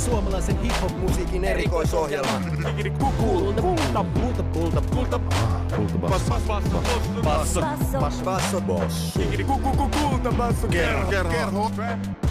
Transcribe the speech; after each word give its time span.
suomalaisen 0.00 0.62
hip-hop-musiikin 0.62 1.44
erikoisohjelma. 1.44 2.40
Kulta, 2.98 3.62
kulta, 3.62 4.04
kulta, 4.42 4.80
kulta, 4.80 4.80
kulta, 4.82 5.18
basso, 5.98 6.40
basso, 6.48 6.82
basso, 7.24 7.60
basso, 7.60 8.30
basso, 8.30 8.60
basso, 8.60 9.20
kulta, 10.00 10.32
basso, 10.32 10.68
kerho, 10.68 11.06
kerho. 11.06 11.70
Yeah! 11.78 12.29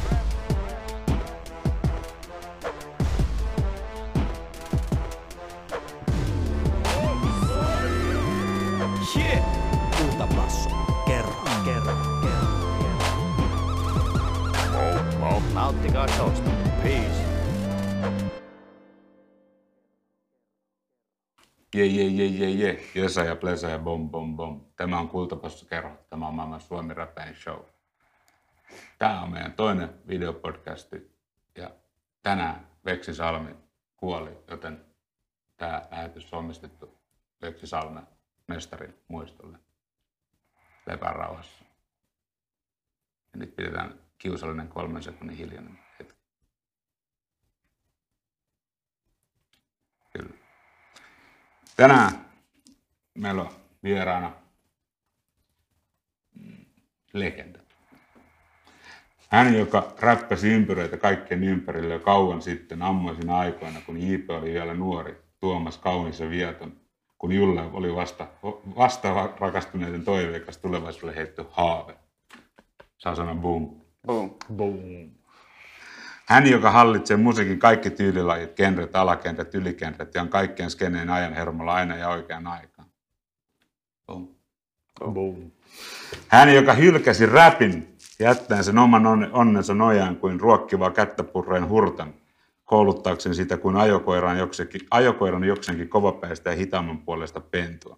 Je, 21.79 21.86
je, 21.86 22.10
je, 22.10 22.28
je, 22.28 22.50
je. 22.51 22.79
Jesa 22.96 23.24
ja 23.24 23.36
plesa 23.36 23.69
ja 23.69 23.79
bom, 23.79 24.10
bom, 24.10 24.36
bom. 24.36 24.65
Tämä 24.75 25.00
on 25.00 25.10
Kultapassa 25.10 25.65
kerro. 25.65 25.97
Tämä 26.10 26.28
on 26.28 26.33
maailman 26.33 26.61
Suomi 26.61 26.93
Räpäin 26.93 27.36
Show. 27.36 27.60
Tämä 28.97 29.21
on 29.21 29.32
meidän 29.32 29.54
toinen 29.54 29.89
videopodcasti. 30.07 31.11
Ja 31.56 31.71
tänään 32.23 32.67
Veksi 32.86 33.14
Salmi 33.14 33.56
kuoli, 33.97 34.38
joten 34.47 34.86
tämä 35.58 35.88
lähetys 35.92 36.34
on 36.34 36.39
omistettu 36.39 36.97
Veksi 37.42 37.67
Salmen 37.67 38.08
mestarin 38.48 38.95
muistolle. 39.08 39.58
Lepää 40.86 41.14
rauhassa. 41.14 41.66
Ja 43.34 43.39
nyt 43.39 43.56
pidetään 43.56 44.00
kiusallinen 44.17 44.67
kolmen 44.67 45.03
sekunnin 45.03 45.38
hiljainen 45.38 45.80
hetki. 46.00 46.20
Kyllä. 50.17 50.50
Tänään 51.80 52.12
meillä 53.16 53.42
on 53.42 53.50
vieraana 53.84 54.32
legenda. 57.14 57.60
Hän, 59.30 59.56
joka 59.56 59.94
räppäsi 60.00 60.50
ympyröitä 60.50 60.98
kaikkien 60.98 61.44
ympärille 61.44 61.94
jo 61.94 62.00
kauan 62.00 62.42
sitten 62.42 62.82
ammoisina 62.82 63.40
aikoina, 63.40 63.82
kun 63.86 64.02
JP 64.02 64.30
oli 64.30 64.54
vielä 64.54 64.74
nuori, 64.74 65.16
Tuomas 65.40 65.78
kaunis 65.78 66.20
ja 66.20 66.30
vieton, 66.30 66.74
kun 67.18 67.32
Julle 67.32 67.62
oli 67.62 67.96
vasta, 67.96 68.28
vasta 68.78 69.30
rakastuneiden 69.40 70.04
toiveikas 70.04 70.58
tulevaisuudelle 70.58 71.16
heitty 71.16 71.46
haave. 71.52 71.96
Saa 72.98 73.16
sanoa 73.16 73.36
boom. 73.36 73.82
Boom. 74.08 74.36
Boom. 74.56 75.19
Hän, 76.30 76.48
joka 76.48 76.72
hallitsee 76.72 77.18
musiikin 77.18 77.60
kaikki 77.60 77.90
tyylilajit, 77.90 78.56
genret, 78.56 78.96
alagenret, 78.96 79.56
yligenret 79.56 80.16
ja 80.16 80.22
on 80.22 80.30
kaikkien 80.30 80.70
skeneen 80.70 81.10
ajan 81.10 81.34
hermolla 81.34 81.74
aina 81.74 81.96
ja 81.98 82.10
oikeaan 82.10 82.48
aikaan. 82.48 82.88
Boom. 84.08 84.28
Boom. 85.12 85.52
Hän, 86.28 86.56
joka 86.56 86.74
hylkäsi 86.74 87.26
räpin, 87.26 87.98
jättäen 88.20 88.64
sen 88.64 88.78
oman 88.78 89.06
onne- 89.06 89.30
onnensa 89.32 89.74
nojaan 89.74 90.16
kuin 90.16 90.40
ruokkivaa 90.40 90.92
kättäpurreen 90.92 91.70
hurtan, 91.70 92.14
kouluttaakseen 92.70 93.36
sitä 93.36 93.58
kuin 93.58 93.75
ajokoiran 93.75 94.38
jokseenkin, 94.38 94.81
ajokoiran 94.92 95.44
jokseenkin 95.44 95.89
kovapäistä 95.89 96.50
ja 96.50 96.56
hitaamman 96.56 96.98
puolesta 96.98 97.39
pentua. 97.39 97.98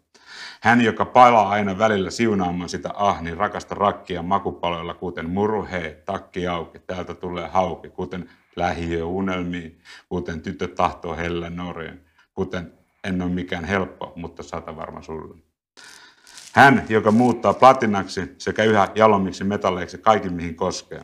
Hän, 0.61 0.81
joka 0.81 1.05
palaa 1.05 1.50
aina 1.50 1.78
välillä 1.78 2.09
siunaamaan 2.09 2.69
sitä 2.69 2.89
ah, 2.94 3.22
niin 3.22 3.38
rakasta 3.38 3.75
rakkia 3.75 4.22
makupaloilla, 4.22 4.94
kuten 4.94 5.30
muru 5.30 5.67
hei, 5.72 5.95
takki 6.05 6.47
auki, 6.47 6.80
täältä 6.80 7.13
tulee 7.13 7.47
hauki, 7.47 7.89
kuten 7.89 8.30
lähiö 8.55 9.05
unelmiin, 9.05 9.80
kuten 10.09 10.41
tyttö 10.41 10.67
tahtoo 10.67 11.16
hellä 11.16 11.50
noreen, 11.50 12.01
kuten 12.34 12.73
en 13.03 13.22
ole 13.22 13.31
mikään 13.31 13.66
helppo, 13.66 14.13
mutta 14.16 14.44
sata 14.44 14.75
varma 14.75 15.01
sulle. 15.01 15.38
Hän, 16.53 16.85
joka 16.90 17.12
muuttaa 17.12 17.53
platinaksi 17.53 18.35
sekä 18.38 18.63
yhä 18.63 18.88
jalommiksi 18.96 19.44
metalleiksi 19.44 19.97
kaikki, 19.97 20.29
mihin 20.29 20.56
koskee. 20.56 21.01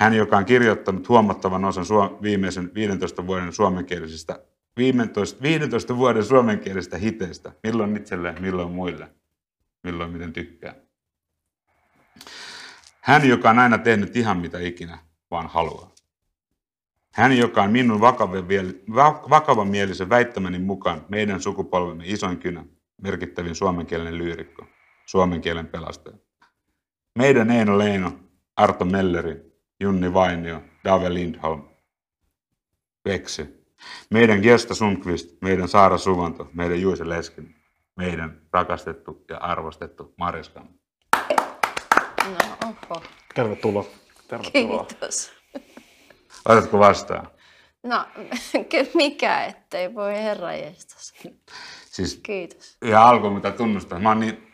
Hän, 0.00 0.14
joka 0.14 0.36
on 0.36 0.44
kirjoittanut 0.44 1.08
huomattavan 1.08 1.64
osan 1.64 1.84
suom- 1.84 2.18
viimeisen 2.22 2.74
15 2.74 3.26
vuoden 3.26 3.52
suomenkielisistä 3.52 4.38
15, 4.76 5.42
15 5.42 5.96
vuoden 5.96 6.24
suomenkielisistä 6.24 6.98
hiteistä. 6.98 7.52
Milloin 7.62 7.96
itselleen, 7.96 8.42
milloin 8.42 8.70
muille, 8.70 9.08
milloin 9.84 10.10
miten 10.10 10.32
tykkää. 10.32 10.74
Hän, 13.00 13.28
joka 13.28 13.50
on 13.50 13.58
aina 13.58 13.78
tehnyt 13.78 14.16
ihan 14.16 14.38
mitä 14.38 14.58
ikinä 14.58 14.98
vaan 15.30 15.46
haluaa. 15.46 15.90
Hän, 17.14 17.38
joka 17.38 17.62
on 17.62 17.72
minun 17.72 18.00
vakavamieli- 18.00 18.94
va- 18.94 19.24
vakavamielisen 19.30 20.10
väittämäni 20.10 20.58
mukaan 20.58 21.04
meidän 21.08 21.40
sukupolvemme 21.40 22.04
isoin 22.06 22.38
kynä, 22.38 22.64
merkittävin 23.02 23.54
suomenkielinen 23.54 24.18
lyyrikko, 24.18 24.66
suomen 25.06 25.40
kielen 25.40 25.66
pelastaja. 25.66 26.16
Meidän 27.18 27.50
Eino 27.50 27.78
Leino, 27.78 28.12
Arto 28.56 28.84
Melleri, 28.84 29.49
Junni 29.80 30.14
Vainio, 30.14 30.62
Dave 30.84 31.14
Lindholm, 31.14 31.68
Veksi. 33.04 33.60
Meidän 34.10 34.40
Gesta 34.40 34.74
Sundqvist, 34.74 35.28
meidän 35.40 35.68
Saara 35.68 35.98
Suvanto, 35.98 36.50
meidän 36.52 36.80
Juise 36.80 37.08
Leskin, 37.08 37.54
meidän 37.96 38.40
rakastettu 38.52 39.24
ja 39.28 39.38
arvostettu 39.38 40.14
Mariska. 40.16 40.60
No, 42.24 42.36
oho. 42.64 43.02
Tervetuloa. 43.34 43.84
Tervetuloa. 44.28 44.84
Kiitos. 44.84 45.32
Otatko 46.44 46.78
vastaan? 46.78 47.28
No, 47.82 48.04
mikä 48.94 49.44
ettei 49.44 49.94
voi 49.94 50.14
herra 50.14 50.52
jestas. 50.52 51.12
Siis 51.86 52.20
Kiitos. 52.22 52.76
ihan 52.84 53.02
alkuun 53.02 53.32
mitä 53.32 53.50
tunnustaa. 53.50 53.98
Mä 53.98 54.08
oon 54.08 54.20
niin, 54.20 54.52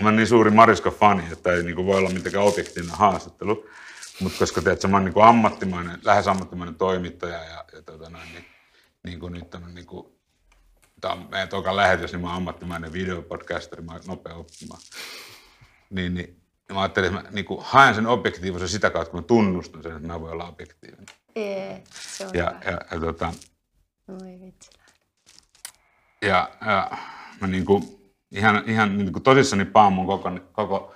mä 0.00 0.08
oon 0.08 0.16
niin 0.16 0.26
suuri 0.26 0.50
Mariska-fani, 0.50 1.22
että 1.32 1.52
ei 1.52 1.62
niinku 1.62 1.86
voi 1.86 1.98
olla 1.98 2.10
mitenkään 2.10 2.44
objektiivinen 2.44 2.96
haastattelu. 2.96 3.66
Mutta 4.20 4.38
koska 4.38 4.62
tiedät, 4.62 4.84
mä 4.90 4.96
oon 4.96 5.04
niinku 5.04 5.20
ammattimainen, 5.20 5.98
lähes 6.04 6.28
ammattimainen 6.28 6.74
toimittaja 6.74 7.44
ja, 7.44 7.64
ja 7.72 7.82
tota 7.82 8.10
noin, 8.10 8.28
niin, 8.32 8.44
niin 9.04 9.20
kuin 9.20 9.32
nyt 9.32 9.50
tämän, 9.50 9.74
niin 9.74 9.86
kuin, 9.86 10.06
tämä 11.00 11.14
on 11.14 11.28
meidän 11.30 11.48
toka 11.48 11.76
lähetys, 11.76 12.12
niin 12.12 12.20
mä 12.20 12.26
oon 12.28 12.36
ammattimainen 12.36 12.92
videopodcasteri, 12.92 13.82
mä 13.82 13.92
oon 13.92 14.00
nopea 14.06 14.34
oppimaan. 14.34 14.80
Niin, 15.90 16.14
niin 16.14 16.40
mä 16.72 16.80
ajattelin, 16.80 17.10
että 17.16 17.22
mä 17.22 17.30
niin 17.30 17.44
kuin, 17.44 17.60
haen 17.64 17.94
sen 17.94 18.06
objektiivisuuden 18.06 18.68
sitä 18.68 18.90
kautta, 18.90 19.10
kun 19.10 19.20
mä 19.20 19.26
tunnustan 19.26 19.82
sen, 19.82 19.96
että 19.96 20.06
mä 20.08 20.20
voin 20.20 20.32
olla 20.32 20.48
objektiivinen. 20.48 21.06
Jee, 21.36 21.82
se 21.90 22.26
on 22.26 22.30
Ja, 22.34 22.50
hyvä. 22.60 22.70
ja, 22.72 22.78
ja, 22.92 23.00
tota, 23.00 23.32
Oi 24.08 24.40
vitsi. 24.40 24.70
ja, 26.22 26.50
ja 26.66 26.90
mä 27.40 27.46
niinku, 27.46 28.00
ihan, 28.30 28.62
ihan 28.66 28.98
niinku 28.98 29.20
tosissani 29.20 29.64
paan 29.64 29.92
mun 29.92 30.06
koko, 30.06 30.30
koko, 30.52 30.94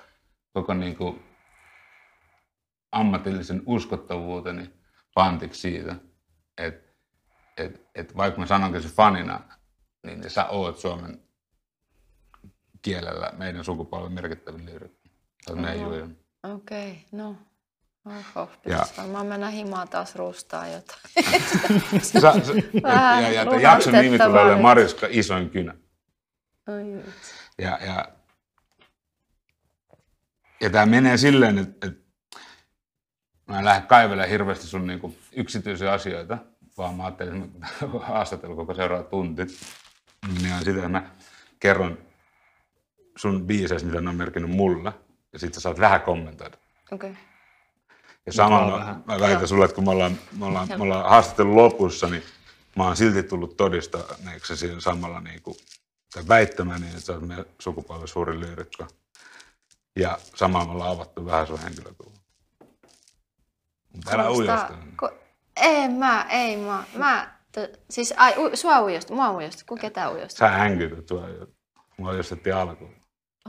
koko 0.53 0.75
niinku 0.75 1.19
ammatillisen 2.95 3.63
uskottavuuteni 3.67 4.71
pantiksi 5.15 5.61
siitä, 5.61 5.97
että 6.59 6.95
et, 7.57 7.87
et 7.95 8.17
vaikka 8.17 8.41
mä 8.41 8.47
sanonkin 8.47 8.83
se 8.83 8.89
fanina, 8.89 9.41
niin 10.07 10.31
sä 10.31 10.47
oot 10.47 10.79
suomen 10.79 11.21
kielellä 12.83 13.33
meidän 13.37 13.65
sukupolven 13.65 14.13
merkittävin 14.13 14.67
lyyrikko. 14.67 15.09
Meidän. 15.55 16.17
Okei, 16.43 16.91
okay, 16.91 17.03
no. 17.13 17.37
Oho, 18.07 18.51
Ja- 18.67 18.87
varmaan 18.97 19.27
mennä 19.27 19.51
himaan 19.51 19.89
taas 19.89 20.17
rustaa 20.17 20.67
jotain. 20.69 21.01
Sä, 22.03 22.21
sä, 22.21 22.33
Vähän 22.83 23.23
ja, 23.23 23.31
ja, 23.33 23.45
ja 23.45 23.61
jakson 23.61 23.93
nimi 23.93 24.19
tulee. 24.19 24.61
Mariska 24.61 25.07
isoin 25.11 25.51
kynä. 25.51 25.75
Oi. 26.69 27.03
Ja, 27.59 27.79
ja, 27.87 28.09
ja 30.61 30.71
tämä 30.71 30.87
menee 30.87 31.17
silleen, 31.17 31.59
että, 31.59 31.87
että 31.87 32.04
mä 33.47 33.59
en 33.59 33.65
lähde 33.65 33.87
kaivelemaan 33.87 34.29
hirveästi 34.29 34.67
sun 34.67 34.87
niinku 34.87 35.15
yksityisiä 35.33 35.93
asioita, 35.93 36.39
vaan 36.79 36.95
mä 36.95 37.05
ajattelin, 37.05 37.43
että 37.43 37.59
mä 37.59 37.99
haastattelen 38.07 38.57
koko 38.57 38.75
seuraava 38.75 39.05
tunti. 39.05 39.47
Niin 40.43 40.55
on 40.55 40.65
sitä, 40.65 40.77
että 40.77 40.89
mä 40.89 41.11
kerron 41.61 41.99
sun 43.17 43.47
biiseistä, 43.47 43.89
mitä 43.89 44.01
ne 44.01 44.11
on 44.11 44.17
merkinnyt 44.17 44.51
mulle, 44.51 44.93
ja 45.33 45.39
sitten 45.39 45.55
sä 45.55 45.61
saat 45.61 45.81
vähän 45.81 46.01
kommentoida. 46.01 46.57
Okei. 46.93 47.11
Okay. 47.11 47.23
Ja 48.27 48.33
samalla 48.33 48.71
mä, 48.71 48.79
vähän. 48.79 49.03
mä 49.07 49.21
väitän 49.21 49.41
Joo. 49.41 49.47
sulle, 49.47 49.65
että 49.65 49.75
kun 49.75 49.85
me 49.85 49.91
ollaan, 49.91 50.19
me 50.39 50.45
ollaan, 50.45 50.69
me 50.69 50.83
ollaan 50.83 51.09
haastattelun 51.09 51.57
lopussa, 51.57 52.07
niin 52.09 52.23
mä 52.77 52.85
oon 52.85 52.97
silti 52.97 53.23
tullut 53.23 53.57
todistaneeksi 53.57 54.57
siinä 54.57 54.81
samalla 54.81 55.21
niin 55.21 55.43
kuin, 55.43 55.57
tai 56.15 56.29
väittämäni, 56.29 56.87
että 56.87 57.01
sä 57.01 57.13
oot 57.13 57.27
meidän 57.27 57.45
sukupolven 57.59 58.09
suuri 58.09 58.41
lyyrikko. 58.41 58.87
Ja 59.97 60.19
samalla 60.35 60.67
me 60.67 60.73
ollaan 60.73 60.91
avattu 60.91 61.27
vähän 61.27 61.47
sun 61.47 61.59
henkilökuva. 61.59 62.04
Älä 64.13 64.31
ujosta. 64.31 64.71
Ku... 65.01 65.09
Ei 65.57 65.89
mä, 65.89 66.27
ei 66.31 66.57
mä. 66.57 66.85
Mä, 66.97 67.35
t- 67.53 67.81
siis 67.91 68.15
ai, 68.17 68.35
u, 68.37 68.51
sua 68.57 68.81
ujosti, 68.83 69.13
mua 69.13 69.31
ujosti, 69.31 69.65
kun 69.65 69.79
ketä 69.79 70.11
ujosti? 70.11 70.39
Sä 70.39 70.49
hänkytät 70.49 71.09
sua. 71.09 71.27
Mua 71.97 72.11
ujostettiin 72.11 72.57
alkuun. 72.57 72.95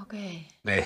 Okei. 0.02 0.48
Ei. 0.68 0.86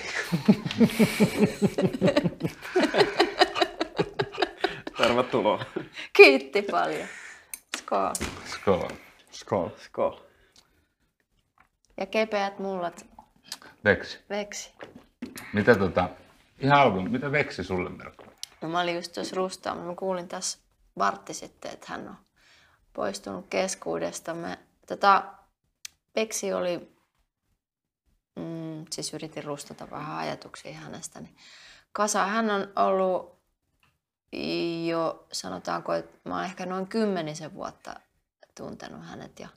Tervetuloa. 4.98 5.64
Kiitti 6.12 6.62
paljon. 6.62 7.08
Skål. 7.76 8.12
Skål. 8.46 8.88
Skål. 9.30 9.70
Skål. 9.78 10.20
Ja 11.96 12.06
kepeät 12.06 12.58
mullat 12.58 13.06
Veksi. 13.84 14.18
veksi. 14.30 14.72
Mitä 15.52 15.74
tota, 15.74 16.08
ihan 16.58 16.80
alkuun, 16.80 17.10
mitä 17.10 17.32
veksi 17.32 17.64
sulle 17.64 17.90
merkkaa? 17.90 18.29
No 18.62 18.68
mä 18.68 18.80
olin 18.80 18.94
just 18.94 19.12
tuossa 19.12 19.36
rustaamassa. 19.36 19.88
Mä 19.88 19.94
kuulin 19.94 20.28
tässä 20.28 20.58
vartti 20.98 21.34
sitten, 21.34 21.70
että 21.70 21.86
hän 21.88 22.08
on 22.08 22.16
poistunut 22.92 23.46
keskuudestamme. 23.50 24.58
Tota, 24.86 25.24
Peksi 26.12 26.52
oli, 26.52 26.96
mm, 28.36 28.84
siis 28.90 29.14
yritin 29.14 29.44
rustata 29.44 29.90
vähän 29.90 30.18
ajatuksia 30.18 30.74
hänestä. 30.74 31.20
Niin 31.20 31.36
kasa, 31.92 32.26
hän 32.26 32.50
on 32.50 32.68
ollut 32.76 33.40
jo, 34.86 35.26
sanotaanko, 35.32 35.92
että 35.92 36.18
mä 36.28 36.34
oon 36.34 36.44
ehkä 36.44 36.66
noin 36.66 36.86
kymmenisen 36.86 37.54
vuotta 37.54 38.00
tuntenut 38.56 39.06
hänet. 39.06 39.40
Ja 39.40 39.48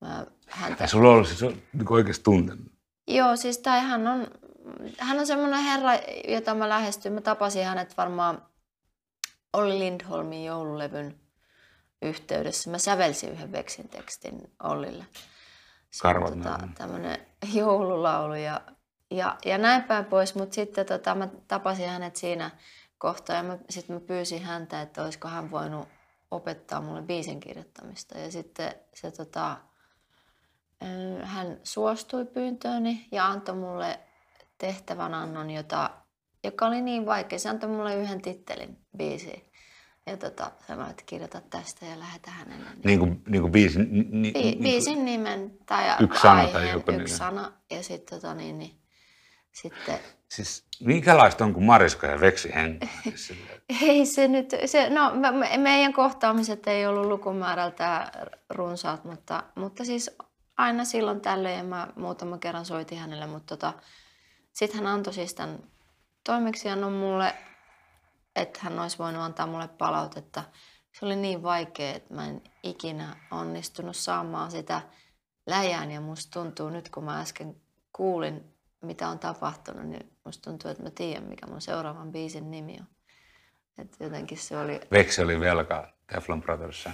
mä 0.00 0.26
häntä 0.46 0.84
Ja 0.84 0.88
sulla 0.88 1.08
on 1.08 1.14
ollut 1.14 1.28
siis 1.28 1.40
niin 1.72 1.92
oikeasti 1.92 2.24
tuntenut. 2.24 2.72
Joo, 3.08 3.36
siis 3.36 3.58
tai 3.58 3.80
hän 3.80 4.08
on, 4.08 4.26
hän 4.98 5.18
on 5.18 5.26
semmoinen 5.26 5.62
herra, 5.62 5.90
jota 6.28 6.54
mä 6.54 6.68
lähestyin. 6.68 7.12
Mä 7.12 7.20
tapasin 7.20 7.64
hänet 7.64 7.96
varmaan 7.96 8.42
Olli 9.52 9.78
Lindholmin 9.78 10.44
joululevyn 10.44 11.20
yhteydessä. 12.02 12.70
Mä 12.70 12.78
sävelsin 12.78 13.32
yhden 13.32 13.52
veksin 13.52 13.88
tekstin 13.88 14.52
Ollille. 14.62 15.06
Se 15.90 16.08
on 16.08 16.42
tota, 16.42 16.68
tämmöinen 16.74 17.26
joululaulu 17.54 18.34
ja, 18.34 18.60
ja, 19.10 19.36
ja 19.44 19.58
näin 19.58 19.82
päin 19.82 20.04
pois. 20.04 20.34
Mutta 20.34 20.54
sitten 20.54 20.86
tota, 20.86 21.14
mä 21.14 21.28
tapasin 21.48 21.88
hänet 21.88 22.16
siinä 22.16 22.50
kohtaa 22.98 23.36
ja 23.36 23.58
sitten 23.70 23.96
mä 23.96 24.00
pyysin 24.00 24.42
häntä, 24.42 24.82
että 24.82 25.02
olisiko 25.02 25.28
hän 25.28 25.50
voinut 25.50 25.88
opettaa 26.30 26.80
mulle 26.80 27.02
biisin 27.02 27.40
kirjoittamista. 27.40 28.18
Ja 28.18 28.30
sitten 28.30 28.74
se 28.94 29.10
tota, 29.10 29.56
hän 31.22 31.60
suostui 31.64 32.24
pyyntööni 32.24 33.08
ja 33.12 33.26
antoi 33.26 33.54
mulle 33.54 34.00
tehtävän 34.60 35.14
annon, 35.14 35.50
jota, 35.50 35.90
joka 36.44 36.66
oli 36.66 36.80
niin 36.80 37.06
vaikea. 37.06 37.38
Se 37.38 37.48
antoi 37.48 37.70
mulle 37.70 37.96
yhden 37.96 38.22
tittelin 38.22 38.78
biisiin. 38.96 39.44
Ja 40.06 40.16
tota, 40.16 40.50
sanoi, 40.66 40.90
että 40.90 41.02
kirjoita 41.06 41.40
tästä 41.50 41.86
ja 41.86 41.98
lähetä 41.98 42.30
hänelle. 42.30 42.64
Niin, 42.64 42.80
Niin 42.84 42.98
kuin, 42.98 43.22
niin 43.28 43.42
kuin 43.42 43.52
biisin, 43.52 43.88
ni, 43.90 44.02
ni, 44.10 44.32
Bi- 44.32 44.38
niin 44.38 44.62
biisin 44.62 45.04
nimen 45.04 45.58
tai 45.66 45.96
Yksi 46.00 46.22
sana 46.22 46.44
tai 46.44 46.54
aiheen, 46.54 46.72
joku 46.72 46.90
yksi 46.90 47.04
niin. 47.04 47.16
sana. 47.16 47.52
Ja 47.70 47.82
sitten 47.82 48.20
tota, 48.20 48.34
niin, 48.34 48.58
niin, 48.58 48.80
sitten 49.52 49.98
Siis 50.28 50.64
minkälaista 50.80 51.44
on, 51.44 51.54
kun 51.54 51.64
Mariska 51.64 52.06
ja 52.06 52.20
Veksi 52.20 52.54
hengaa? 52.54 52.88
Siis 53.02 53.32
Ei 53.82 54.06
se 54.06 54.28
nyt, 54.28 54.50
se, 54.66 54.90
no 54.90 55.14
me- 55.14 55.30
me, 55.30 55.56
meidän 55.56 55.92
kohtaamiset 55.92 56.66
ei 56.66 56.86
ollut 56.86 57.06
lukumäärältään 57.06 58.08
runsaat, 58.50 59.04
mutta, 59.04 59.42
mutta 59.54 59.84
siis 59.84 60.10
aina 60.56 60.84
silloin 60.84 61.20
tällöin 61.20 61.56
ja 61.56 61.64
mä 61.64 61.88
muutaman 61.96 62.40
kerran 62.40 62.64
soitin 62.64 62.98
hänelle, 62.98 63.26
mutta 63.26 63.56
tota, 63.56 63.72
sitten 64.60 64.78
hän 64.78 64.94
antoi 64.94 65.12
siis 65.12 65.34
tämän 65.34 65.58
toimeksiannon 66.24 66.92
mulle, 66.92 67.34
että 68.36 68.60
hän 68.62 68.78
olisi 68.78 68.98
voinut 68.98 69.22
antaa 69.22 69.46
mulle 69.46 69.68
palautetta. 69.68 70.44
Se 70.92 71.06
oli 71.06 71.16
niin 71.16 71.42
vaikea, 71.42 71.94
että 71.94 72.14
mä 72.14 72.26
en 72.26 72.42
ikinä 72.62 73.16
onnistunut 73.30 73.96
saamaan 73.96 74.50
sitä 74.50 74.82
läjään 75.46 75.90
ja 75.90 76.00
musta 76.00 76.40
tuntuu 76.40 76.70
nyt, 76.70 76.88
kun 76.88 77.04
mä 77.04 77.20
äsken 77.20 77.56
kuulin, 77.92 78.44
mitä 78.80 79.08
on 79.08 79.18
tapahtunut, 79.18 79.86
niin 79.86 80.12
musta 80.24 80.50
tuntuu, 80.50 80.70
että 80.70 80.82
mä 80.82 80.90
tiedän, 80.90 81.24
mikä 81.24 81.46
mun 81.46 81.60
seuraavan 81.60 82.12
biisin 82.12 82.50
nimi 82.50 82.76
on. 82.80 82.86
Et 83.78 83.96
jotenkin 84.00 84.38
se 84.38 84.58
oli... 84.58 84.80
Veksi 84.92 85.22
oli 85.22 85.40
velkaa 85.40 85.86
Teflon 86.12 86.42
Brothers. 86.42 86.84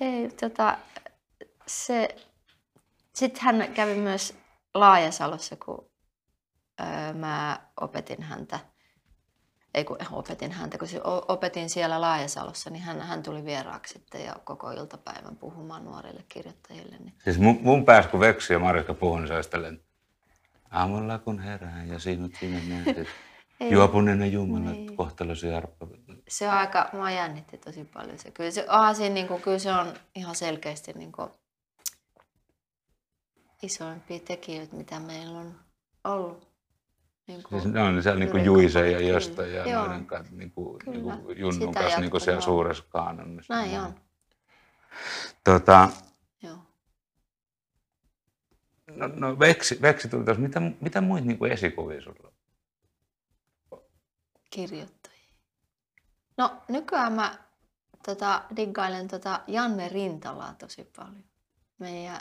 Ei, 0.00 0.28
tota, 0.40 0.78
se... 1.66 2.16
Sitten 3.12 3.42
hän 3.42 3.74
kävi 3.74 3.94
myös 3.94 4.34
Laajasalossa, 4.74 5.56
kun 5.56 5.90
öö, 6.80 7.12
mä 7.14 7.60
opetin 7.80 8.22
häntä. 8.22 8.60
Ei 9.74 9.84
kun 9.84 9.98
opetin 10.12 10.52
häntä, 10.52 10.78
kun 10.78 10.88
opetin 11.28 11.70
siellä 11.70 12.00
Laajasalossa, 12.00 12.70
niin 12.70 12.82
hän, 12.82 13.00
hän 13.00 13.22
tuli 13.22 13.44
vieraaksi 13.44 13.92
sitten 13.94 14.24
ja 14.24 14.36
koko 14.44 14.70
iltapäivän 14.70 15.36
puhumaan 15.36 15.84
nuorille 15.84 16.24
kirjoittajille. 16.28 16.96
Niin 16.98 17.14
Siis 17.24 17.38
mun, 17.38 17.58
mun 17.62 17.84
päässä, 17.84 18.10
kun 18.10 18.20
Veksi 18.20 18.52
ja 18.52 18.58
Mariska 18.58 18.94
puhuu, 18.94 19.18
niin 19.18 19.28
se 19.28 19.78
aamulla 20.70 21.18
kun 21.18 21.38
herään 21.38 21.88
ja 21.88 21.98
sinut 21.98 22.32
sinne 22.40 22.62
näet, 22.68 23.08
juopuneena 23.72 24.26
Jumala, 24.26 24.70
Niin. 24.70 24.96
kohtalosi 24.96 25.54
arppa. 25.54 25.86
se 26.28 26.48
on 26.48 26.54
aika, 26.54 26.90
mua 26.92 27.10
jännitti 27.10 27.58
tosi 27.58 27.84
paljon 27.84 28.18
se. 28.18 28.30
Kyllä 28.30 28.50
se, 28.50 28.66
onhan 28.68 28.94
siinä, 28.94 29.14
niin 29.14 29.28
kuin, 29.28 29.42
kyllä 29.42 29.58
se 29.58 29.72
on 29.72 29.94
ihan 30.14 30.34
selkeästi 30.34 30.92
niin 30.92 31.12
kuin, 31.12 31.30
isoimpia 33.62 34.18
tekijöitä, 34.20 34.76
mitä 34.76 35.00
meillä 35.00 35.38
on 35.38 35.60
ollut. 36.04 36.48
Niin 37.26 37.42
kuin, 37.42 37.60
Siis 37.62 37.74
ne 37.74 37.82
on 37.82 38.02
siellä 38.02 38.18
niin 38.18 38.30
kuin 38.30 38.44
Juise 38.44 38.90
ja 38.90 39.00
Josta 39.00 39.42
ja 39.46 39.68
Joo. 39.68 39.86
noiden 39.86 40.06
kanssa, 40.06 40.34
niin 40.34 40.50
kuin, 40.50 40.78
niin 40.86 41.02
kuin 41.02 41.38
Junnun 41.38 41.68
Sitä 41.68 41.80
kanssa 41.80 42.00
niin 42.00 42.10
kuin 42.10 42.20
siellä 42.20 42.40
suuressa 42.40 42.84
kaanonnissa. 42.88 43.54
Näin 43.54 43.80
on, 43.80 43.94
Tota, 45.44 45.88
joo. 46.42 46.58
no, 48.86 49.06
no 49.06 49.38
Veksi, 49.38 49.82
Veksi 49.82 50.08
tuli 50.08 50.24
taas, 50.24 50.38
mitä, 50.38 50.60
mitä 50.80 51.00
muita 51.00 51.26
niin 51.26 51.38
kuin 51.38 51.52
esikuvia 51.52 52.02
sulla 52.02 52.32
kirjoittajia. 54.50 55.32
No 56.36 56.62
nykyään 56.68 57.12
mä 57.12 57.38
tota, 58.06 58.42
diggailen 58.56 59.08
tota 59.08 59.40
Janne 59.46 59.88
Rintalaa 59.88 60.54
tosi 60.54 60.90
paljon. 60.96 61.24
Meidän, 61.78 62.20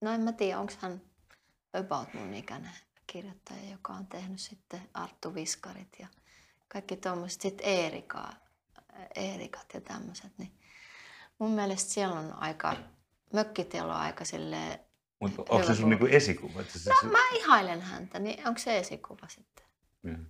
no 0.00 0.10
en 0.10 0.20
mä 0.20 0.32
tiedä, 0.32 0.60
onko 0.60 0.72
hän 0.78 1.00
about 1.72 2.14
mun 2.14 2.34
ikäinen 2.34 2.72
kirjoittaja, 3.06 3.70
joka 3.70 3.92
on 3.92 4.06
tehnyt 4.06 4.40
sitten 4.40 4.88
Arttu 4.94 5.34
Viskarit 5.34 5.96
ja 5.98 6.06
kaikki 6.68 6.96
tuommoiset. 6.96 7.40
Sitten 7.40 7.66
Eerika, 7.66 8.32
Eerikat 9.14 9.66
ja 9.74 9.80
tämmöiset. 9.80 10.38
Niin 10.38 10.52
mun 11.38 11.50
mielestä 11.50 11.90
siellä 11.92 12.18
on 12.18 12.32
aika, 12.32 12.76
mökkitiellä 13.32 13.94
on 13.94 14.00
aika 14.00 14.24
silleen 14.24 14.78
Mutta 15.20 15.42
onko 15.48 15.66
se 15.66 15.74
sun 15.74 15.76
kuva. 15.76 15.88
niin 15.90 15.98
kuin 15.98 16.12
esikuva? 16.12 16.60
Että 16.60 16.78
se, 16.78 16.90
No, 16.90 17.10
mä 17.10 17.18
ihailen 17.32 17.80
häntä, 17.80 18.18
niin 18.18 18.48
onko 18.48 18.58
se 18.58 18.78
esikuva 18.78 19.28
sitten? 19.28 19.66
Mm. 20.02 20.26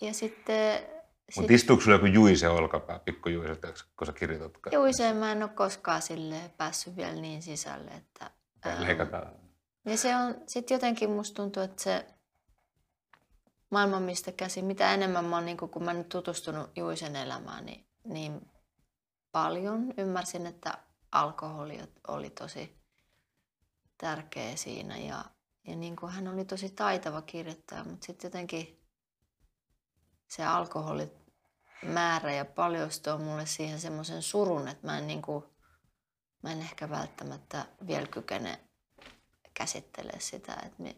Ja 0.00 0.14
sitten... 0.14 0.97
Mutta 1.36 1.52
istuuko 1.52 1.82
sulla 1.82 1.94
joku 1.94 2.06
Juise 2.06 2.48
olkapää, 2.48 2.98
pikku 2.98 3.28
Juise, 3.28 3.56
kun 3.96 4.06
sä 4.06 4.12
kirjoitat? 4.12 4.72
Juiseen 4.72 5.16
mä 5.16 5.32
en 5.32 5.42
ole 5.42 5.50
koskaan 5.50 6.02
sille 6.02 6.50
päässyt 6.56 6.96
vielä 6.96 7.20
niin 7.20 7.42
sisälle, 7.42 7.90
että... 7.90 8.30
Leikataan. 8.78 9.32
Ja 9.84 9.96
se 9.96 10.16
on, 10.16 10.34
sitten 10.46 10.74
jotenkin 10.74 11.10
musta 11.10 11.34
tuntuu, 11.34 11.62
että 11.62 11.82
se 11.82 12.06
maailman 13.70 14.02
mistä 14.02 14.32
käsin, 14.32 14.64
mitä 14.64 14.94
enemmän 14.94 15.24
mä 15.24 15.36
oon, 15.36 15.46
niin 15.46 15.56
kun 15.56 15.84
mä 15.84 15.92
nyt 15.92 16.08
tutustunut 16.08 16.70
Juisen 16.76 17.16
elämään, 17.16 17.66
niin, 17.66 17.86
niin 18.04 18.50
paljon 19.32 19.94
ymmärsin, 19.96 20.46
että 20.46 20.78
alkoholi 21.12 21.80
oli 22.08 22.30
tosi 22.30 22.78
tärkeä 23.98 24.56
siinä 24.56 24.96
ja, 24.96 25.24
ja 25.66 25.76
niin 25.76 25.96
kuin 25.96 26.12
hän 26.12 26.28
oli 26.28 26.44
tosi 26.44 26.70
taitava 26.70 27.22
kirjoittaja, 27.22 27.84
mutta 27.84 28.06
sitten 28.06 28.28
jotenkin 28.28 28.80
se 30.28 30.44
alkoholin 30.44 31.10
määrä 31.82 32.32
ja 32.32 32.44
paljon 32.44 32.90
tuo 33.04 33.18
mulle 33.18 33.46
siihen 33.46 33.80
semmoisen 33.80 34.22
surun, 34.22 34.68
että 34.68 34.86
mä 34.86 34.98
en, 34.98 35.06
niin 35.06 35.22
kuin, 35.22 35.44
mä 36.42 36.52
en 36.52 36.60
ehkä 36.60 36.90
välttämättä 36.90 37.64
vielä 37.86 38.06
kykene 38.06 38.60
käsittelee 39.54 40.20
sitä, 40.20 40.52
että 40.52 40.82
mi, 40.82 40.96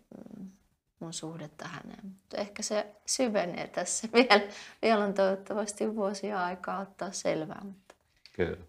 mun 1.01 1.13
suhdetta 1.13 1.69
häneen. 1.69 2.05
Mutta 2.07 2.37
ehkä 2.37 2.63
se 2.63 2.97
syvenee 3.07 3.69
tässä 3.69 4.09
vielä. 4.15 4.53
Vielä 4.83 5.05
on 5.05 5.15
toivottavasti 5.15 5.97
vuosia 5.97 6.45
aikaa 6.45 6.81
ottaa 6.81 7.13
selvää. 7.13 7.61
Mutta 7.65 7.95
Kyllä. 8.37 8.65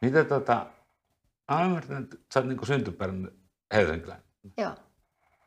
Mitä 0.00 0.24
tota, 0.24 0.66
mä 1.50 1.64
ymmärtänyt, 1.64 2.14
että 2.14 2.26
sä 2.34 2.40
oot 2.40 2.48
niin 2.48 2.66
syntyperäinen 2.66 3.32
helsinkiläinen, 3.74 4.24
joo, 4.58 4.76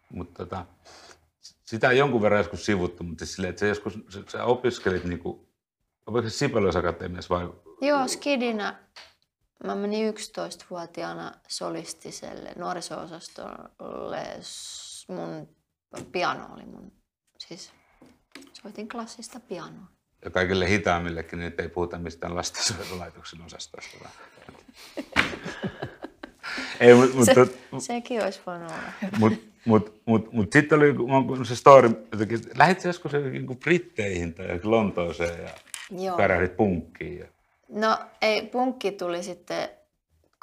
mutta 0.10 0.46
tota, 0.46 0.66
sitä 1.42 1.88
on 1.88 1.98
jonkun 1.98 2.22
verran 2.22 2.40
joskus 2.40 2.66
sivuttu, 2.66 3.04
mutta 3.04 3.26
siis 3.26 3.36
silleen, 3.36 3.50
että 3.50 3.60
sä 3.60 3.66
joskus, 3.66 4.00
sä 4.28 4.44
opiskelit 4.44 5.04
niin 5.04 5.20
kuin, 5.20 5.47
oliko 6.08 6.30
se 6.30 6.38
Sibelius-akatemiassa 6.38 7.30
vai? 7.30 7.50
joo 7.82 8.08
skidinä 8.08 8.76
mä 9.64 9.76
menin 9.76 10.14
11-vuotiaana 10.14 11.32
solistiselle 11.48 12.52
nuoriso-osastolle. 12.56 14.28
Mun 15.08 15.48
piano 16.12 16.54
oli 16.54 16.66
mun, 16.66 16.92
siis 17.40 17.72
soitin 18.54 18.90
klassista 18.90 19.40
pianoa. 19.40 19.88
Ja 20.26 20.32
kaikille 20.32 20.70
hitaammillekin, 20.70 21.40
niin 21.40 21.54
ei 21.58 21.70
puhuta 21.70 21.98
mistään 21.98 22.36
lastensuojelulaitoksen 22.36 23.42
osastosta. 23.42 23.98
Vaan. 24.04 24.14
Ei, 26.80 26.94
mut, 26.94 27.14
mut, 27.14 27.26
Se, 27.26 27.34
tot- 27.34 27.80
sekin 27.80 28.24
olisi 28.24 28.42
voinut 28.46 28.72
olla. 28.72 29.12
mut, 29.20 29.34
mut, 29.66 30.02
mut, 30.06 30.34
mut 30.34 30.52
sitten 30.54 30.78
oli 30.78 31.46
se 31.46 31.56
story, 31.56 31.90
jotenkin, 32.12 32.40
lähdit 32.58 32.84
joskus 32.84 33.12
niin 33.12 33.58
Britteihin 33.64 34.34
tai 34.34 34.60
Lontooseen 34.64 35.44
ja 35.44 35.50
Joo. 35.92 36.18
kärähdit 36.18 36.58
punkkiin. 36.58 37.20
Ja... 37.20 37.28
No 37.70 38.00
ei, 38.22 38.48
punkki 38.48 38.92
tuli 38.92 39.24
sitten, 39.24 39.70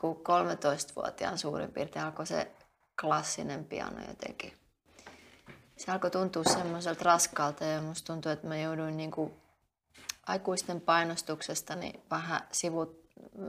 kun 0.00 0.16
13-vuotiaan 0.16 1.38
suurin 1.38 1.72
piirtein 1.72 2.04
alkoi 2.04 2.26
se 2.26 2.50
klassinen 3.00 3.64
piano 3.64 4.00
jotenkin. 4.08 4.52
Se 5.76 5.92
alkoi 5.92 6.10
tuntua 6.10 6.44
semmoiselta 6.44 7.04
raskaalta 7.04 7.64
ja 7.64 7.82
musta 7.82 8.12
tuntui, 8.12 8.32
että 8.32 8.46
mä 8.46 8.56
jouduin 8.56 8.96
niinku 8.96 9.32
aikuisten 10.26 10.80
painostuksesta 10.80 11.76
niin 11.76 12.00
vähän 12.10 12.40
sivut, 12.52 13.04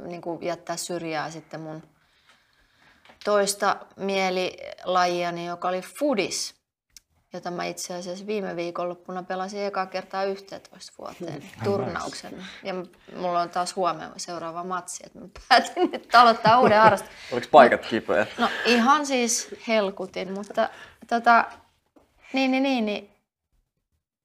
niinku 0.06 0.40
jättää 0.42 0.78
syrjää 0.78 1.32
sitten 1.32 1.62
mun 1.62 1.84
toista 3.26 3.78
mielilajiani, 3.96 5.46
joka 5.46 5.68
oli 5.68 5.82
foodis, 5.82 6.56
jota 7.36 7.52
mä 7.52 7.66
itse 7.66 7.96
asiassa 7.96 8.28
viime 8.28 8.56
viikonloppuna 8.56 9.24
pelasin 9.24 9.66
eka 9.66 9.86
kertaa 9.86 10.24
11 10.24 10.94
vuoteen 10.98 11.44
turnauksen. 11.64 12.46
Ja 12.64 12.74
mulla 13.16 13.42
on 13.42 13.50
taas 13.50 13.76
huomenna 13.76 14.14
seuraava 14.18 14.64
matsi, 14.64 15.04
että 15.06 15.20
mä 15.20 15.28
päätin 15.50 15.90
nyt 15.92 16.16
aloittaa 16.16 16.60
uuden 16.60 16.80
harrastuksen. 16.80 17.18
Oliko 17.32 17.48
paikat 17.52 17.86
kipeät? 17.86 18.30
No 18.38 18.50
ihan 18.66 19.06
siis 19.06 19.56
helkutin, 19.68 20.34
mutta 20.34 20.70
tota, 21.08 21.46
niin, 22.34 22.52
niin, 22.52 22.64
niin, 22.64 22.86
niin. 22.86 23.12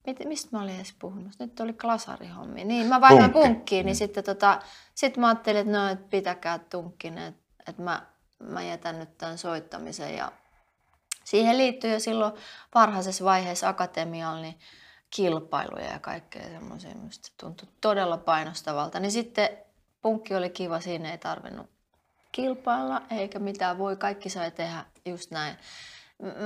Mit, 0.07 0.25
mistä 0.25 0.49
mä 0.51 0.63
olin 0.63 0.75
edes 0.75 0.95
puhunut? 0.99 1.33
Nyt 1.39 1.59
oli 1.59 1.73
klasarihommi. 1.73 2.63
Niin, 2.63 2.87
mä 2.87 3.01
vaihdoin 3.01 3.31
Punkki. 3.31 3.49
punkkiin, 3.49 3.85
niin 3.85 3.95
sitten 3.95 4.23
tota, 4.23 4.59
sit 4.95 5.17
mä 5.17 5.27
ajattelin, 5.27 5.61
että 5.61 5.73
no, 5.79 5.87
et 5.87 6.09
pitäkää 6.09 6.59
tunkkin, 6.59 7.17
että 7.17 7.41
et 7.67 7.77
mä, 7.77 8.05
mä 8.39 8.63
jätän 8.63 8.99
nyt 8.99 9.17
tämän 9.17 9.37
soittamisen. 9.37 10.17
Ja 10.17 10.31
siihen 11.31 11.57
liittyy 11.57 11.93
jo 11.93 11.99
silloin 11.99 12.33
varhaisessa 12.75 13.25
vaiheessa 13.25 13.69
akatemialla 13.69 14.41
niin 14.41 14.59
kilpailuja 15.09 15.85
ja 15.85 15.99
kaikkea 15.99 16.43
semmoisia, 16.43 16.95
mistä 16.95 17.29
tuntui 17.39 17.67
todella 17.81 18.17
painostavalta. 18.17 18.99
Niin 18.99 19.11
sitten 19.11 19.49
punkki 20.01 20.35
oli 20.35 20.49
kiva, 20.49 20.79
siinä 20.79 21.11
ei 21.11 21.17
tarvinnut 21.17 21.69
kilpailla 22.31 23.01
eikä 23.11 23.39
mitään 23.39 23.77
voi, 23.77 23.95
kaikki 23.95 24.29
sai 24.29 24.51
tehdä 24.51 24.85
just 25.05 25.31
näin. 25.31 25.55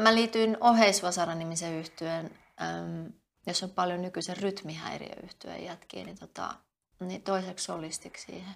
Mä 0.03 0.15
liityin 0.15 0.57
Oheisvasara-nimisen 0.59 1.73
yhtyeen, 1.73 2.37
äm, 2.61 3.13
jos 3.47 3.63
on 3.63 3.69
paljon 3.69 4.01
nykyisen 4.01 4.37
rytmihäiriöyhtyeen 4.37 5.63
jätkiä, 5.63 6.03
niin, 6.05 6.19
tota, 6.19 6.55
niin 6.99 7.21
toiseksi 7.21 7.65
solistiksi 7.65 8.25
siihen. 8.25 8.55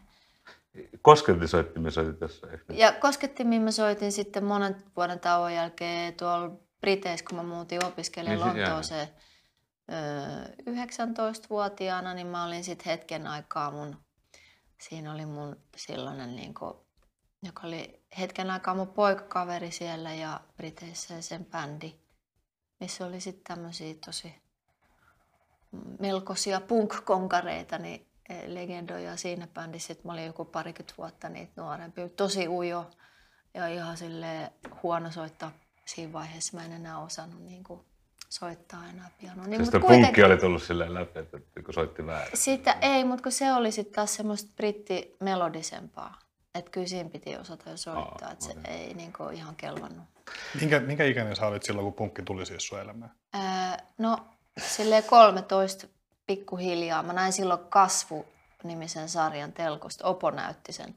Koskeltisoittimia 1.01 1.91
soitit 1.91 2.19
tässä. 2.19 2.47
eikö 2.51 2.63
niin? 2.67 2.79
Ja 2.79 2.91
koskettimiin 2.91 3.61
mä 3.61 3.71
soitin 3.71 4.11
sitten 4.11 4.43
monen 4.45 4.83
vuoden 4.95 5.19
tauon 5.19 5.53
jälkeen 5.53 6.13
tuolla 6.13 6.51
Briteissä, 6.81 7.25
kun 7.29 7.37
mä 7.37 7.43
muutin 7.43 7.85
opiskelemaan 7.85 8.55
Niin, 8.55 8.65
se- 8.65 8.69
Lontooseen 8.71 9.07
öö, 9.91 10.45
19-vuotiaana, 10.69 12.13
niin 12.13 12.27
mä 12.27 12.45
olin 12.45 12.63
sitten 12.63 12.85
hetken 12.91 13.27
aikaa 13.27 13.71
mun, 13.71 13.97
siinä 14.81 15.13
oli 15.13 15.25
mun 15.25 15.55
silloinen, 15.77 16.35
niin 16.35 16.53
kuin, 16.53 16.73
joka 17.43 17.67
oli 17.67 18.01
hetken 18.19 18.51
aikaa 18.51 18.75
mun 18.75 18.87
poikakaveri 18.87 19.71
siellä 19.71 20.13
ja 20.13 20.39
Briteissä 20.57 21.13
ja 21.13 21.21
sen 21.21 21.45
bändi, 21.45 21.93
missä 22.79 23.05
oli 23.05 23.21
sitten 23.21 23.43
tämmöisiä 23.55 23.95
tosi 24.05 24.35
melkoisia 25.99 26.61
punk-konkareita, 26.61 27.77
niin 27.77 28.08
legendoja 28.47 29.17
siinä 29.17 29.47
bändissä, 29.47 29.93
että 29.93 30.07
mä 30.07 30.13
olin 30.13 30.25
joku 30.25 30.45
parikymmentä 30.45 30.93
vuotta 30.97 31.29
niitä 31.29 31.53
nuorempi. 31.55 32.09
Tosi 32.09 32.47
ujo 32.47 32.89
ja 33.53 33.67
ihan 33.67 33.97
sille 33.97 34.51
huono 34.83 35.11
soittaa 35.11 35.51
siinä 35.85 36.13
vaiheessa. 36.13 36.57
Mä 36.57 36.65
en 36.65 36.71
enää 36.71 36.99
osannut 36.99 37.41
niin 37.41 37.63
kuin, 37.63 37.81
soittaa 38.29 38.89
enää 38.89 39.09
pianoa. 39.21 39.47
Niin, 39.47 39.65
Siis 39.65 39.83
punkki 39.87 40.23
oli 40.23 40.37
tullut 40.37 40.63
silleen 40.63 40.93
läpi, 40.93 41.19
että 41.19 41.37
kun 41.65 41.73
soitti 41.73 42.05
väärin. 42.05 42.37
Sitä 42.37 42.77
ei, 42.81 43.03
mutta 43.03 43.23
kun 43.23 43.31
se 43.31 43.53
oli 43.53 43.71
sitten 43.71 43.93
taas 43.93 44.15
semmoista 44.15 44.51
brittimelodisempaa. 44.55 46.19
Että 46.55 46.71
kyllä 46.71 46.87
siinä 46.87 47.09
piti 47.09 47.37
osata 47.37 47.69
jo 47.69 47.77
soittaa, 47.77 48.27
Aa, 48.27 48.31
että 48.31 48.45
se 48.45 48.51
okei. 48.51 48.73
ei 48.73 48.93
niin 48.93 49.13
kuin, 49.13 49.35
ihan 49.35 49.55
kelvannut. 49.55 50.05
Minkä, 50.59 50.79
minkä 50.79 51.03
ikäinen 51.03 51.35
sä 51.35 51.47
olit 51.47 51.63
silloin, 51.63 51.85
kun 51.85 51.93
punkki 51.93 52.21
tuli 52.21 52.45
siis 52.45 52.67
sun 52.67 52.79
elämään? 52.79 53.11
Ää, 53.33 53.77
no, 53.97 54.17
silleen 54.61 55.03
13 55.03 55.87
pikkuhiljaa. 56.29 57.03
Mä 57.03 57.13
näin 57.13 57.33
silloin 57.33 57.59
Kasvu-nimisen 57.69 59.09
sarjan 59.09 59.53
telkosta. 59.53 60.07
Opo 60.07 60.31
näytti 60.31 60.73
sen. 60.73 60.95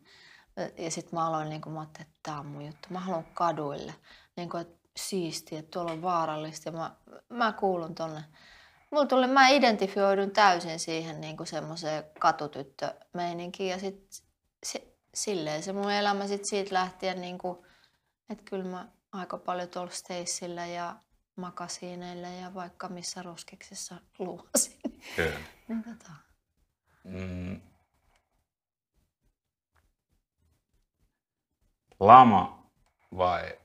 Ja 0.78 0.90
sitten 0.90 1.14
mä 1.14 1.26
aloin, 1.26 1.48
niin 1.48 1.60
kun 1.60 1.72
mä 1.72 1.82
että 1.82 2.06
tää 2.22 2.38
on 2.38 2.46
mun 2.46 2.66
juttu. 2.66 2.88
Mä 2.90 3.00
haluan 3.00 3.24
kaduille. 3.34 3.94
Niin 4.36 4.50
kuin, 4.50 4.60
että 4.60 4.88
siistiä, 4.96 5.58
että 5.58 5.70
tuolla 5.70 5.92
on 5.92 6.02
vaarallista. 6.02 6.68
Ja 6.68 6.72
mä, 6.72 6.90
mä 7.28 7.52
kuulun 7.52 7.94
tonne. 7.94 8.24
Mulla 8.90 9.06
tuli, 9.06 9.26
mä 9.26 9.48
identifioidun 9.48 10.30
täysin 10.30 10.78
siihen 10.78 11.20
niin 11.20 11.36
semmoiseen 11.44 12.04
katutyttömeininkiin. 12.18 13.70
Ja 13.70 13.78
sitten 13.78 14.20
se, 14.66 14.86
silleen 15.14 15.62
se 15.62 15.72
mun 15.72 15.90
elämä 15.90 16.26
sit 16.26 16.44
siitä 16.44 16.74
lähtien, 16.74 17.20
niin 17.20 17.38
kuin, 17.38 17.58
että 18.30 18.44
kyllä 18.44 18.64
mä 18.64 18.88
aika 19.12 19.38
paljon 19.38 19.68
tuolla 19.68 19.92
Stacella 19.92 20.66
ja 20.66 20.96
makasiineilla 21.36 22.28
ja 22.28 22.54
vaikka 22.54 22.88
missä 22.88 23.22
roskiksessa 23.22 23.94
luosin. 24.18 24.78
Kyllä. 25.16 25.38
niin 25.68 25.82
tota, 25.84 26.12
Mm. 27.04 27.60
Lama 32.00 32.70
vai, 33.16 33.58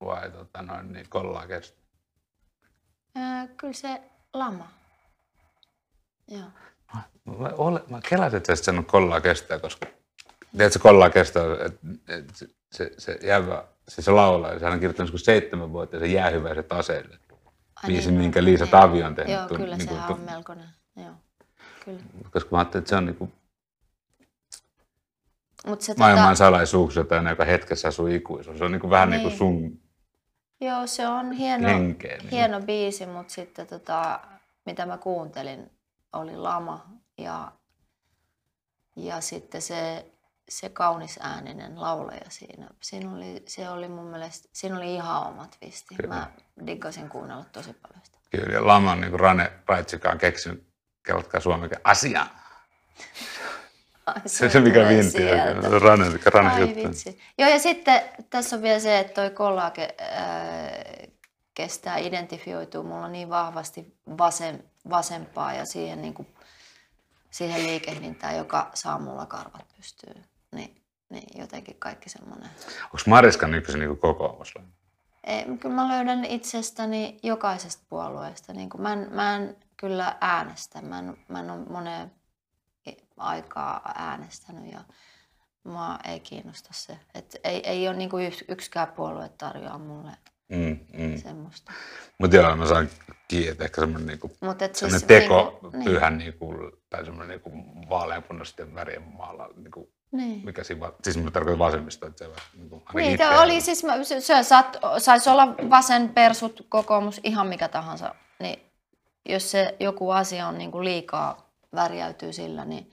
vai 0.00 0.30
tota 0.30 0.62
noin, 0.62 0.92
niin 0.92 1.08
kollaa 1.08 1.46
kestä? 1.46 1.78
ää, 3.14 3.46
kyllä 3.46 3.72
se 3.72 4.02
lama. 4.32 4.72
Joo. 6.28 6.48
Mä, 7.24 7.48
ole, 7.56 7.84
mä 7.90 8.00
kelasin, 8.08 8.36
että 8.36 8.56
sä 8.56 8.64
sanonut 8.64 8.86
kollaa 8.90 9.20
kestää, 9.20 9.58
koska 9.58 9.86
tiedätkö 10.56 10.78
kollaa 10.78 11.10
kestää, 11.10 11.44
että 11.66 11.86
et 12.08 12.36
se, 12.36 12.46
se, 12.72 12.90
se 12.98 13.18
jävä, 13.22 13.64
se, 13.88 14.02
se 14.02 14.10
laulaa, 14.10 14.58
sehän 14.58 14.72
on 14.72 14.78
kirjoittanut 14.80 15.08
joskus 15.08 15.24
seitsemänvuotiaan 15.24 16.12
jäähyväiset 16.12 16.72
aseille. 16.72 17.18
Ai 17.82 17.86
Biisi, 17.86 18.10
niin, 18.10 18.20
minkä 18.20 18.40
no, 18.40 18.44
Liisa 18.44 18.64
niin. 18.64 18.70
Tavio 18.70 19.06
on 19.06 19.14
tehnyt. 19.14 19.34
Joo, 19.34 19.46
Tuon- 19.46 19.60
kyllä 19.60 19.76
niin 19.76 19.88
kuin 19.88 19.98
sehän 19.98 20.12
on 20.12 20.20
melkoinen. 20.20 20.68
Joo, 20.96 21.14
kyllä. 21.84 22.00
Koska 22.30 22.48
mä 22.52 22.58
ajattelin, 22.58 22.82
että 22.82 22.88
se 22.90 22.96
on 22.96 23.06
niin 23.06 23.16
kuin 23.16 23.32
Mut 25.66 25.80
se, 25.80 25.94
maailman 25.98 26.24
tota, 26.24 26.34
salaisuus, 26.34 26.96
jotain, 26.96 27.26
joka 27.26 27.44
hetkessä 27.44 27.88
asuu 27.88 28.06
ikuisuus. 28.06 28.58
Se 28.58 28.64
on 28.64 28.72
niin 28.72 28.80
kuin 28.80 28.90
vähän 28.90 29.10
niin 29.10 29.22
kuin 29.22 29.30
Niin. 29.30 29.38
sun 29.38 29.80
joo, 30.60 30.86
se 30.86 31.08
on 31.08 31.32
hieno, 31.32 31.68
henkeä. 31.68 32.16
Niin 32.18 32.28
hieno 32.30 32.60
biisi, 32.60 33.06
mutta 33.06 33.32
sitten 33.32 33.66
tota, 33.66 34.20
mitä 34.66 34.86
mä 34.86 34.98
kuuntelin, 34.98 35.70
oli 36.12 36.36
lama 36.36 36.86
ja, 37.18 37.52
ja 38.96 39.20
sitten 39.20 39.62
se, 39.62 40.06
se 40.48 40.68
kaunis 40.68 41.18
ääninen 41.22 41.80
laulaja 41.80 42.26
siinä. 42.28 42.68
siinä 42.80 43.12
oli, 43.12 43.42
se 43.48 43.68
oli 43.70 43.88
mun 43.88 44.06
mielestä, 44.06 44.48
siinä 44.52 44.76
oli 44.76 44.94
ihan 44.94 45.26
oma 45.26 45.46
twisti. 45.58 45.94
Kyllä. 45.94 46.14
Mä 46.14 46.30
diggasin 46.66 47.08
kuunnella 47.08 47.44
tosi 47.52 47.72
paljon 47.72 48.00
sitä. 48.04 48.18
Kyllä, 48.30 48.54
ja 48.54 48.66
Lama 48.66 48.92
on 48.92 49.00
niin 49.00 49.10
kuin 49.10 49.20
Rane 49.20 49.52
Raitsikaan 49.66 50.18
keksinyt, 50.18 50.66
kelatkaa 51.06 51.40
suomeksi, 51.40 51.80
asia. 51.84 52.26
Ai, 54.06 54.20
Se, 54.26 54.50
se 54.50 54.60
mikä 54.60 54.80
kyllä. 55.14 55.78
Rane, 55.78 56.04
Rane 56.32 56.48
Ai 56.48 56.60
juttu. 56.60 56.88
vitsi. 56.88 57.18
Joo, 57.38 57.50
ja 57.50 57.58
sitten 57.58 58.02
tässä 58.30 58.56
on 58.56 58.62
vielä 58.62 58.80
se, 58.80 58.98
että 58.98 59.14
toi 59.14 59.30
kollage 59.30 59.94
äh, 60.00 61.12
kestää, 61.54 61.96
identifioituu 61.96 62.82
mulla 62.82 63.08
niin 63.08 63.28
vahvasti 63.28 63.96
vasem, 64.18 64.58
vasempaa 64.90 65.52
ja 65.54 65.64
siihen, 65.64 66.02
niin 66.02 66.14
kuin, 66.14 66.28
siihen 67.30 67.66
liikehdintään, 67.66 68.36
joka 68.36 68.70
saa 68.74 68.98
mulla 68.98 69.26
karvat 69.26 69.66
pystyyn. 69.76 70.24
Niin, 70.52 70.82
niin 71.10 71.40
jotenkin 71.40 71.76
kaikki 71.78 72.08
semmoinen. 72.08 72.50
Onko 72.84 72.98
Mariska 73.06 73.46
nykyisin 73.46 73.80
niin 73.80 73.98
kokoomuslainen? 73.98 74.72
Ei, 75.24 75.44
kyllä 75.60 75.74
mä 75.74 75.88
löydän 75.88 76.24
itsestäni 76.24 77.20
jokaisesta 77.22 77.82
puolueesta. 77.88 78.52
Niin 78.52 78.70
kuin 78.70 78.82
mä, 78.82 78.92
en, 78.92 79.08
mä 79.10 79.36
en 79.36 79.56
kyllä 79.76 80.16
äänestä. 80.20 80.82
Mä 80.82 80.98
en, 80.98 81.16
mä 81.28 81.40
en 81.40 81.50
ole 81.50 81.64
moneen 81.70 82.12
aikaa 83.16 83.92
äänestänyt 83.96 84.72
ja 84.72 84.84
mua 85.64 85.98
ei 86.04 86.20
kiinnosta 86.20 86.70
se. 86.72 86.98
Et 87.14 87.36
ei, 87.44 87.70
ei 87.70 87.88
ole 87.88 87.96
niin 87.96 88.10
kuin 88.10 88.26
yks, 88.26 88.44
yksikään 88.48 88.88
puolue 88.88 89.28
tarjoaa 89.38 89.78
mulle 89.78 90.10
Mm, 90.48 90.78
mm. 90.92 91.18
semmoista. 91.18 91.72
Mutta 92.18 92.36
joo, 92.36 92.56
mä 92.56 92.66
saan 92.66 92.88
kiinni, 93.28 93.48
että 93.48 93.64
ehkä 93.64 93.80
semmoinen 93.80 94.06
niinku, 94.06 94.30
siis 94.72 95.04
teko 95.04 95.50
niinku- 95.52 95.76
niin. 95.76 95.84
pyhän 95.84 96.18
niinku, 96.18 96.54
tai 96.90 97.04
semmoinen 97.04 97.28
niinku 97.28 97.50
vaaleanpunaisten 97.88 98.74
värien 98.74 99.02
maalla, 99.02 99.48
niinku, 99.56 99.92
Niin. 100.12 100.44
mikä 100.44 100.64
siinä, 100.64 100.80
va- 100.80 100.94
siis 101.02 101.16
mä 101.16 101.30
tarkoitan 101.30 101.58
vasemmista, 101.58 102.06
että 102.06 102.24
se 102.24 102.30
Niin, 102.94 103.10
itse- 103.10 103.16
tämä 103.24 103.42
oli 103.42 103.60
siis, 103.60 103.84
mä- 103.84 104.04
se, 104.04 104.20
se 104.20 104.42
saat, 104.42 104.76
saisi 104.98 105.30
olla 105.30 105.54
vasen, 105.70 106.08
persut, 106.08 106.66
kokoomus, 106.68 107.20
ihan 107.24 107.46
mikä 107.46 107.68
tahansa. 107.68 108.14
Niin 108.40 108.58
jos 109.28 109.50
se 109.50 109.76
joku 109.80 110.10
asia 110.10 110.46
on 110.48 110.58
niin 110.58 110.70
kuin 110.72 110.84
liikaa 110.84 111.50
värjäytyy 111.74 112.32
sillä, 112.32 112.64
niin 112.64 112.90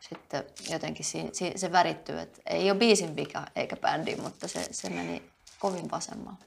sitten 0.00 0.44
jotenkin 0.70 1.04
si, 1.04 1.28
si, 1.32 1.52
se 1.56 1.72
värittyy, 1.72 2.20
että 2.20 2.42
ei 2.46 2.70
ole 2.70 2.78
biisin 2.78 3.16
vika 3.16 3.46
eikä 3.56 3.76
bändi, 3.76 4.16
mutta 4.16 4.48
se, 4.48 4.68
se 4.70 4.88
meni 4.90 5.22
kovin 5.58 5.90
vasemmalle. 5.90 6.38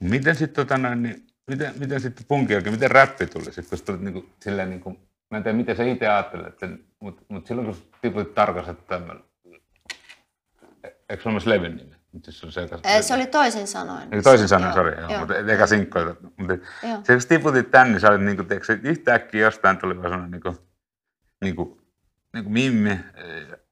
Miten 0.00 0.36
sitten 0.36 0.66
tota 0.66 0.78
niin, 0.94 1.26
miten, 1.46 1.74
miten 1.78 2.00
sitten 2.00 2.26
punkin 2.28 2.54
jälkeen, 2.54 2.74
miten 2.74 2.90
räppi 2.90 3.26
tuli 3.26 3.44
sitten, 3.44 3.66
kun 3.68 3.78
sit, 3.78 4.00
niin 4.00 4.12
kuin, 4.12 4.32
silleen 4.42 4.70
niin 4.70 4.80
kuin, 4.80 5.05
mä 5.30 5.36
en 5.36 5.42
tiedä 5.42 5.56
miten 5.56 5.76
sä 5.76 5.84
itse 5.84 6.08
ajattelet, 6.08 6.58
mutta 7.00 7.22
mut 7.28 7.46
silloin 7.46 7.66
kun 7.66 7.76
tiputit 8.02 8.34
tarkastat 8.34 8.86
tämmöinen, 8.86 9.24
eikö 11.08 11.22
se 11.22 11.28
ole 11.28 11.32
myös 11.32 11.46
levyn 11.46 11.76
nimi? 11.76 11.96
Siis 12.24 12.40
se, 12.40 12.68
se, 12.68 13.02
se 13.02 13.14
oli 13.14 13.26
toisin 13.26 13.66
sanoen. 13.66 14.10
Niin, 14.10 14.24
toisin 14.24 14.48
sanoen, 14.48 14.74
sori, 14.74 15.00
joo, 15.00 15.10
joo. 15.10 15.18
mutta 15.18 15.36
eikä 15.36 15.66
sinkkoita. 15.66 16.14
Mutta 16.36 16.54
se, 17.02 17.12
kun 17.12 17.22
tiputit 17.28 17.70
tän, 17.70 17.92
niin 17.92 18.00
sä 18.00 18.08
olit 18.08 18.20
niin 18.20 18.36
kuin, 18.36 18.48
tiedätkö, 18.48 18.78
yhtäkkiä 18.82 19.40
jostain 19.40 19.78
tuli 19.78 19.96
vaan 19.96 20.04
sellainen 20.04 20.30
niin 20.30 20.42
kuin, 20.42 20.56
niin 21.40 21.56
kuin, 21.56 21.80
niin 22.34 22.44
kuin 22.44 22.52
mimmi, 22.52 23.00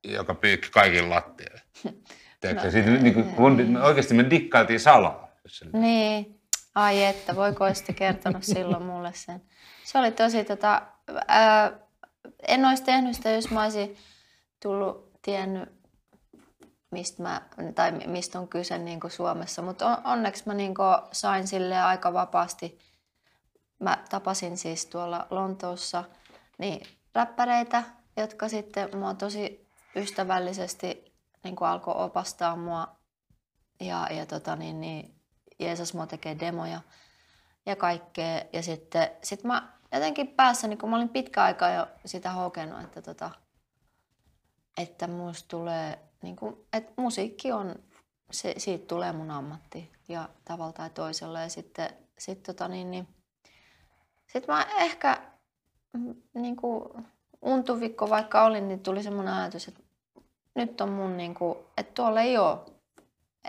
joka 0.04 0.34
pyykki 0.34 0.70
kaikille 0.70 1.08
lattialle. 1.08 1.61
Tiedätkö, 2.40 2.64
no, 2.64 2.70
siitä, 2.70 2.90
niin 2.90 3.14
kuin, 3.14 3.26
kun, 3.26 3.76
oikeasti 3.82 4.14
me 4.14 4.30
dikkailtiin 4.30 4.80
salaa. 4.80 5.28
Niin. 5.73 6.40
Ai 6.75 7.04
että, 7.04 7.37
voiko 7.37 7.64
olisitte 7.64 7.92
kertonut 7.92 8.42
silloin 8.42 8.82
mulle 8.82 9.12
sen. 9.14 9.42
Se 9.84 9.99
oli 9.99 10.12
tosi 10.12 10.44
tota, 10.44 10.82
ää, 11.28 11.73
en 12.49 12.64
olisi 12.64 12.82
tehnyt 12.82 13.16
sitä, 13.16 13.30
jos 13.30 13.50
mä 13.50 13.62
olisin 13.62 13.96
tullut 14.62 15.12
tiennyt, 15.23 15.68
mistä, 16.90 17.23
mä, 17.23 17.42
tai 17.75 17.92
mistä 17.92 18.38
on 18.38 18.49
kyse 18.49 18.78
niin 18.78 19.00
kuin 19.00 19.11
Suomessa. 19.11 19.62
Mutta 19.62 20.00
onneksi 20.04 20.42
mä 20.46 20.54
niin 20.54 20.75
kuin 20.75 20.96
sain 21.12 21.49
sille 21.49 21.80
aika 21.80 22.12
vapaasti. 22.12 22.78
Mä 23.78 24.04
tapasin 24.11 24.58
siis 24.58 24.87
tuolla 24.87 25.26
Lontoossa 25.30 26.04
niin 26.58 26.87
räppäreitä, 27.14 27.82
jotka 28.16 28.49
sitten 28.49 28.96
mua 28.99 29.14
tosi 29.14 29.66
ystävällisesti 29.96 31.14
niin 31.44 31.56
kuin 31.56 31.68
alkoi 31.68 31.94
opastaa 31.96 32.56
mua 32.56 32.96
ja, 33.80 34.08
ja 34.11 34.26
tota, 34.26 34.56
niin, 34.56 34.80
niin, 34.80 35.14
Jeesus 35.58 35.94
mua 35.94 36.06
tekee 36.06 36.38
demoja 36.40 36.80
ja 37.66 37.76
kaikkea. 37.76 38.42
Ja 38.52 38.62
sitten 38.62 39.11
sit 39.23 39.44
mä 39.44 39.73
jotenkin 39.94 40.28
päässä, 40.28 40.68
niin 40.68 40.78
kun 40.78 40.90
mä 40.90 40.96
olin 40.96 41.08
pitkä 41.08 41.42
aikaa 41.42 41.70
jo 41.70 41.86
sitä 42.04 42.30
hokenut, 42.30 42.80
että, 42.80 43.02
tota, 43.02 43.30
että 44.78 45.06
musta 45.06 45.48
tulee, 45.48 45.98
niin 46.22 46.36
kuin, 46.36 46.56
että 46.72 46.92
musiikki 46.96 47.52
on, 47.52 47.74
se, 48.30 48.54
siitä 48.56 48.86
tulee 48.86 49.12
mun 49.12 49.30
ammatti 49.30 49.92
ja 50.08 50.28
tavalla 50.44 50.72
tai 50.72 50.90
toisella. 50.90 51.40
Ja 51.40 51.48
sitten 51.48 51.90
sit, 52.18 52.42
tota, 52.42 52.68
niin, 52.68 52.90
niin, 52.90 53.08
sit 54.32 54.46
mä 54.46 54.66
ehkä 54.76 55.22
mm, 55.92 56.14
niin 56.34 56.56
kuin, 56.56 57.06
untuvikko 57.42 58.10
vaikka 58.10 58.44
olin, 58.44 58.68
niin 58.68 58.80
tuli 58.80 59.02
semmoinen 59.02 59.34
ajatus, 59.34 59.68
että 59.68 59.80
nyt 60.54 60.80
on 60.80 60.88
mun, 60.88 61.16
niin 61.16 61.34
kuin, 61.34 61.58
että 61.76 61.92
tuolla 61.94 62.20
ei 62.20 62.38
ole. 62.38 62.58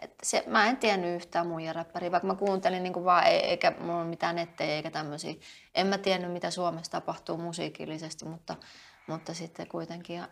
Että 0.01 0.15
se, 0.23 0.43
mä 0.47 0.69
en 0.69 0.77
tiennyt 0.77 1.15
yhtään 1.15 1.47
muija 1.47 1.73
räppäriä, 1.73 2.11
vaikka 2.11 2.27
mä 2.27 2.35
kuuntelin 2.35 2.83
niin 2.83 3.05
vaan, 3.05 3.27
eikä 3.27 3.73
mulla 3.79 3.99
ole 3.99 4.07
mitään 4.07 4.35
nettejä 4.35 4.75
eikä 4.75 4.91
tämmöisiä. 4.91 5.33
En 5.75 5.87
mä 5.87 5.97
tiennyt, 5.97 6.31
mitä 6.31 6.51
Suomessa 6.51 6.91
tapahtuu 6.91 7.37
musiikillisesti, 7.37 8.25
mutta, 8.25 8.55
mutta 9.07 9.33
sitten 9.33 9.67
kuitenkin 9.67 10.23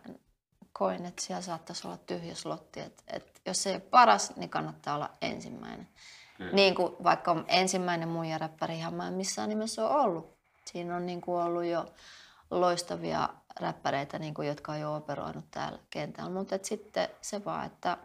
koin, 0.72 1.06
että 1.06 1.22
siellä 1.22 1.42
saattaisi 1.42 1.86
olla 1.86 1.96
tyhjä 1.96 2.34
slotti. 2.34 2.80
Että, 2.80 3.02
että 3.06 3.40
jos 3.46 3.62
se 3.62 3.70
ei 3.70 3.76
ole 3.76 3.82
paras, 3.90 4.36
niin 4.36 4.50
kannattaa 4.50 4.94
olla 4.94 5.10
ensimmäinen. 5.22 5.88
Mm. 6.38 6.48
Niin 6.52 6.74
kuin 6.74 6.92
vaikka 7.04 7.44
ensimmäinen 7.48 8.08
muija 8.08 8.38
räppärihän 8.38 8.94
mä 8.94 9.08
en 9.08 9.14
missään 9.14 9.48
nimessä 9.48 9.88
ole 9.88 10.00
ollut. 10.00 10.36
Siinä 10.64 10.96
on 10.96 11.06
niin 11.06 11.20
kuin 11.20 11.42
ollut 11.42 11.64
jo 11.64 11.86
loistavia 12.50 13.28
räppäreitä, 13.60 14.18
niin 14.18 14.34
kuin, 14.34 14.48
jotka 14.48 14.72
on 14.72 14.80
jo 14.80 14.96
operoinut 14.96 15.44
täällä 15.50 15.78
kentällä. 15.90 16.30
Mutta 16.30 16.58
sitten 16.62 17.08
se 17.20 17.44
vaan, 17.44 17.66
että 17.66 17.98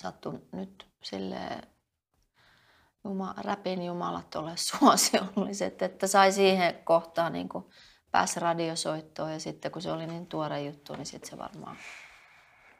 sattui 0.00 0.40
nyt 0.52 0.86
sille 1.02 1.38
Juma, 3.04 3.34
räpin 3.36 3.82
jumalat 3.82 4.34
ole 4.34 4.52
suosiolliset, 4.68 5.82
että 5.82 6.06
sai 6.06 6.32
siihen 6.32 6.74
kohtaan 6.84 7.32
niin 7.32 7.48
kuin 7.48 7.64
pääsi 8.10 8.40
radiosoittoon 8.40 9.32
ja 9.32 9.40
sitten 9.40 9.70
kun 9.70 9.82
se 9.82 9.92
oli 9.92 10.06
niin 10.06 10.26
tuore 10.26 10.62
juttu, 10.62 10.96
niin 10.96 11.06
sitten 11.06 11.30
se 11.30 11.38
varmaan 11.38 11.76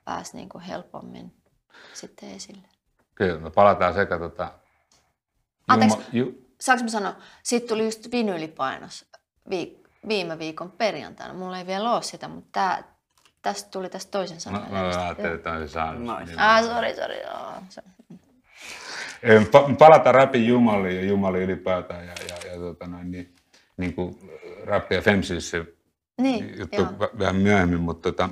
pääsi 0.05 0.37
niin 0.37 0.49
kuin 0.49 0.63
helpommin 0.63 1.43
sitten 1.95 2.31
esille. 2.31 2.69
Kyllä, 3.15 3.41
me 3.41 3.51
palataan 3.51 3.95
sekä 3.95 4.19
tota... 4.19 4.53
Anteeksi, 5.69 5.99
ju... 6.13 6.33
saanko 6.61 6.85
mä 6.85 6.91
sanoa, 6.91 7.15
siitä 7.43 7.67
tuli 7.67 7.85
just 7.85 8.11
vinyylipainos 8.13 9.11
viik- 9.51 9.89
viime 10.09 10.39
viikon 10.39 10.73
perjantaina. 10.73 11.35
Mulla 11.35 11.59
ei 11.59 11.67
vielä 11.67 11.93
ole 11.93 12.03
sitä, 12.03 12.29
mutta 12.29 12.51
tää, 12.53 12.90
tästä 13.43 13.71
tuli 13.71 13.89
tästä 13.89 14.11
toisen 14.11 14.41
sanan. 14.41 14.63
Mä, 14.63 14.69
mä 14.69 15.05
ajattelin, 15.05 15.35
että 15.35 15.53
on 15.53 15.69
se 15.69 15.73
saanut. 15.73 16.19
Nice. 16.21 16.35
Ah, 16.37 16.65
sori, 16.65 16.95
sori. 16.95 17.17
Palataan 19.79 20.15
räpin 20.15 20.47
jumaliin 20.47 20.97
ja 20.97 21.05
jumali 21.05 21.43
ylipäätään 21.43 22.07
ja, 22.07 22.13
ja, 22.29 22.53
ja 22.53 22.59
tota 22.59 22.87
noin, 22.87 23.11
niin, 23.11 23.35
niin 23.77 23.95
kuin 23.95 24.31
rappi 24.65 24.95
ja 24.95 25.03
femsissä 25.03 25.65
niin, 26.21 26.59
juttu 26.59 26.77
joo. 26.77 27.11
vähän 27.19 27.37
myöhemmin, 27.37 27.81
mutta 27.81 28.13
tota, 28.13 28.29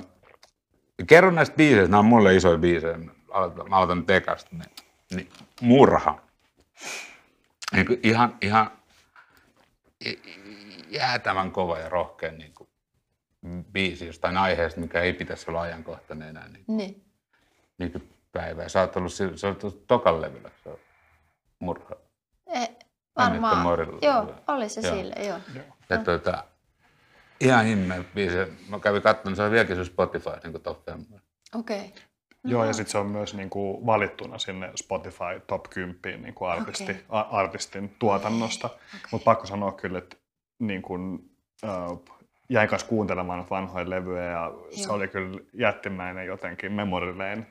kerro 1.07 1.31
näistä 1.31 1.55
biiseistä, 1.55 1.91
nämä 1.91 1.99
on 1.99 2.05
mulle 2.05 2.35
isoja 2.35 2.57
biisejä, 2.57 2.97
mä 2.97 3.11
aloitan, 3.31 3.69
mä 3.69 3.75
aloitan 3.75 4.05
tekasta, 4.05 4.49
niin, 4.51 4.71
niin 5.15 5.29
murha. 5.61 6.21
Niin 7.73 7.85
kuin 7.85 7.99
ihan, 8.03 8.37
ihan 8.41 8.71
jäätävän 10.89 11.51
kova 11.51 11.79
ja 11.79 11.89
rohkea 11.89 12.31
niin 12.31 12.53
biisi 13.71 14.07
jostain 14.07 14.37
aiheesta, 14.37 14.79
mikä 14.79 15.01
ei 15.01 15.13
pitäisi 15.13 15.45
olla 15.49 15.61
ajankohtainen 15.61 16.29
enää 16.29 16.47
niin 16.49 16.63
niin. 16.67 17.05
Niin 17.77 17.91
kuin 17.91 18.09
päivää. 18.31 18.69
Sä 18.69 18.81
oot 18.81 18.95
ollut, 18.95 19.13
sä 19.35 19.47
oot 19.47 19.63
ollut 19.63 19.87
tokan 19.87 20.21
levyllä, 20.21 20.51
se 20.63 20.79
murha. 21.59 21.95
E, 22.47 22.65
varmaan. 23.17 23.65
Joo, 24.01 24.35
oli 24.47 24.69
se 24.69 24.81
joo. 24.81 24.95
sille, 24.95 25.15
joo. 25.27 25.39
Ja 25.89 25.97
no. 25.97 26.03
tuota, 26.03 26.43
ihan 27.39 27.65
himmeä 27.65 28.03
biisi. 28.15 28.37
Mä 28.69 28.79
kävin 28.79 29.01
katsomaan, 29.01 29.35
se 29.35 29.43
on 29.43 29.51
vieläkin 29.51 29.75
se 29.75 29.85
Spotify 29.85 30.29
niin 30.43 30.51
kuin 30.51 30.63
top 30.63 30.85
10. 30.85 31.21
Okei. 31.55 31.79
Okay. 31.79 31.89
No. 32.43 32.51
Joo, 32.51 32.65
ja 32.65 32.73
sitten 32.73 32.91
se 32.91 32.97
on 32.97 33.05
myös 33.05 33.33
niin 33.33 33.49
kuin 33.49 33.85
valittuna 33.85 34.37
sinne 34.37 34.71
Spotify 34.75 35.41
Top 35.47 35.69
10 35.69 36.21
niin 36.21 36.33
kuin 36.33 36.51
artisti, 36.51 36.83
okay. 36.83 37.03
a, 37.09 37.19
artistin 37.19 37.95
tuotannosta. 37.99 38.67
Okay. 38.67 38.79
Mutta 39.11 39.25
pakko 39.25 39.45
sanoa 39.45 39.71
kyllä, 39.71 39.97
että 39.97 40.17
niin 40.59 40.81
kuin, 40.81 41.31
äh, 41.63 41.69
jäin 42.49 42.69
kanssa 42.69 42.87
kuuntelemaan 42.87 43.45
vanhoja 43.49 43.89
levyjä 43.89 44.23
ja 44.23 44.39
Joo. 44.39 44.67
se 44.71 44.91
oli 44.91 45.07
kyllä 45.07 45.39
jättimäinen 45.53 46.25
jotenkin 46.25 46.71
memory 46.71 47.17
lane, 47.17 47.47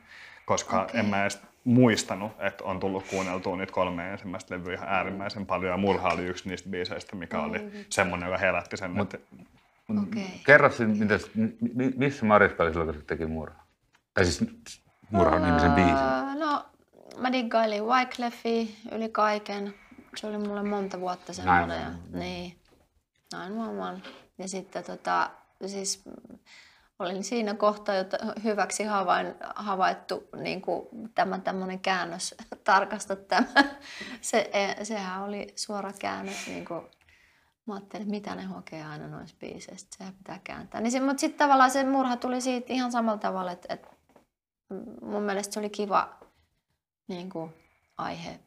koska 0.46 0.82
okay. 0.82 1.00
en 1.00 1.06
mä 1.06 1.22
edes 1.22 1.42
muistanut, 1.64 2.32
että 2.38 2.64
on 2.64 2.80
tullut 2.80 3.04
kuunneltua 3.10 3.56
niitä 3.56 3.72
kolme 3.72 4.12
ensimmäistä 4.12 4.54
levyä 4.54 4.74
ihan 4.74 4.88
äärimmäisen 4.88 5.46
paljon 5.46 5.70
ja 5.70 5.76
Murha 5.76 6.08
oli 6.08 6.24
yksi 6.24 6.48
niistä 6.48 6.68
biiseistä, 6.68 7.16
mikä 7.16 7.40
oli 7.40 7.58
mm. 7.58 7.70
semmoinen, 7.90 8.26
joka 8.26 8.38
herätti 8.38 8.76
sen. 8.76 8.90
Mut, 8.90 9.14
että... 9.14 9.36
okay. 10.02 10.22
Kerro 10.46 10.70
mitäs, 10.98 11.30
missä 11.96 12.26
Mariska 12.26 12.62
oli 12.62 12.70
silloin, 12.70 12.88
kun 12.88 13.00
se 13.00 13.06
teki 13.06 13.26
Murha? 13.26 13.62
Tai 14.14 14.24
siis 14.24 14.50
Murhan 15.10 15.42
nimisen 15.42 15.72
biisin. 15.72 16.38
No, 16.38 16.66
mä 17.18 17.32
diggailin 17.32 17.84
Wycleffi 17.84 18.76
yli 18.92 19.08
kaiken. 19.08 19.74
Se 20.16 20.26
oli 20.26 20.38
mulle 20.38 20.62
monta 20.62 21.00
vuotta 21.00 21.32
semmoinen. 21.32 21.68
Näin, 21.68 21.82
ja, 21.82 22.18
niin. 22.18 22.58
911. 23.34 24.27
Ja 24.38 24.48
sitten 24.48 24.84
tota, 24.84 25.30
siis 25.66 26.04
olin 26.98 27.24
siinä 27.24 27.54
kohtaa 27.54 27.94
jo 27.94 28.04
hyväksi 28.44 28.84
havain, 28.84 29.34
havaittu 29.54 30.28
niin 30.36 30.62
kuin 30.62 30.88
tämä 31.14 31.38
tämmöinen 31.38 31.80
käännös, 31.80 32.34
tarkasta 32.64 33.16
tämä. 33.16 33.64
Se, 34.20 34.50
e, 34.52 34.84
sehän 34.84 35.22
oli 35.22 35.52
suora 35.56 35.92
käännös. 35.98 36.46
Niin 36.46 36.64
kuin, 36.64 36.86
mä 37.66 37.74
ajattelin, 37.74 38.02
että 38.02 38.10
mitä 38.10 38.34
ne 38.34 38.44
hokee 38.44 38.84
aina 38.84 39.08
noissa 39.08 39.36
biiseistä, 39.40 39.96
sehän 39.98 40.14
pitää 40.14 40.40
kääntää. 40.44 40.80
Niin 40.80 40.90
se, 40.90 41.00
mutta 41.00 41.20
sitten 41.20 41.38
tavallaan 41.38 41.70
se 41.70 41.84
murha 41.84 42.16
tuli 42.16 42.40
siitä 42.40 42.72
ihan 42.72 42.92
samalla 42.92 43.18
tavalla, 43.18 43.52
että, 43.52 43.74
että 43.74 43.88
mun 45.02 45.22
mielestä 45.22 45.54
se 45.54 45.60
oli 45.60 45.70
kiva 45.70 46.18
niin 47.08 47.30
kuin, 47.30 47.54
aihe, 47.98 48.40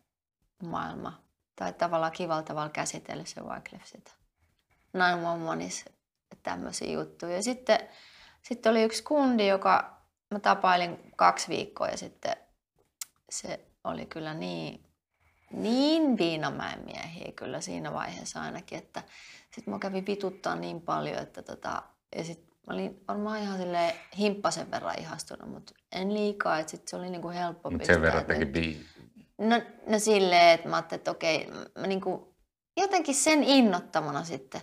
maailma. 0.64 1.22
Tai 1.56 1.74
tavallaan 1.74 2.12
kivalla 2.12 2.44
tavalla 2.44 2.70
käsitellä 2.70 3.26
se 3.26 3.42
Wyclef 3.42 3.86
sitä. 3.86 4.21
911 4.94 5.92
tämmöisiä 6.44 6.92
juttuja. 6.92 7.36
Ja 7.36 7.44
sitten, 7.44 7.80
sitten 8.42 8.70
oli 8.70 8.84
yksi 8.84 9.04
kundi, 9.04 9.48
joka 9.48 10.02
mä 10.32 10.40
tapailin 10.40 11.12
kaksi 11.16 11.50
viikkoa 11.50 11.88
ja 11.88 11.98
sitten 11.98 12.36
se 13.30 13.60
oli 13.84 14.06
kyllä 14.06 14.34
niin, 14.34 14.84
niin 15.52 16.18
viinamäen 16.18 16.86
miehiä 16.86 17.32
kyllä 17.36 17.62
siinä 17.62 17.94
vaiheessa 17.94 18.42
ainakin, 18.42 18.78
että 18.78 19.04
sitten 19.56 19.74
mä 19.74 19.80
kävin 19.80 20.06
vituttaa 20.06 20.56
niin 20.56 20.82
paljon, 20.82 21.18
että 21.18 21.42
tota, 21.42 21.84
ja 22.16 22.24
sitten 22.24 22.56
mä 22.68 22.74
olin 22.74 23.04
varmaan 23.08 23.42
ihan 23.42 23.58
sille 23.58 23.96
himppasen 24.18 24.72
verran 24.72 25.00
ihastunut, 25.00 25.50
mutta 25.50 25.74
en 25.92 26.14
liikaa, 26.14 26.60
että 26.60 26.72
sitten 26.72 26.90
se 26.90 26.96
oli 26.96 27.10
niinku 27.10 27.30
helppo 27.30 27.72
Mutta 27.72 27.86
sen 27.86 28.02
verran 28.02 28.26
teki 28.26 28.46
biisi. 28.46 28.86
No, 29.38 29.62
no 29.88 30.00
silleen, 30.00 30.50
että 30.50 30.70
mä 30.70 30.76
ajattelin, 30.76 31.00
että 31.00 31.12
okei, 31.12 31.52
mä 31.78 31.88
niinku, 31.88 32.36
jotenkin 32.78 33.16
sen 33.16 33.44
innottamana 33.44 34.24
sitten 34.24 34.62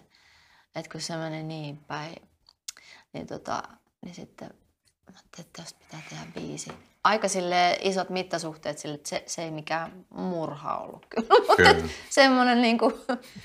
että 0.78 0.92
kun 0.92 1.00
se 1.00 1.16
meni 1.16 1.42
niin 1.42 1.76
päin, 1.76 2.16
niin 3.12 3.26
tota, 3.26 3.62
niin 4.04 4.14
sitten 4.14 4.48
mä 4.48 5.18
ajattelin, 5.18 5.46
että 5.46 5.62
tästä 5.62 5.78
pitää 5.78 6.00
tehdä 6.08 6.24
biisi. 6.34 6.72
Aika 7.04 7.28
sille 7.28 7.78
isot 7.80 8.10
mittasuhteet 8.10 8.78
sille, 8.78 8.94
että 8.94 9.08
se, 9.08 9.22
se 9.26 9.42
ei 9.42 9.50
mikään 9.50 10.06
murha 10.10 10.76
ollut 10.76 11.06
kyllä. 11.06 11.28
Kyllä. 11.56 11.74
Mutta 11.74 11.88
semmoinen 12.10 12.62
niin 12.62 12.78
kuin, 12.78 12.94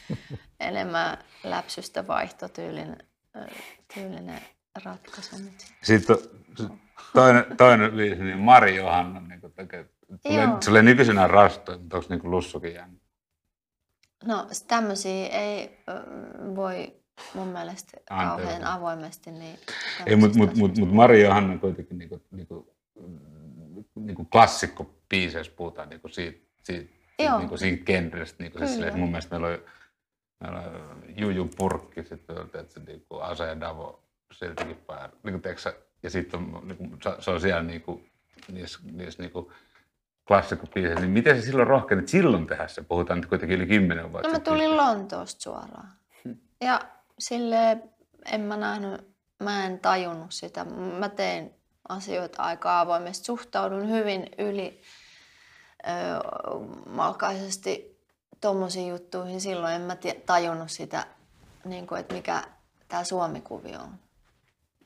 enemmän 0.60 1.18
läpsystä 1.44 2.08
vaihtotyylinen 2.08 2.98
tyylinen 3.94 4.42
ratkaisu. 4.84 5.36
Sitten 5.84 6.18
toinen, 7.14 7.58
toinen 7.58 7.92
biisi, 7.92 8.24
niin 8.24 8.40
Mari 8.40 8.76
Johanna 8.76 9.20
niin 9.20 9.42
tekee. 9.56 9.90
Tulee, 10.24 10.48
tulee 10.66 10.82
nykyisenä 10.82 11.28
rastoja, 11.28 11.78
mutta 11.78 11.98
onko 11.98 12.10
niin 12.10 12.32
lussukin 12.32 12.74
jäänyt? 12.74 13.02
No 14.24 14.48
tämmöisiä 14.68 15.28
ei 15.28 15.84
voi 16.56 17.03
mun 17.34 17.48
mielestä 17.48 17.98
Anteeksi. 18.10 18.44
kauhean 18.54 18.64
avoimesti. 18.78 19.32
Niin 19.32 19.60
Ei, 20.06 20.16
mutta 20.16 20.38
mut, 20.38 20.56
mut, 20.56 20.78
mut 20.78 20.92
Mari 20.94 21.24
Johanna 21.24 21.58
kuitenkin 21.58 21.98
niinku, 21.98 22.22
niinku, 22.32 22.76
niinku 23.96 24.26
klassikko 24.26 24.96
biiseissä 25.10 25.54
puhutaan 25.56 25.90
niinku 25.90 26.08
siitä, 26.08 26.40
siitä, 26.64 26.94
Joo. 27.20 27.40
niinku 27.40 27.58
siitä 27.58 27.84
genrestä. 27.86 28.44
Niinku 28.44 28.58
siis 28.58 28.74
silleen, 28.74 29.00
mun 29.00 29.10
mielestä 29.10 29.32
meillä 29.40 29.48
oli, 29.48 29.66
meillä 30.40 30.60
oli 30.60 31.14
Juju 31.18 31.50
Purkki, 31.58 32.04
sitten 32.04 32.36
niinku 32.88 33.20
Ase 33.20 33.46
ja 33.48 33.60
Davo 33.60 34.04
siltikin 34.32 34.76
päällä. 34.76 35.10
Niinku, 35.24 35.40
tiedätkö 35.42 35.62
sä, 35.62 35.74
ja 36.04 36.10
sitten 36.10 36.40
on, 36.40 36.68
niinku, 36.68 36.98
se- 37.20 37.32
on 37.32 37.42
siellä 37.42 37.64
niinku, 37.64 38.02
niissä, 38.52 38.80
niissä 38.92 39.24
niinku, 39.24 39.52
klassikkobiiseissä, 40.28 41.00
niin 41.02 41.12
miten 41.12 41.36
se 41.42 41.46
silloin 41.46 41.68
rohkenit 41.68 42.08
silloin 42.08 42.48
tehdä 42.48 42.68
se? 42.68 42.82
Puhutaan 42.84 43.20
nyt 43.20 43.30
kuitenkin 43.30 43.58
yli 43.58 43.68
kymmenen 43.68 44.12
vuotta. 44.12 44.28
No 44.28 44.34
mä 44.34 44.40
tulin 44.40 44.78
Lontoosta 44.78 45.42
suoraan. 45.42 45.88
Ja 46.62 46.82
sille 47.20 47.78
en 48.26 48.42
mä 48.42 48.58
nähnyt, 48.58 49.16
mä 49.40 49.66
en 49.66 49.80
tajunnut 49.80 50.32
sitä. 50.32 50.66
Mä 51.00 51.10
tein 51.10 51.54
asioita 51.90 52.44
aika 52.44 52.80
avoimesti. 52.80 53.26
Suhtaudun 53.26 53.90
hyvin 53.90 54.30
yli 54.38 54.82
malkaisesti 56.86 58.02
tommosiin 58.42 58.88
juttuihin. 58.88 59.42
Silloin 59.42 59.74
en 59.74 59.82
mä 59.82 59.98
tajunnut 60.26 60.72
sitä, 60.72 61.06
niin 61.66 61.88
kuin, 61.88 62.00
että 62.00 62.16
mikä 62.16 62.44
tämä 62.88 63.04
Suomi-kuvio 63.04 63.80
on 63.80 64.00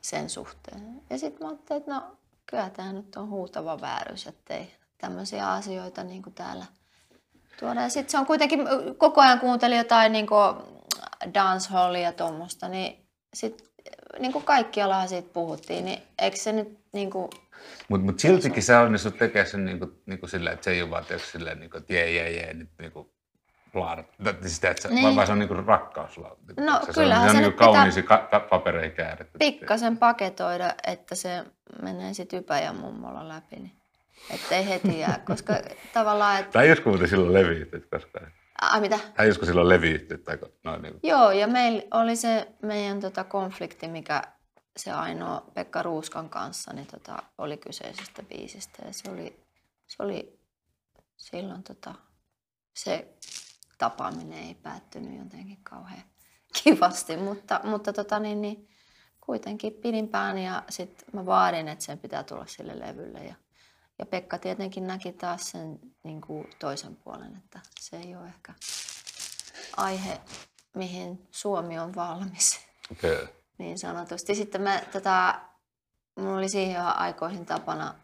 sen 0.02 0.30
suhteen. 0.30 1.02
Ja 1.10 1.18
sitten 1.18 1.48
mä 1.48 1.50
ajattelin, 1.50 1.82
että 1.82 1.94
no 1.94 2.18
kyllä 2.46 2.70
tämä 2.70 2.94
nyt 2.94 3.16
on 3.16 3.30
huutava 3.30 3.82
vääryys, 3.82 4.28
ettei 4.28 4.72
tämmöisiä 4.98 5.52
asioita 5.52 6.04
niin 6.04 6.24
kuin 6.24 6.34
täällä 6.34 6.66
tuoda. 7.60 7.82
Ja 7.82 7.90
sitten 7.90 8.12
se 8.12 8.18
on 8.18 8.26
kuitenkin, 8.26 8.68
koko 8.98 9.22
ajan 9.22 9.40
kuuntelin 9.40 9.78
jotain 9.78 10.12
niin 10.12 10.28
dancehallia 11.34 12.02
ja 12.02 12.12
tuommoista, 12.12 12.68
niin 12.70 13.06
sitten 13.34 13.68
niin 14.20 14.34
kuin 14.34 14.46
kaikkialla 14.46 15.08
siitä 15.08 15.30
puhuttiin, 15.34 15.86
niin 15.86 16.02
eikö 16.22 16.38
se 16.38 16.52
nyt 16.52 16.80
niin 16.94 17.10
kuin, 17.10 17.30
Mutta 17.90 18.06
mut 18.06 18.20
siltikin 18.20 18.64
sä 18.64 18.82
onnistut 18.82 19.18
tekemään 19.18 19.50
sen 19.50 19.66
niinku, 19.66 20.02
niinku 20.06 20.28
sillä, 20.28 20.52
että 20.52 20.64
se 20.64 20.72
ei 20.72 20.82
ole 20.82 20.90
vaan 20.90 21.06
tietysti 21.06 21.32
silleen, 21.32 21.60
niinku, 21.60 21.78
että 21.78 21.94
jee, 21.94 22.12
jee, 22.12 22.32
jee, 22.32 22.54
nyt 22.54 22.70
niinku 22.80 23.14
laada. 23.74 24.04
Sitä, 24.46 24.70
että 24.70 24.82
se, 24.82 24.90
Niin. 24.90 25.16
vaan 25.16 25.28
se 25.28 25.34
on 25.34 25.40
niinku 25.40 25.54
rakkauslaulu. 25.54 26.38
No, 26.60 26.80
se, 26.86 26.94
kyllähän 26.94 27.24
se 27.24 27.30
on, 27.30 27.36
se 27.36 27.40
se 27.42 27.46
on 27.46 27.52
nyt 27.52 27.60
niinku 27.60 27.74
kauniisiin 27.74 28.06
ka- 28.06 28.48
papereihin 28.50 28.92
kääritty. 28.92 29.38
pikkasen 29.38 29.98
paketoida, 29.98 30.74
että 30.88 31.16
se 31.16 31.44
menee 31.82 32.14
sitten 32.14 32.40
ypä 32.40 32.60
ja 32.60 32.74
mummolla 32.74 33.28
läpi, 33.28 33.56
niin 33.56 33.72
ettei 34.30 34.70
heti 34.70 35.00
jää, 35.00 35.20
koska 35.26 35.54
tavallaan, 35.94 36.40
että... 36.40 36.52
Tai 36.52 36.70
josko 36.70 36.90
muuten 36.90 37.10
silloin 37.10 37.34
levyyhtiöt 37.34 37.86
koskaan. 37.92 38.32
Ai 38.62 38.82
mitä? 38.82 39.00
Tai 39.16 39.28
josko 39.28 39.46
silloin 39.46 39.70
levyyhtiöt 39.70 40.24
tai 40.24 40.38
noin 40.64 40.82
niinku. 40.82 41.00
Joo, 41.04 41.32
ja 41.32 41.48
meillä 41.48 41.84
oli 41.92 42.16
se 42.16 42.48
meidän 42.62 43.00
tota, 43.00 43.24
konflikti, 43.24 43.88
mikä 43.88 44.22
se 44.78 44.92
ainoa 44.92 45.52
Pekka 45.54 45.84
Ruuskan 45.84 46.30
kanssa 46.30 46.74
niin 46.74 46.88
tota, 46.88 47.24
oli 47.38 47.58
kyseisestä 47.58 48.24
biisistä. 48.24 48.84
Ja 48.86 48.94
se 48.94 49.12
oli, 49.12 49.40
se 49.88 50.04
oli 50.04 50.40
silloin 51.18 51.64
tota, 51.64 51.96
se 52.74 53.18
tapaaminen 53.78 54.40
ei 54.40 54.56
päättynyt 54.56 55.20
jotenkin 55.20 55.64
kauhean 55.64 56.04
kivasti, 56.64 57.18
mutta, 57.18 57.62
mutta 57.64 57.94
tota, 57.94 58.20
niin, 58.20 58.42
niin, 58.42 58.70
kuitenkin 59.22 59.74
pidin 59.74 60.08
pääni 60.08 60.46
ja 60.46 60.64
sitten 60.70 61.08
mä 61.14 61.26
vaadin, 61.26 61.68
että 61.68 61.86
sen 61.86 62.00
pitää 62.00 62.24
tulla 62.24 62.46
sille 62.46 62.80
levylle. 62.80 63.20
Ja, 63.20 63.36
ja 64.00 64.06
Pekka 64.06 64.38
tietenkin 64.38 64.88
näki 64.88 65.14
taas 65.14 65.52
sen 65.52 65.80
niin 66.04 66.22
kuin 66.22 66.50
toisen 66.60 66.96
puolen, 66.96 67.36
että 67.38 67.60
se 67.80 67.98
ei 67.98 68.16
ole 68.16 68.28
ehkä 68.28 68.54
aihe, 69.78 70.22
mihin 70.76 71.28
Suomi 71.32 71.80
on 71.80 71.96
valmis 71.96 72.60
Kyllä. 73.02 73.28
niin 73.58 73.80
sanotusti. 73.80 74.36
Sitten 74.36 74.62
mä, 74.62 74.82
tota, 74.92 75.42
mulla 76.16 76.38
oli 76.38 76.50
siihen 76.50 76.82
aikoihin 76.82 77.46
tapana, 77.46 77.96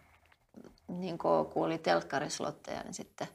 niin 0.88 1.18
kun 1.18 1.46
kuuli 1.46 1.78
telkkarislotteja, 1.78 2.84
niin 2.84 2.94
sitten 2.94 3.28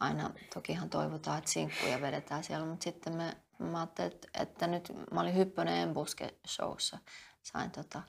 aina 0.00 0.30
tokihan 0.54 0.90
toivotaan, 0.90 1.38
että 1.38 1.50
sinkkuja 1.50 2.00
vedetään 2.00 2.44
siellä, 2.44 2.66
mutta 2.66 2.84
sitten 2.84 3.16
me, 3.16 3.36
mä 3.58 3.78
ajattelin, 3.78 4.12
että, 4.12 4.28
että 4.34 4.66
nyt 4.66 4.92
mä 5.12 5.20
olin 5.20 5.36
Hyppönen 5.36 5.78
Embuske 5.78 6.34
showssa, 6.46 6.98
sain 7.42 7.70
tota, 7.70 8.02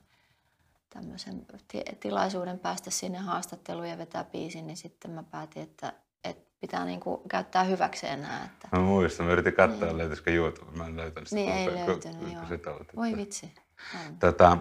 tämmöisen 0.94 1.46
ti- 1.68 1.84
tilaisuuden 2.00 2.58
päästä 2.58 2.90
sinne 2.90 3.18
haastatteluun 3.18 3.88
ja 3.88 3.98
vetää 3.98 4.24
biisin, 4.24 4.66
niin 4.66 4.76
sitten 4.76 5.10
mä 5.10 5.22
päätin, 5.22 5.62
että, 5.62 5.92
että 6.24 6.50
pitää 6.60 6.84
niinku 6.84 7.22
käyttää 7.28 7.64
hyväkseen 7.64 8.22
nämä, 8.22 8.44
että 8.44 8.68
Mä 8.72 8.78
muistan, 8.78 9.26
mä 9.26 9.32
yritin 9.32 9.52
katsoa, 9.52 9.88
niin. 9.88 9.98
löytyisikö 9.98 10.30
YouTube. 10.30 10.78
Mä 10.78 10.86
en 10.86 10.96
löytänyt 10.96 11.28
sitä. 11.28 11.40
niin 11.40 11.52
ei 11.52 11.66
löytynyt, 11.74 12.18
kun 12.18 12.32
joo. 12.32 12.46
sitä 12.48 12.70
olet, 12.70 12.96
Voi 12.96 13.16
vitsi. 13.16 13.54
On. 13.94 14.18
Tota, 14.18 14.58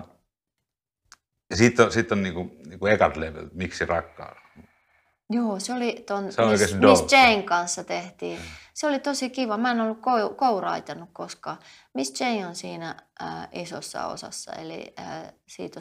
sitten 1.53 1.85
on, 1.85 1.91
sit 1.91 2.11
on 2.11 2.23
niinku, 2.23 2.55
niinku 2.67 2.85
ekat 2.85 3.17
levyt, 3.17 3.53
miksi 3.53 3.85
rakkaus. 3.85 4.37
Joo, 5.31 5.59
se 5.59 5.73
oli 5.73 6.03
ton 6.07 6.31
Se 6.31 6.41
on 6.41 6.51
Miss, 6.51 6.73
Miss. 6.73 7.11
Jane 7.11 7.43
kanssa 7.43 7.83
tehtiin. 7.83 8.39
Se 8.73 8.87
oli 8.87 8.99
tosi 8.99 9.29
kiva. 9.29 9.57
Mä 9.57 9.71
en 9.71 9.81
ollut 9.81 9.97
kou- 9.97 10.35
kouraitanut 10.35 11.09
koskaan. 11.13 11.57
Miss 11.93 12.21
Jane 12.21 12.47
on 12.47 12.55
siinä 12.55 12.95
äh, 13.21 13.47
isossa 13.51 14.05
osassa, 14.05 14.53
eli 14.53 14.93
äh, 14.99 15.33
siitä 15.47 15.79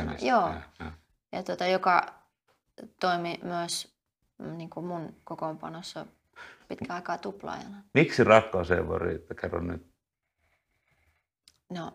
on. 0.00 0.26
Joo, 0.26 0.48
Ja, 0.48 0.62
ja. 0.78 0.92
ja 1.32 1.42
tota, 1.42 1.66
joka 1.66 2.14
toimi 3.00 3.40
myös 3.42 3.94
mm, 4.38 4.56
niin 4.56 4.70
kuin 4.70 4.86
mun 4.86 5.16
kokoonpanossa 5.24 6.06
pitkään 6.68 6.96
aikaa 6.96 7.18
tuplaajana. 7.18 7.76
Miksi 7.94 8.24
rakkaus 8.24 8.70
ei 8.70 8.88
voi 8.88 8.98
riittää? 8.98 9.36
Kerro 9.40 9.60
nyt. 9.60 9.86
No, 11.70 11.92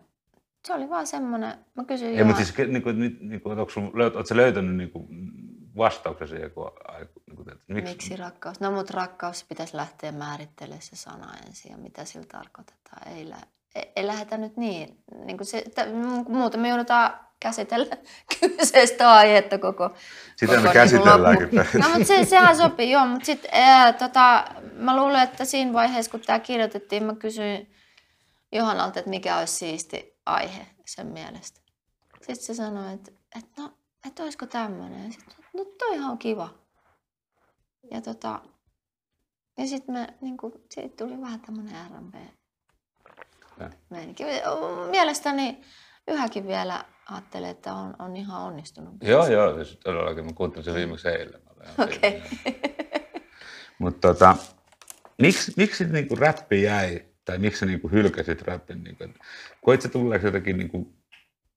se 0.66 0.74
oli 0.74 0.90
vaan 0.90 1.06
semmoinen, 1.06 1.54
mä 1.74 1.84
kysyin 1.84 2.18
Ei, 2.18 2.24
mutta 2.24 2.44
siis, 2.44 2.58
niinku, 2.68 2.92
nyt, 2.92 3.20
niinku, 3.20 3.48
onko 3.48 3.70
sun, 3.70 3.84
ootko 3.84 4.36
löytänyt 4.36 4.76
niinku, 4.76 5.08
vastauksen 5.76 6.28
siihen 6.28 6.44
joku 6.44 6.70
aiku? 6.88 7.22
Niinku, 7.26 7.42
että 7.42 7.64
miksi? 7.68 7.92
Miksi 7.92 8.16
rakkaus? 8.16 8.60
No 8.60 8.70
mutta 8.70 8.92
rakkaus 8.96 9.44
pitäisi 9.48 9.76
lähteä 9.76 10.12
määrittelemään 10.12 10.82
se 10.82 10.96
sana 10.96 11.34
ensin 11.46 11.70
ja 11.72 11.78
mitä 11.78 12.04
sillä 12.04 12.26
tarkoitetaan. 12.32 13.08
Ei, 13.16 13.28
lä- 13.28 13.46
ei, 13.74 13.92
ei 13.96 14.06
lähdetä 14.06 14.36
nyt 14.36 14.56
niin. 14.56 14.98
niin 15.24 15.36
kuin 15.36 15.46
se, 15.46 15.58
että 15.58 15.86
muuten 16.28 16.60
me 16.60 16.68
joudutaan 16.68 17.20
käsitellä 17.40 17.96
kyseistä 18.40 19.12
aihetta 19.12 19.58
koko 19.58 19.90
Sitä 20.36 20.52
koko 20.52 20.52
me 20.52 20.56
niinku 20.56 20.72
käsitelläänkin. 20.72 21.58
loppu. 21.58 21.78
No 21.78 21.88
mutta 21.88 22.04
se, 22.04 22.24
sehän 22.24 22.56
sopii, 22.56 22.90
joo. 22.90 23.06
Mutta 23.06 23.26
sitten 23.26 23.50
tota, 23.98 24.44
mä 24.72 24.96
luulen, 24.96 25.22
että 25.22 25.44
siinä 25.44 25.72
vaiheessa, 25.72 26.10
kun 26.10 26.20
tämä 26.20 26.38
kirjoitettiin, 26.38 27.04
mä 27.04 27.14
kysyin 27.14 27.70
Johannalta, 28.52 28.98
että 28.98 29.10
mikä 29.10 29.38
olisi 29.38 29.52
siisti 29.54 30.18
aihe 30.26 30.66
sen 30.86 31.06
mielestä. 31.06 31.60
Sitten 32.16 32.36
se 32.36 32.54
sanoi, 32.54 32.94
että, 32.94 33.10
että 33.38 33.62
no, 33.62 33.72
että 34.06 34.22
olisiko 34.22 34.46
tämmöinen. 34.46 35.12
Sitten, 35.12 35.36
no 35.54 35.64
toihan 35.64 36.10
on 36.10 36.18
kiva. 36.18 36.54
Ja, 37.90 38.00
tota, 38.00 38.40
ja 39.58 39.66
sitten 39.66 39.94
me, 39.94 40.14
niin 40.20 40.36
kuin, 40.36 40.52
siitä 40.70 41.04
tuli 41.04 41.20
vähän 41.20 41.40
tämmöinen 41.40 41.74
R&B. 41.90 42.14
Mielestäni 44.90 45.60
yhäkin 46.08 46.46
vielä 46.46 46.84
ajattelen, 47.10 47.50
että 47.50 47.74
on, 47.74 47.94
on 47.98 48.16
ihan 48.16 48.42
onnistunut. 48.42 48.94
Joo, 49.02 49.26
joo, 49.26 49.64
siis 49.64 49.78
todellakin. 49.84 50.24
Mä 50.24 50.32
kuuntelin 50.32 50.64
sen 50.64 50.74
viimeksi 50.74 51.08
eilen. 51.08 51.40
Okei. 51.78 52.22
Mutta 53.78 54.08
tota, 54.08 54.36
miksi, 55.22 55.52
miksi 55.56 55.84
niinku 55.84 56.16
räppi 56.16 56.62
jäi, 56.62 57.04
tai 57.24 57.38
miksi 57.38 57.60
sä 57.60 57.66
niinku 57.66 57.88
hylkäsit 57.88 58.42
räppin? 58.42 58.84
Niinku, 58.84 59.04
koit 59.60 59.82
sä 59.82 59.88
tulleeksi 59.88 60.26
jotenkin 60.26 60.58
niinku, 60.58 60.92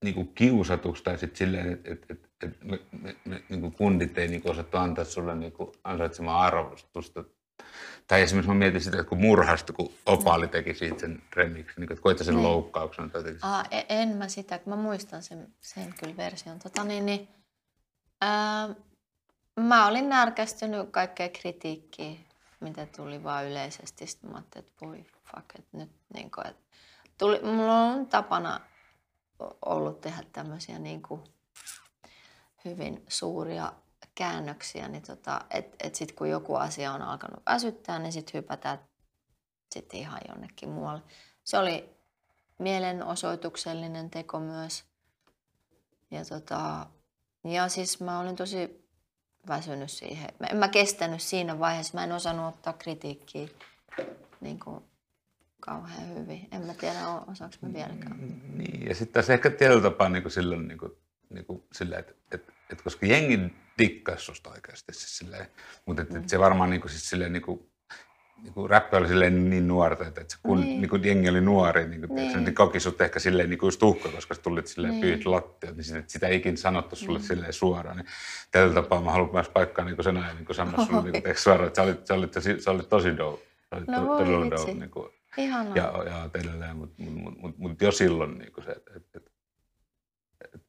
niinku 0.03 0.25
kiusatuksi, 0.25 1.03
tai 1.03 1.17
sitten 1.17 1.37
silleen, 1.37 1.71
että 1.71 1.91
et, 1.91 2.05
et, 2.09 2.28
et 2.43 2.63
me, 2.63 2.79
me, 3.01 3.15
me 3.25 3.43
niinku 3.49 3.71
kundit 3.71 4.17
ei 4.17 4.27
niinku 4.27 4.49
osattu 4.49 4.77
antaa 4.77 5.05
sulle 5.05 5.35
niinku 5.35 5.71
ansaitsemaa 5.83 6.41
arvostusta? 6.41 7.23
Tai 8.07 8.21
esimerkiksi 8.21 8.47
mä 8.51 8.55
mietin 8.59 8.81
sitä, 8.81 8.99
että 8.99 9.09
kun 9.09 9.21
murhasta, 9.21 9.73
kun 9.73 9.93
Opaali 10.05 10.47
teki 10.47 10.73
siitä 10.73 10.99
sen 10.99 11.21
remixin, 11.35 11.73
niin 11.81 11.91
että 11.91 12.01
koit 12.03 12.17
sä 12.17 12.23
sen 12.23 12.35
Niin. 12.35 12.43
loukkauksen? 12.43 13.11
Tai 13.11 13.19
jotenkin- 13.19 13.45
Aa, 13.45 13.65
e- 13.71 13.85
en 13.89 14.09
mä 14.09 14.27
sitä, 14.27 14.59
kun 14.59 14.73
mä 14.73 14.81
muistan 14.83 15.23
sen, 15.23 15.53
sen 15.61 15.93
kyllä 15.99 16.17
version. 16.17 16.59
Tota, 16.59 16.83
niin, 16.83 17.05
niin, 17.05 17.27
ää, 18.21 18.69
mä 19.59 19.87
olin 19.87 20.09
närkästynyt 20.09 20.89
kaikkea 20.91 21.29
kritiikkiä, 21.29 22.11
mitä 22.59 22.85
tuli 22.97 23.23
vaan 23.23 23.45
yleisesti. 23.45 24.07
Sitten 24.07 24.29
mä 24.29 24.35
ajattelin, 24.37 24.67
että 24.67 24.85
voi 24.85 25.05
fuck, 25.23 25.55
että 25.59 25.77
nyt 25.77 25.91
niin 26.13 26.31
kuin, 26.31 26.47
että 26.47 26.61
tuli, 27.17 27.39
mulla 27.43 27.81
on 27.81 28.07
tapana 28.07 28.59
ollut 29.65 30.01
tehdä 30.01 30.23
tämmöisiä 30.33 30.79
niin 30.79 31.01
kuin 31.01 31.21
hyvin 32.69 33.05
suuria 33.07 33.73
käännöksiä, 34.15 34.87
niin 34.87 35.03
tota, 35.03 35.41
että 35.49 35.87
et 35.87 35.95
sitten 35.95 36.15
kun 36.15 36.29
joku 36.29 36.55
asia 36.55 36.93
on 36.93 37.01
alkanut 37.01 37.43
väsyttää, 37.45 37.99
niin 37.99 38.13
sitten 38.13 38.33
hypätään 38.33 38.79
sitten 39.71 39.99
ihan 39.99 40.21
jonnekin 40.27 40.69
muualle. 40.69 41.01
Se 41.43 41.57
oli 41.57 41.89
mielenosoituksellinen 42.57 44.09
teko 44.09 44.39
myös. 44.39 44.83
Ja, 46.11 46.25
tota, 46.25 46.85
ja 47.43 47.67
siis 47.67 47.99
mä 48.01 48.19
olin 48.19 48.35
tosi 48.35 48.89
väsynyt 49.47 49.91
siihen. 49.91 50.29
Mä, 50.39 50.47
en 50.47 50.57
mä 50.57 50.67
kestänyt 50.67 51.21
siinä 51.21 51.59
vaiheessa. 51.59 51.97
Mä 51.97 52.03
en 52.03 52.11
osannut 52.11 52.55
ottaa 52.55 52.73
kritiikkiä 52.73 53.47
niin 54.41 54.59
kuin 54.59 54.83
kauhean 55.59 56.15
hyvin. 56.15 56.47
En 56.51 56.61
mä 56.61 56.73
tiedä, 56.73 57.07
osaanko 57.31 57.55
mä 57.61 57.73
vieläkään. 57.73 58.41
Niin, 58.57 58.87
ja 58.87 58.95
sitten 58.95 59.13
tässä 59.13 59.33
ehkä 59.33 59.49
tietyllä 59.49 59.81
tapaa 59.81 60.09
niin 60.09 60.23
kuin 60.23 60.31
silloin, 60.31 60.67
niin 60.67 60.77
kuin, 60.77 60.91
niin 61.29 61.45
kuin 61.45 61.63
sillä, 61.73 61.97
että, 61.97 62.13
että, 62.31 62.51
että 62.69 62.83
koska 62.83 63.05
jengi 63.05 63.39
dikkaisi 63.77 64.25
susta 64.25 64.49
oikeasti, 64.49 64.93
siis 64.93 65.17
silleen, 65.17 65.47
mutta 65.85 66.01
että, 66.01 66.17
että 66.17 66.29
se 66.29 66.39
varmaan 66.39 66.69
niin 66.69 66.81
kuin, 66.81 66.91
siis 66.91 67.09
silleen, 67.09 67.33
niin 67.33 67.41
kuin, 67.41 67.69
niin 68.43 68.53
kuin 68.53 68.69
räppi 68.69 68.97
oli 68.97 69.07
silleen 69.07 69.49
niin 69.49 69.67
nuorta, 69.67 70.07
että, 70.07 70.21
että 70.21 70.35
kun 70.43 70.61
niin. 70.61 70.81
Niin 70.81 70.89
kuin 70.89 71.03
jengi 71.03 71.29
oli 71.29 71.41
nuori, 71.41 71.87
niin, 71.87 72.07
kuin, 72.07 72.15
niin. 72.15 72.43
niin 72.43 72.55
koki 72.55 72.79
sut 72.79 73.01
ehkä 73.01 73.19
silleen 73.19 73.49
niin 73.49 73.57
kuin 73.57 73.67
just 73.67 73.83
uhka, 73.83 74.09
koska 74.09 74.33
sä 74.33 74.41
tulit 74.41 74.67
silleen 74.67 74.91
niin. 74.91 75.01
pyyt 75.01 75.25
lattia, 75.25 75.71
niin 75.71 75.83
sitä, 75.83 76.03
sitä 76.07 76.27
ei 76.27 76.37
ikinä 76.37 76.57
sanottu 76.57 76.95
sulle 76.95 77.19
mm. 77.19 77.25
silleen 77.25 77.53
suoraan. 77.53 77.97
Niin 77.97 78.07
tällä 78.51 78.73
tapaa 78.73 79.01
mä 79.01 79.11
haluan 79.11 79.33
myös 79.33 79.49
paikkaa 79.49 79.85
niin 79.85 79.95
kuin 79.95 80.03
sen 80.03 80.17
ajan 80.17 80.37
niin 80.37 80.55
sanoa 80.55 80.85
sulle 80.85 81.11
niin 81.11 81.23
kuin, 81.23 81.37
suoraan, 81.37 81.67
että 81.67 81.77
sä 81.77 81.83
olit, 81.83 82.07
sä 82.07 82.13
olit, 82.13 82.31
tosi, 82.31 82.61
sä 82.61 82.71
olit 82.71 82.89
tosi 82.89 83.17
dope. 83.17 83.43
Sä 83.69 83.75
olit 83.75 83.87
no, 83.87 84.17
todella 84.17 84.51
dope. 84.51 84.73
Niin 84.73 84.91
kuin, 84.91 85.09
Ihanaa. 85.37 85.75
Ja, 85.75 86.03
ja 86.05 86.29
edelleen, 86.33 86.77
mutta 86.77 87.03
mut, 87.03 87.13
mut, 87.13 87.37
mut, 87.37 87.57
mut 87.57 87.81
jo 87.81 87.91
silloin 87.91 88.37
niin 88.37 88.51
kuin 88.51 88.63
se, 88.65 88.71
että 88.71 88.91
et, 88.95 89.03
et, 89.15 89.31
et, 90.53 90.61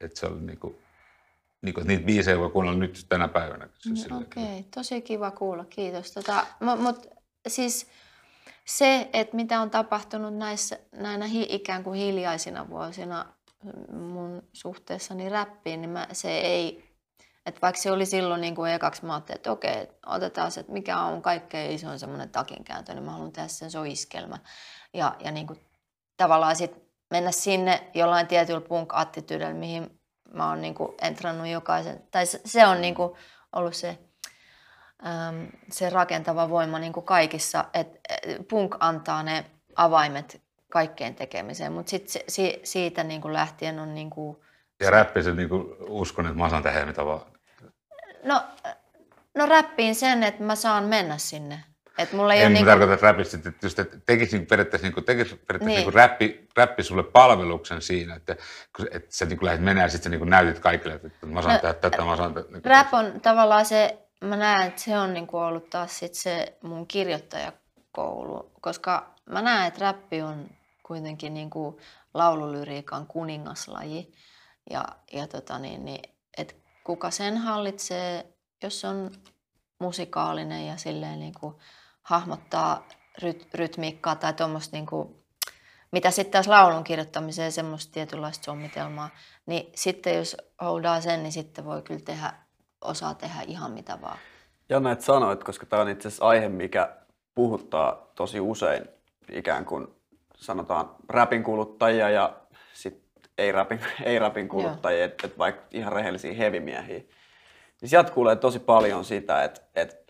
et 0.00 0.16
se 0.16 0.26
oli 0.26 0.40
niin 0.40 0.58
kuin, 0.58 0.78
niin 1.62 1.74
kuin, 1.74 1.86
niitä 1.86 2.04
biisejä 2.04 2.38
voi 2.38 2.50
kuunnella 2.50 2.78
nyt 2.78 3.06
tänä 3.08 3.28
päivänä. 3.28 3.68
Mm, 3.86 4.16
Okei, 4.16 4.44
okay. 4.44 4.62
tosi 4.74 5.02
kiva 5.02 5.30
kuulla, 5.30 5.64
kiitos. 5.64 6.12
Tota, 6.12 6.46
mutta 6.60 6.82
mut, 6.82 7.06
siis 7.48 7.86
se, 8.64 9.10
että 9.12 9.36
mitä 9.36 9.60
on 9.60 9.70
tapahtunut 9.70 10.36
näissä, 10.36 10.78
näinä 10.92 11.26
hi, 11.26 11.46
ikään 11.48 11.84
kuin 11.84 12.00
hiljaisina 12.00 12.68
vuosina 12.68 13.26
mun 13.92 14.42
suhteessani 14.52 15.28
räppiin, 15.28 15.80
niin 15.80 15.90
mä, 15.90 16.06
se 16.12 16.38
ei, 16.38 16.88
että 17.46 17.60
vaikka 17.62 17.82
se 17.82 17.90
oli 17.90 18.06
silloin 18.06 18.40
niin 18.40 18.54
kuin 18.54 18.72
ekaksi, 18.72 19.04
mä 19.04 19.14
ajattelin, 19.14 19.36
että 19.36 19.52
okei, 19.52 19.86
otetaan 20.06 20.50
se, 20.50 20.60
että 20.60 20.72
mikä 20.72 21.00
on 21.00 21.22
kaikkein 21.22 21.70
isoin 21.70 21.98
semmoinen 21.98 22.30
takinkääntö, 22.30 22.94
niin 22.94 23.04
mä 23.04 23.10
haluan 23.10 23.32
tehdä 23.32 23.48
sen 23.48 23.70
soiskelmä. 23.70 24.38
Ja, 24.94 25.16
ja 25.24 25.30
niin 25.30 25.46
kuin, 25.46 25.60
tavallaan 26.16 26.56
sitten 26.56 26.82
mennä 27.10 27.30
sinne 27.32 27.90
jollain 27.94 28.26
tietyllä 28.26 28.60
punk 28.60 28.92
mihin 29.52 29.97
mä 30.34 30.48
oon 30.48 30.60
niin 30.60 30.74
kuin 30.74 30.94
entrannut 31.02 31.46
jokaisen, 31.46 32.02
tai 32.10 32.26
se, 32.26 32.40
se 32.44 32.66
on 32.66 32.80
niin 32.80 32.94
kuin 32.94 33.12
ollut 33.52 33.74
se 33.74 33.98
se 35.70 35.90
rakentava 35.90 36.50
voima 36.50 36.78
niin 36.78 36.92
kuin 36.92 37.06
kaikissa, 37.06 37.64
että 37.74 37.98
punk 38.50 38.76
antaa 38.80 39.22
ne 39.22 39.44
avaimet 39.76 40.42
kaikkeen 40.72 41.14
tekemiseen, 41.14 41.72
mutta 41.72 41.90
sitten 41.90 42.22
si, 42.28 42.60
siitä 42.64 43.04
niin 43.04 43.20
kuin 43.20 43.34
lähtien 43.34 43.78
on... 43.78 43.94
Niin 43.94 44.10
kuin, 44.10 44.36
ja 44.80 44.90
räppi 44.90 45.22
se 45.22 45.34
niin 45.34 45.48
kuin 45.48 45.64
uskon, 45.88 46.26
että 46.26 46.38
mä 46.38 46.50
saan 46.50 46.62
tehdä 46.62 46.86
mitä 46.86 47.04
vaan. 47.04 47.20
No, 48.24 48.42
no 49.34 49.46
räppiin 49.46 49.94
sen, 49.94 50.22
että 50.22 50.42
mä 50.42 50.54
saan 50.54 50.84
mennä 50.84 51.18
sinne. 51.18 51.64
Et 51.98 52.12
mulla 52.12 52.34
ei 52.34 52.40
en 52.40 52.46
ole 52.46 52.52
niin 52.52 52.64
kuin... 52.64 52.70
tarkoita, 52.70 52.94
että 52.94 53.06
räpistä, 53.06 53.36
että, 53.36 53.52
just, 53.62 53.78
että 53.78 53.96
tekisi 54.06 54.38
niin 54.38 54.46
periaatteessa, 54.46 54.86
niin 54.86 54.94
kuin, 54.94 55.04
tekisi 55.04 55.36
periaatteessa 55.36 55.64
niin. 55.66 55.76
Niin 55.76 55.84
kuin 55.84 55.94
räppi, 55.94 56.48
räppi 56.56 56.82
sulle 56.82 57.02
palveluksen 57.02 57.82
siinä, 57.82 58.14
että, 58.14 58.36
että 58.90 59.16
sä 59.16 59.24
niin 59.24 59.38
kuin 59.38 59.46
lähdet 59.46 59.64
menemään 59.64 59.84
ja 59.84 59.88
sitten 59.88 60.10
niin 60.10 60.18
kuin 60.18 60.30
näytit 60.30 60.58
kaikille, 60.58 60.94
että 60.94 61.26
mä 61.26 61.42
saan 61.42 61.54
no, 61.54 61.60
tehdä 61.60 61.74
tätä, 61.74 62.04
mä 62.04 62.16
saan 62.16 62.34
tehdä. 62.34 62.48
Niin 62.50 62.64
rap 62.64 62.94
on 62.94 63.20
tavallaan 63.20 63.66
se 63.66 64.08
mä 64.20 64.36
näen, 64.36 64.68
että 64.68 64.80
se 64.80 64.98
on 64.98 65.14
niinku 65.14 65.38
ollut 65.38 65.70
taas 65.70 65.98
sit 65.98 66.14
se 66.14 66.58
mun 66.62 66.86
kirjoittajakoulu, 66.86 68.52
koska 68.60 69.14
mä 69.30 69.42
näen, 69.42 69.68
että 69.68 69.80
räppi 69.80 70.22
on 70.22 70.50
kuitenkin 70.82 71.34
niinku 71.34 71.80
laululyriikan 72.14 73.06
kuningaslaji. 73.06 74.12
Ja, 74.70 74.84
ja 75.12 75.26
tota 75.26 75.58
niin, 75.58 75.84
niin, 75.84 76.14
että 76.38 76.54
kuka 76.84 77.10
sen 77.10 77.36
hallitsee, 77.36 78.26
jos 78.62 78.84
on 78.84 79.10
musikaalinen 79.78 80.66
ja 80.66 80.76
silleen 80.76 81.20
niinku 81.20 81.60
hahmottaa 82.08 82.88
ryt, 83.22 83.54
rytmiikkaa 83.54 84.16
tai 84.16 84.32
tuommoista 84.32 84.76
niinku, 84.76 85.22
mitä 85.92 86.10
sitten 86.10 86.32
taas 86.32 86.48
laulun 86.48 86.84
kirjoittamiseen 86.84 87.52
semmoista 87.52 87.92
tietynlaista 87.92 88.44
sommitelmaa, 88.44 89.10
niin 89.46 89.70
sitten 89.74 90.16
jos 90.16 90.36
holdaa 90.62 91.00
sen, 91.00 91.22
niin 91.22 91.32
sitten 91.32 91.64
voi 91.64 91.82
kyllä 91.82 92.00
tehdä 92.00 92.32
osaa 92.80 93.14
tehdä 93.14 93.42
ihan 93.46 93.70
mitä 93.70 94.00
vaan. 94.00 94.18
Ja 94.68 94.80
näet 94.80 95.00
sanoit, 95.00 95.44
koska 95.44 95.66
tämä 95.66 95.82
on 95.82 95.88
itse 95.88 96.08
asiassa 96.08 96.26
aihe, 96.26 96.48
mikä 96.48 96.96
puhuttaa 97.34 98.12
tosi 98.14 98.40
usein 98.40 98.84
ikään 99.32 99.64
kuin 99.64 99.88
sanotaan 100.36 100.90
rapin 101.08 101.44
kuluttajia 101.44 102.10
ja 102.10 102.36
sit 102.72 103.04
ei 103.38 103.52
rapin, 103.52 103.80
ei 104.04 104.18
kuluttajia, 104.48 105.04
että 105.04 105.26
et 105.26 105.38
vaikka 105.38 105.62
ihan 105.70 105.92
rehellisiä 105.92 106.34
hevimiehiä. 106.34 107.00
Niin 107.80 107.88
sieltä 107.88 108.10
kuulee 108.10 108.36
tosi 108.36 108.58
paljon 108.58 109.04
sitä, 109.04 109.44
että 109.44 109.60
et 109.74 110.07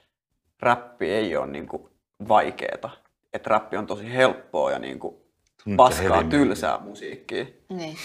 räppi 0.61 1.11
ei 1.11 1.37
ole 1.37 1.47
niinku 1.47 1.91
vaikeeta. 2.29 2.91
Että 3.33 3.51
räppi 3.51 3.77
on 3.77 3.87
tosi 3.87 4.15
helppoa 4.15 4.71
ja 4.71 4.79
niinku 4.79 5.29
paskaa, 5.77 6.25
tylsää 6.25 6.79
musiikkia. 6.79 7.47
Niin. 7.69 7.97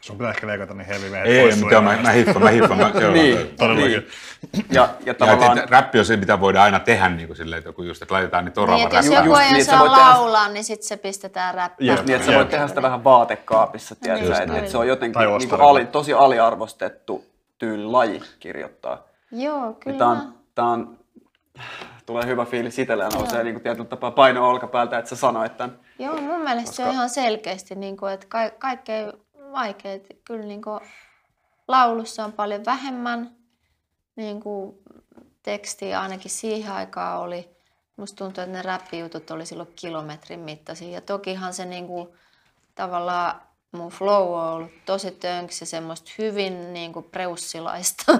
Sun 0.00 0.16
pitää 0.16 0.30
ehkä 0.30 0.46
leikata 0.46 0.74
niin 0.74 0.86
heavy 0.86 1.16
Ei, 1.16 1.38
ei 1.38 1.56
mutta 1.56 1.80
mä, 1.80 1.98
mä 2.02 2.10
hiffan, 2.10 2.42
mä 2.42 2.50
hiffan. 2.50 2.78
Mä, 2.78 2.92
joo, 3.00 3.12
niin, 3.12 3.56
todellakin. 3.56 4.06
Niin. 4.52 4.64
Ja, 4.70 4.88
ja, 5.06 5.14
tavallaan... 5.14 5.56
ja 5.56 5.66
räppi 5.66 5.98
on 5.98 6.04
se, 6.04 6.16
mitä 6.16 6.40
voidaan 6.40 6.64
aina 6.64 6.80
tehdä, 6.80 7.08
niin 7.08 7.26
kuin 7.26 7.36
silleen, 7.36 7.58
että 7.58 7.68
joku 7.68 7.82
just, 7.82 8.02
että 8.02 8.14
laitetaan 8.14 8.44
niitä 8.44 8.60
orava 8.60 8.78
niin, 8.78 8.96
jos 8.96 9.06
joku 9.06 9.34
ei 9.34 9.52
niin, 9.52 9.62
osaa 9.62 9.86
laulaa, 9.86 10.40
tehdä... 10.40 10.54
niin 10.54 10.64
sitten 10.64 10.88
se 10.88 10.96
pistetään 10.96 11.54
räppiä. 11.54 11.92
Just 11.92 12.04
niin, 12.04 12.16
että 12.16 12.26
sä 12.26 12.36
voit 12.36 12.48
tehdä 12.48 12.68
sitä 12.68 12.82
vähän 12.82 13.04
vaatekaapissa, 13.04 13.94
tiedätkö, 13.94 14.28
niin, 14.28 14.42
että, 14.42 14.58
että 14.58 14.70
se 14.70 14.78
on 14.78 14.88
jotenkin 14.88 15.20
niin 15.38 15.48
kuin 15.48 15.60
ali, 15.60 15.86
tosi 15.86 16.12
aliarvostettu 16.12 17.26
tyyli 17.58 17.84
laji 17.84 18.22
kirjoittaa. 18.40 19.02
Joo, 19.32 19.72
kyllä. 19.72 19.98
Tämä 19.98 20.10
on, 20.10 20.34
tää 20.54 20.64
on, 20.64 20.98
tulee 22.06 22.26
hyvä 22.26 22.44
fiilis 22.44 22.78
itselle 22.78 23.04
ja 23.04 23.10
nousee 23.14 23.44
niin 23.44 23.54
kuin 23.54 23.62
tietyllä 23.62 23.88
tapaa 23.88 24.10
paino 24.10 24.48
olkapäältä, 24.48 24.98
että 24.98 25.08
sä 25.08 25.16
sanoit 25.16 25.56
tämän. 25.56 25.78
Joo, 25.98 26.20
mun 26.20 26.40
mielestä 26.40 26.70
Koska... 26.70 26.76
se 26.76 26.84
on 26.84 26.92
ihan 26.94 27.10
selkeästi, 27.10 27.74
niin 27.74 27.96
kuin, 27.96 28.12
että 28.12 28.26
ka- 28.28 28.50
kaikkein 28.58 29.12
vaikeet. 29.52 30.06
Kyllä 30.24 30.46
niin 30.46 30.62
kuin 30.62 30.80
laulussa 31.68 32.24
on 32.24 32.32
paljon 32.32 32.64
vähemmän 32.64 33.30
niin 34.16 34.40
kuin 34.40 34.78
tekstiä, 35.42 36.00
ainakin 36.00 36.30
siihen 36.30 36.72
aikaan 36.72 37.20
oli. 37.20 37.50
Musta 37.96 38.16
tuntuu, 38.16 38.44
että 38.44 38.56
ne 38.56 38.62
räppijutut 38.62 39.30
oli 39.30 39.46
silloin 39.46 39.72
kilometrin 39.76 40.40
mittaisia. 40.40 40.88
Ja 40.88 41.00
tokihan 41.00 41.54
se 41.54 41.64
niin 41.64 41.86
kuin, 41.86 42.08
tavallaan 42.74 43.40
mun 43.72 43.90
flow 43.90 44.34
on 44.34 44.52
ollut 44.52 44.70
tosi 44.86 45.10
tönks 45.10 45.60
ja 45.60 45.66
semmoista 45.66 46.10
hyvin 46.18 46.72
niin 46.72 46.92
kuin 46.92 47.04
preussilaista, 47.04 48.18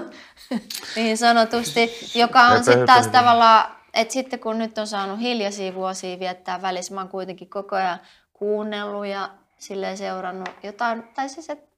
niin 0.95 1.17
sanotusti, 1.17 1.91
joka 2.15 2.41
on 2.41 2.63
sitten 2.63 2.85
taas 2.85 3.07
tavallaan, 3.07 3.75
että 3.93 4.13
sitten 4.13 4.39
kun 4.39 4.57
nyt 4.57 4.77
on 4.77 4.87
saanut 4.87 5.19
hiljaisia 5.19 5.73
vuosia 5.73 6.19
viettää 6.19 6.61
välissä, 6.61 6.93
mä 6.93 7.01
oon 7.01 7.09
kuitenkin 7.09 7.49
koko 7.49 7.75
ajan 7.75 7.99
kuunnellut 8.33 9.05
ja 9.05 9.29
silleen 9.57 9.97
seurannut 9.97 10.49
jotain, 10.63 11.03
tai 11.03 11.29
siis, 11.29 11.49
että 11.49 11.73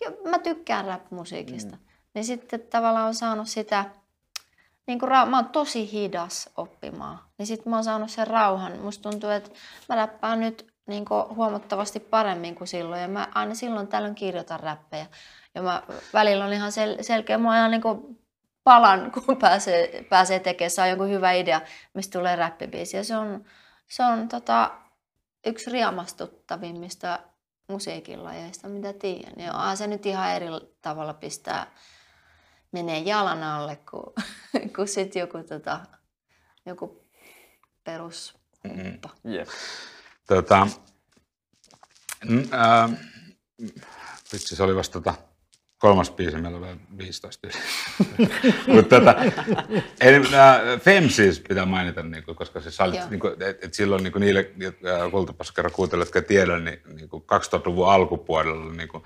jo, 0.00 0.30
mä 0.30 0.38
tykkään 0.38 0.84
rap-musiikista. 0.84 1.76
Mm. 1.76 1.82
Niin 2.14 2.24
sitten 2.24 2.60
tavallaan 2.60 3.06
on 3.06 3.14
saanut 3.14 3.48
sitä, 3.48 3.84
niin 4.86 4.98
kuin, 4.98 5.10
mä 5.10 5.36
oon 5.36 5.48
tosi 5.48 5.92
hidas 5.92 6.50
oppimaan. 6.56 7.18
Niin 7.38 7.46
sitten 7.46 7.70
mä 7.70 7.76
oon 7.76 7.84
saanut 7.84 8.10
sen 8.10 8.26
rauhan. 8.26 8.78
Musta 8.78 9.10
tuntuu, 9.10 9.30
että 9.30 9.50
mä 9.88 9.96
räppään 9.96 10.40
nyt 10.40 10.69
niin 10.90 11.04
kuin, 11.04 11.24
huomattavasti 11.36 12.00
paremmin 12.00 12.54
kuin 12.54 12.68
silloin. 12.68 13.02
Ja 13.02 13.08
mä 13.08 13.28
aina 13.34 13.54
silloin 13.54 13.88
tällöin 13.88 14.14
kirjoitan 14.14 14.60
räppejä. 14.60 15.06
Ja 15.54 15.62
mä 15.62 15.82
välillä 16.12 16.44
on 16.44 16.52
ihan 16.52 16.72
sel- 16.72 17.02
selkeä, 17.02 17.38
mä 17.38 17.58
ihan 17.58 17.70
niin 17.70 17.82
kuin 17.82 18.18
palan, 18.64 19.12
kun 19.12 19.36
pääsee, 19.36 20.06
pääsee 20.08 20.40
tekemään, 20.40 20.70
saa 20.70 20.86
jonkun 20.86 21.10
hyvä 21.10 21.32
idea, 21.32 21.60
mistä 21.94 22.18
tulee 22.18 22.36
räppibiisi. 22.36 22.96
Ja 22.96 23.04
se 23.04 23.16
on, 23.16 23.44
se 23.88 24.02
on 24.04 24.28
tota, 24.28 24.70
yksi 25.46 25.70
riamastuttavimmista 25.70 27.18
musiikinlajeista, 27.68 28.68
mitä 28.68 28.92
tiedän. 28.92 29.44
Ja 29.44 29.54
onhan 29.54 29.76
se 29.76 29.86
nyt 29.86 30.06
ihan 30.06 30.32
eri 30.32 30.46
tavalla 30.82 31.14
pistää, 31.14 31.66
menee 32.72 32.98
jalan 32.98 33.42
alle, 33.42 33.78
kuin, 33.90 34.14
kuin 34.76 34.88
sit 34.88 35.14
joku, 35.14 35.38
tota, 35.48 35.80
joku 36.66 37.04
perus 37.84 38.38
mm-hmm. 38.64 39.32
yep. 39.32 39.48
Tota, 40.34 40.66
äh, 42.54 42.90
vitsi, 44.32 44.56
se 44.56 44.62
oli 44.62 44.76
vasta 44.76 44.92
tota, 44.92 45.14
kolmas 45.78 46.10
biisi, 46.10 46.36
meillä 46.36 46.56
on 46.56 46.62
vielä 46.62 46.76
15 46.98 47.48
Mutta 48.74 48.98
tota, 48.98 49.14
eli, 50.00 50.16
äh, 50.16 50.80
Femsis 50.80 51.40
pitää 51.40 51.66
mainita, 51.66 52.02
niin 52.02 52.24
kuin, 52.24 52.36
koska 52.36 52.60
se 52.60 52.70
Joo. 52.98 53.10
niin 53.10 53.20
kuin, 53.20 53.42
et, 53.42 53.64
et 53.64 53.74
silloin 53.74 54.02
niin 54.02 54.12
kuin 54.12 54.20
niille 54.20 54.50
äh, 54.62 55.72
kuuntelijat, 55.72 56.06
jotka 56.06 56.28
tiedän, 56.28 56.64
niin, 56.64 56.80
niin 56.94 57.08
kuin 57.08 57.22
2000-luvun 57.22 57.92
alkupuolella 57.92 58.72
niin 58.72 58.88
kuin 58.88 59.02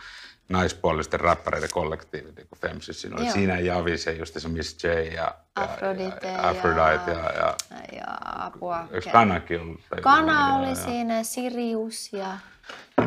naispuolisten 0.49 1.21
räppäreiden 1.21 1.69
kollektiivi, 1.73 2.33
niin 2.33 2.49
kuin 2.49 2.59
Femsis. 2.61 3.01
Siinä 3.01 3.17
oli 3.17 3.25
Joo. 3.25 3.33
siinä 3.35 3.59
Javis 3.59 4.07
ja 4.07 4.13
just 4.13 4.41
se 4.41 4.49
Miss 4.49 4.85
J 4.85 4.87
ja, 4.89 5.13
ja, 5.15 5.35
Aphrodite 5.55 6.27
ja, 6.27 6.33
ja- 6.33 6.49
Aphrodite 6.49 7.11
ja, 7.11 7.31
ja, 7.31 7.55
Ja 7.93 8.05
apua. 8.25 8.89
eikö 8.93 9.11
Kanakin 9.11 9.61
ollut? 9.61 9.81
Tai- 9.91 10.01
Kana 10.03 10.49
ja- 10.49 10.55
oli 10.55 10.69
ja- 10.69 10.75
siinä, 10.75 11.23
Sirius 11.23 12.13
ja 12.13 12.37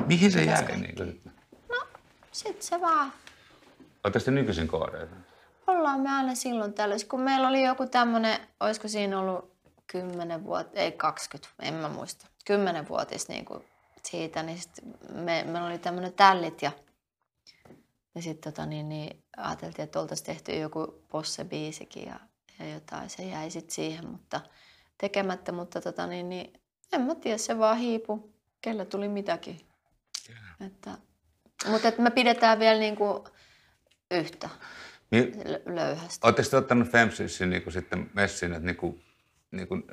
Mihin 0.06 0.32
se 0.32 0.44
jäi? 0.44 0.56
kaikki? 0.56 0.82
Niin 0.82 0.96
kuin, 0.96 1.22
sitten 2.32 2.64
se 2.64 2.82
vaan 2.82 3.14
Oletteko 4.04 4.26
te 4.26 4.32
nykyisin 4.32 4.68
koodeita? 4.68 5.16
ollaan 5.68 6.00
me 6.00 6.10
aina 6.16 6.36
silloin 6.36 6.74
tällöin. 6.74 7.08
Kun 7.10 7.22
meillä 7.22 7.48
oli 7.48 7.64
joku 7.64 7.86
tämmöinen, 7.86 8.40
olisiko 8.60 8.88
siinä 8.88 9.20
ollut 9.20 9.52
10 9.88 10.44
vuotta, 10.44 10.80
ei 10.80 10.92
20, 10.92 11.50
en 11.62 11.74
mä 11.74 11.90
muista, 11.90 12.26
10 12.46 12.88
vuotis 12.90 13.30
niin 13.30 13.46
kuin 13.46 13.64
siitä, 14.04 14.44
niin 14.44 14.58
sit 14.60 14.72
me, 15.14 15.44
meillä 15.48 15.68
oli 15.68 15.78
tämmöinen 15.78 16.14
tällit 16.14 16.62
ja, 16.62 16.72
ja 18.18 18.22
sitten 18.24 18.54
tota, 18.54 18.66
niin, 18.66 18.90
niin, 18.90 19.24
ajateltiin, 19.38 19.84
että 19.84 20.00
oltaisiin 20.00 20.26
tehty 20.26 20.52
joku 20.52 21.04
posse-biisikin 21.08 22.06
ja, 22.06 22.20
ja 22.60 22.74
jotain, 22.74 23.10
se 23.10 23.24
jäi 23.24 23.52
sitten 23.52 23.72
siihen, 23.72 24.08
mutta 24.08 24.42
tekemättä, 24.98 25.52
mutta 25.52 25.82
tota, 25.82 26.08
niin, 26.08 26.30
niin, 26.30 26.54
en 26.94 27.02
mä 27.02 27.16
tiedä, 27.16 27.38
se 27.38 27.58
vaan 27.58 27.78
hiipu, 27.78 28.34
kellä 28.62 28.86
tuli 28.86 29.08
mitäkin. 29.08 29.60
Että, 30.66 30.92
mutta 31.68 31.88
että 31.88 32.02
me 32.02 32.12
pidetään 32.12 32.60
vielä 32.60 32.80
niin 32.80 32.96
kuin 32.96 33.24
yhtä 34.12 34.50
lö- 35.16 35.76
löyhästi. 35.76 36.28
Oletteko 36.28 36.50
te 36.50 36.58
ottanut 36.58 36.92
Femsisin 36.92 37.50
niin 37.50 37.72
sitten 37.72 38.10
messiin, 38.14 38.54
että 38.54 38.66
niin 38.66 38.78
kuin, 38.78 39.04
niin 39.52 39.68
kuin 39.68 39.84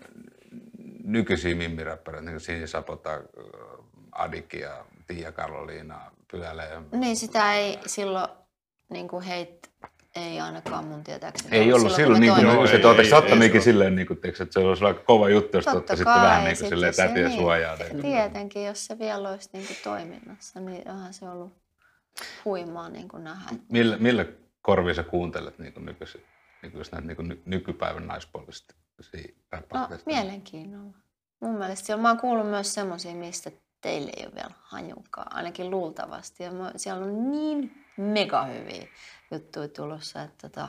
nykyisiä 1.05 1.55
mimmiräppäreitä, 1.55 2.25
niin 2.25 2.35
kuin 2.35 2.41
Sinji 2.41 2.67
Sapota, 2.67 3.11
Adiki 4.13 4.61
ja 4.61 4.85
Tiia 5.07 5.33
Karoliina, 5.33 6.01
ja... 6.65 6.83
Niin 6.99 7.17
sitä 7.17 7.55
ei 7.55 7.79
silloin 7.87 8.29
niin 8.91 9.09
kuin 9.09 9.25
heit, 9.25 9.71
ei 10.17 10.41
ainakaan 10.41 10.85
mun 10.85 11.05
tietääkseni. 11.05 11.57
Ei 11.57 11.73
ollut 11.73 11.93
silloin, 11.93 12.21
niin 12.21 12.35
kuin, 12.35 12.47
niin 12.47 12.57
ei 12.57 12.57
ikinä 12.57 13.39
silloin. 13.39 13.63
silleen, 13.63 13.97
niin 13.97 14.07
kuin, 14.07 14.19
että 14.25 14.47
se 14.51 14.61
olisi 14.61 14.85
aika 14.85 15.01
kova 15.01 15.29
juttu, 15.29 15.57
jos 15.57 15.65
Totta 15.65 15.97
kai, 16.05 16.23
vähän 16.23 16.45
niin 16.45 16.57
kuin 16.59 16.69
silleen 16.69 16.95
se- 16.95 17.09
tätiä 17.09 17.29
niin. 17.29 17.41
suojaa. 17.41 17.75
Ja 17.77 17.85
niin- 17.89 18.03
Tietenkin, 18.03 18.65
jos 18.65 18.87
se 18.87 18.99
vielä 18.99 19.29
olisi 19.29 19.51
niin 19.53 19.67
kuin 19.67 19.77
toiminnassa, 19.85 20.61
niin 20.61 20.91
onhan 20.91 21.15
se 21.15 21.29
ollut 21.29 21.53
huimaa 22.45 22.89
niin 22.89 23.09
kuin 23.09 23.25
nähdä. 23.25 23.51
Millä, 23.69 23.97
millä 23.97 24.25
korvia 24.63 24.95
sä 24.95 25.03
kuuntelet 25.03 25.59
niin 25.59 25.73
kuin 25.73 25.87
nykyisin, 25.87 26.25
niin 26.63 26.73
kuin 26.73 26.85
näitä 26.93 27.07
niin 27.07 27.17
kuin 27.17 27.29
ny- 27.29 27.43
nykypäivän 27.45 28.07
naispuolista 28.07 28.75
No, 29.75 29.89
mielenkiinnolla. 30.07 30.97
Mun 31.41 31.59
mielestä 31.59 31.87
siellä, 31.87 32.03
mä 32.03 32.09
oon 32.09 32.19
kuullut 32.19 32.47
myös 32.51 32.75
semmoisia, 32.75 33.15
mistä 33.15 33.51
teille 33.85 34.13
ei 34.17 34.27
ole 34.27 34.35
vielä 34.35 34.55
hajukaan, 34.63 35.37
ainakin 35.37 35.71
luultavasti. 35.71 36.43
Ja 36.43 36.53
mä, 36.53 36.73
siellä 36.77 37.05
on 37.05 37.31
niin 37.31 37.85
mega 37.97 38.45
hyviä 38.45 38.87
juttuja 39.31 39.69
tulossa, 39.69 40.23
että 40.23 40.49
tota, 40.49 40.69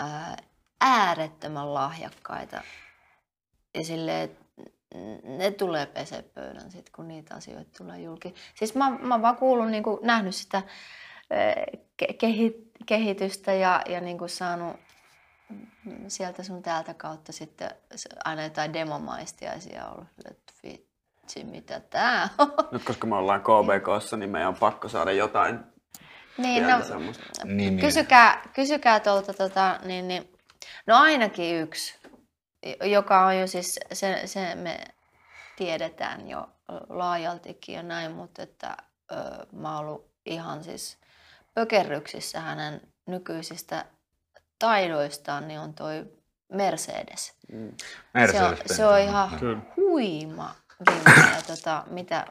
ää, 0.00 0.36
äärettömän 0.80 1.74
lahjakkaita. 1.74 2.62
Ja 3.74 3.84
silleen, 3.84 4.36
ne 5.24 5.50
tulee 5.50 5.86
pesepöydän 5.86 6.70
sit, 6.70 6.90
kun 6.90 7.08
niitä 7.08 7.34
asioita 7.34 7.70
tulee 7.78 8.00
julki. 8.00 8.34
Siis 8.54 8.74
mä, 8.74 8.90
mä 8.90 9.14
oon 9.14 9.22
vaan 9.22 9.36
kuullut, 9.36 9.70
niin 9.70 9.84
nähnyt 10.02 10.34
sitä 10.34 10.62
ke- 12.02 12.14
kehi, 12.18 12.72
kehitystä 12.86 13.52
ja, 13.52 13.82
ja 13.88 14.00
niin 14.00 14.18
kuin 14.18 14.30
saanut 14.30 14.76
sieltä 16.08 16.42
sun 16.42 16.62
täältä 16.62 16.94
kautta 16.94 17.32
sitten 17.32 17.70
aina 18.24 18.42
jotain 18.42 18.72
demomaistiaisia 18.72 19.86
ollut. 19.88 20.08
Mitä 21.44 21.80
tää 21.80 22.28
on. 22.38 22.52
Nyt 22.72 22.84
koska 22.84 23.06
me 23.06 23.16
ollaan 23.16 23.40
KBKssa, 23.40 24.16
niin 24.16 24.30
meidän 24.30 24.48
on 24.48 24.56
pakko 24.56 24.88
saada 24.88 25.12
jotain 25.12 25.60
Niin, 26.38 26.66
no, 26.66 26.84
semmoista. 26.84 27.24
Nimiä. 27.44 27.80
kysykää, 27.80 28.42
kysykää 28.54 29.00
tuolta, 29.00 29.34
tota, 29.34 29.78
niin, 29.84 30.08
niin, 30.08 30.32
no 30.86 30.96
ainakin 30.96 31.56
yksi, 31.56 31.98
joka 32.82 33.26
on 33.26 33.38
jo 33.38 33.46
siis, 33.46 33.80
se, 33.92 34.22
se 34.24 34.54
me 34.54 34.78
tiedetään 35.56 36.28
jo 36.28 36.48
laajaltikin 36.88 37.74
ja 37.74 37.82
näin, 37.82 38.12
mutta 38.12 38.42
että 38.42 38.76
ö, 39.12 39.14
mä 39.52 39.76
oon 39.76 39.86
ollut 39.86 40.10
ihan 40.26 40.64
siis 40.64 40.98
pökerryksissä 41.54 42.40
hänen 42.40 42.80
nykyisistä 43.06 43.84
taidoistaan, 44.58 45.48
niin 45.48 45.60
on 45.60 45.74
toi 45.74 46.06
Mercedes. 46.52 47.34
Se 48.32 48.42
on, 48.42 48.56
se 48.66 48.86
on 48.86 48.98
ihan 48.98 49.38
Kyllä. 49.40 49.60
huima 49.76 50.54
ja 51.36 51.42
tota, 51.46 51.84
mitä, 51.90 52.26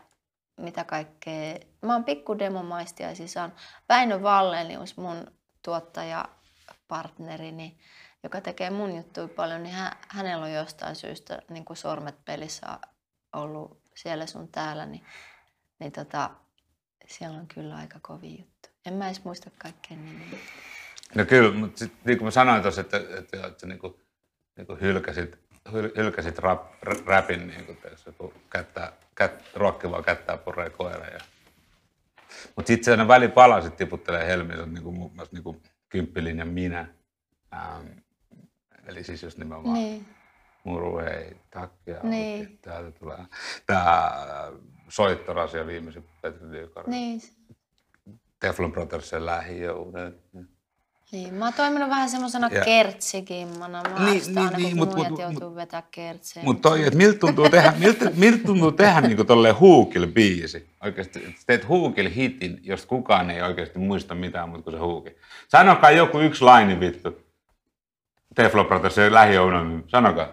mitä 0.58 0.84
kaikkea. 0.84 1.56
Mä 1.82 1.94
oon 1.94 2.04
pikku 2.04 2.40
demomaistiaisia 2.40 3.28
saan. 3.28 3.54
Väinö 3.90 4.22
Vallenius, 4.22 4.98
mun 4.98 5.32
tuottajapartnerini, 5.62 7.80
joka 8.24 8.42
tekee 8.42 8.70
mun 8.70 8.96
juttuja 8.96 9.28
paljon, 9.28 9.64
niin 9.64 9.76
hän, 9.76 9.92
hänellä 10.08 10.46
on 10.46 10.54
jostain 10.54 10.96
syystä 10.96 11.42
niin 11.50 11.66
kuin 11.66 11.78
sormet 11.78 12.26
pelissä 12.26 12.80
ollut 13.34 13.82
siellä 13.96 14.26
sun 14.26 14.48
täällä, 14.48 14.86
niin, 14.86 15.06
niin 15.80 15.92
tota, 15.92 16.30
siellä 17.08 17.40
on 17.40 17.48
kyllä 17.48 17.76
aika 17.76 18.00
kovi 18.02 18.40
juttu. 18.40 18.70
En 18.86 18.94
mä 18.94 19.08
edes 19.08 19.24
muista 19.24 19.50
kaikkea 19.58 19.98
nimiä. 19.98 20.40
No 21.16 21.26
kyllä, 21.26 21.54
mutta 21.54 21.80
sit, 21.80 21.94
niin 22.06 22.18
kuin 22.18 22.26
mä 22.26 22.32
sanoin 22.32 22.62
tuossa, 22.62 22.82
että, 22.82 22.98
että, 22.98 23.20
että, 23.20 23.48
että 23.48 23.68
niin 23.68 23.80
kuin, 23.80 23.94
niin 24.58 24.68
kuin 24.68 24.82
hylkäsit, 24.82 25.40
hyl, 25.74 25.92
hylkäsit 25.98 26.40
rap, 26.40 26.74
räpin, 27.06 27.48
niin 27.48 27.66
kuin 27.66 27.78
teossa, 27.78 28.12
kun 28.12 28.34
kättää, 28.50 28.92
kät, 29.16 29.44
ruokkivaa 29.56 30.04
kättää 30.04 30.38
puree 30.38 30.70
koira. 30.70 31.06
Ja... 31.06 31.20
Mutta 32.56 32.68
sitten 32.68 32.84
se 32.86 32.92
aina 32.92 33.08
välipalasit 33.08 33.76
tiputtelee 33.78 34.28
helmiin, 34.28 34.58
se 34.58 34.64
on 34.64 34.74
niin 34.74 34.84
kuin, 34.84 34.96
muun 34.98 35.16
muassa 35.16 35.36
niin 35.36 35.44
kuin 35.44 35.62
kymppilinjan 35.90 36.48
minä. 36.48 36.88
Ähm, 37.54 37.86
eli 38.88 39.04
siis 39.04 39.24
just 39.24 39.38
nimenomaan 39.38 39.74
Niin. 39.74 40.06
muru 40.64 40.98
hei, 40.98 41.36
takkia, 41.52 42.00
Niin. 42.04 42.46
auki, 42.46 42.58
täältä 42.62 42.92
tulee. 43.00 43.26
Tämä 43.66 44.12
soittorasia 44.90 45.68
viimeisin 45.68 46.06
Petri 46.22 46.52
Dyykari. 46.52 46.92
Niin. 46.92 47.22
Teflon 48.40 48.72
Brothersin 48.72 49.26
lähijoudet. 49.26 50.34
Niin, 50.34 50.50
mä 51.32 51.46
oon 51.46 51.54
toiminut 51.54 51.90
vähän 51.90 52.10
semmoisena 52.10 52.50
Ja- 52.52 52.62
kertsikimmana. 52.66 53.84
Mä 53.84 54.06
Niin, 54.06 54.22
niin, 54.28 54.38
aina, 54.38 54.50
niin, 54.50 54.52
kun 54.52 54.64
niin, 54.64 54.78
mut- 54.78 54.96
muijat 54.96 55.12
mut- 55.12 55.20
joutuu 55.22 55.56
vetää 55.56 55.84
kertsejä. 55.92 56.44
Mutta 56.44 56.70
toi, 56.70 56.84
että 56.84 56.98
miltä 56.98 57.20
tuntuu 57.20 57.50
tehdä, 57.50 57.74
miltä, 57.80 58.12
miltä 58.16 58.44
tuntuu 58.46 58.72
tehdä 58.72 59.02
niinku 59.02 59.24
tolleen 59.24 59.60
huukil 59.60 60.08
biisi? 60.08 60.68
Oikeasti, 60.84 61.20
että 61.20 61.42
teet 61.48 61.68
huukil 61.68 62.10
hitin, 62.16 62.60
jos 62.64 62.86
kukaan 62.86 63.30
ei 63.32 63.42
oikeasti 63.42 63.80
muista 63.80 64.16
mitään 64.16 64.50
muuta 64.50 64.64
kuin 64.64 64.74
se 64.74 64.80
huuki. 64.80 65.10
Sanokaa 65.48 65.92
joku 65.92 66.20
yksi 66.20 66.44
laini 66.44 66.80
vittu. 66.80 67.22
Teflon 68.36 68.66
Brothersin 68.66 69.14
lähijoudet, 69.14 69.62
sanokaa. 69.88 70.28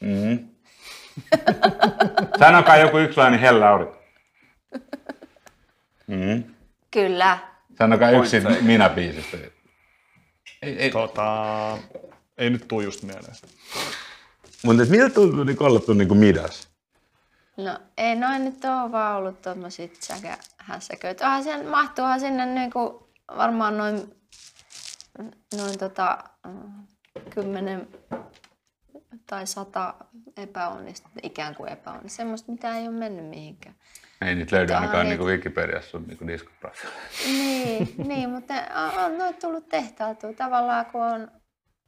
Mm-hmm. 0.00 0.48
Sanokaa 2.38 2.76
joku 2.76 2.98
yksi 2.98 3.16
laini 3.16 3.40
hellä 3.40 3.68
aurinko. 3.68 3.96
Mm-hmm. 6.06 6.44
Kyllä. 6.90 7.38
Sanokaa 7.78 8.10
Point 8.10 8.24
yksi 8.24 8.40
fake. 8.40 8.60
minä 8.62 8.88
biisistä. 8.88 9.36
Ei, 10.62 10.78
ei, 10.78 10.90
Tota, 10.90 11.78
ei 12.38 12.50
nyt 12.50 12.68
tuu 12.68 12.80
just 12.80 13.02
mieleen. 13.02 13.34
mutta 14.64 14.84
miltä 14.84 15.14
tuntuu 15.14 15.44
niin 15.44 15.62
olla 15.62 15.94
niin 15.94 16.16
midas? 16.16 16.68
No 17.56 17.78
ei 17.96 18.16
noin 18.16 18.44
nyt 18.44 18.64
ole 18.64 18.92
vaan 18.92 19.16
ollut 19.16 19.42
tommosit 19.42 20.02
säkä 20.02 20.38
hässäköitä. 20.56 21.26
Onhan 21.26 21.44
sen, 21.44 21.66
mahtuuhan 21.66 22.20
sinne 22.20 22.46
niinku 22.46 23.08
varmaan 23.36 23.78
noin, 23.78 24.14
noin 25.56 25.78
tota, 25.78 26.18
mm, 26.46 26.72
kymmenen 27.30 27.88
tai 29.26 29.46
sata 29.46 29.94
epäonnista, 30.36 31.08
ikään 31.22 31.54
kuin 31.54 31.72
epäonnista. 31.72 32.16
Semmoista, 32.16 32.52
mitä 32.52 32.76
ei 32.76 32.88
ole 32.88 32.96
mennyt 32.96 33.26
mihinkään. 33.26 33.74
Ei 34.26 34.34
niitä 34.34 34.56
löydy 34.56 34.72
ainakaan 34.72 35.00
onhan 35.00 35.08
niinku 35.08 35.24
Wikipediassa 35.24 35.90
sun 35.90 36.04
niinku 36.06 36.26
diskografialla. 36.26 36.96
Niin, 37.26 37.94
niin 37.96 38.30
mutta 38.30 38.54
on, 38.54 39.04
on 39.04 39.18
noit 39.18 39.38
tullut 39.38 39.68
tehtaaltua 39.68 40.32
tavallaan, 40.32 40.86
kun 40.86 41.02
on 41.02 41.30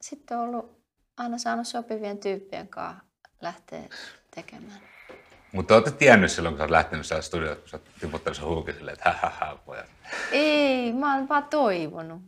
sitten 0.00 0.38
ollut 0.38 0.80
aina 1.16 1.38
saanut 1.38 1.66
sopivien 1.66 2.18
tyyppien 2.18 2.68
kanssa 2.68 3.04
lähteä 3.40 3.82
tekemään. 4.34 4.80
Mutta 5.52 5.74
ootte 5.74 5.90
tiennyt 5.90 6.32
silloin, 6.32 6.52
kun 6.52 6.58
sä 6.58 6.64
oot 6.64 6.70
lähtenyt 6.70 7.06
sieltä 7.06 7.22
studioon, 7.22 7.56
kun 7.56 7.68
sä 7.68 7.76
oot 7.76 7.88
tiputtanut 8.00 8.36
sen 8.36 8.46
huukin 8.46 8.74
silleen, 8.74 8.92
että 8.92 9.12
hähähä, 9.12 9.56
pojat. 9.66 9.86
Ei, 10.32 10.92
mä 10.92 11.14
oon 11.14 11.28
vaan 11.28 11.44
toivonut 11.44 12.22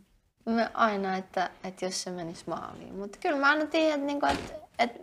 mä 0.51 0.71
aina, 0.75 1.17
että, 1.17 1.51
että 1.65 1.85
jos 1.85 2.03
se 2.03 2.11
menisi 2.11 2.45
maaliin. 2.47 2.95
Mutta 2.95 3.19
kyllä 3.23 3.37
mä 3.37 3.49
aina 3.49 3.67
tiedän, 3.67 3.95
että, 3.95 4.07
niinku, 4.07 4.27
että, 4.27 4.55
että 4.79 5.01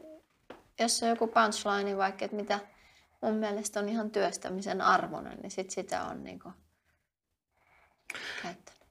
jos 0.80 1.04
on 1.04 1.10
joku 1.10 1.28
punchline, 1.28 1.98
vaikka 1.98 2.26
että 2.26 2.38
mitä 2.38 2.60
mun 3.24 3.36
mielestä 3.36 3.80
on 3.80 3.90
ihan 3.90 4.12
työstämisen 4.12 4.82
arvoinen, 4.82 5.38
niin 5.40 5.52
sit 5.52 5.72
sitä 5.72 6.04
on 6.04 6.24
niinku 6.24 6.54
käyttänyt. 8.44 8.84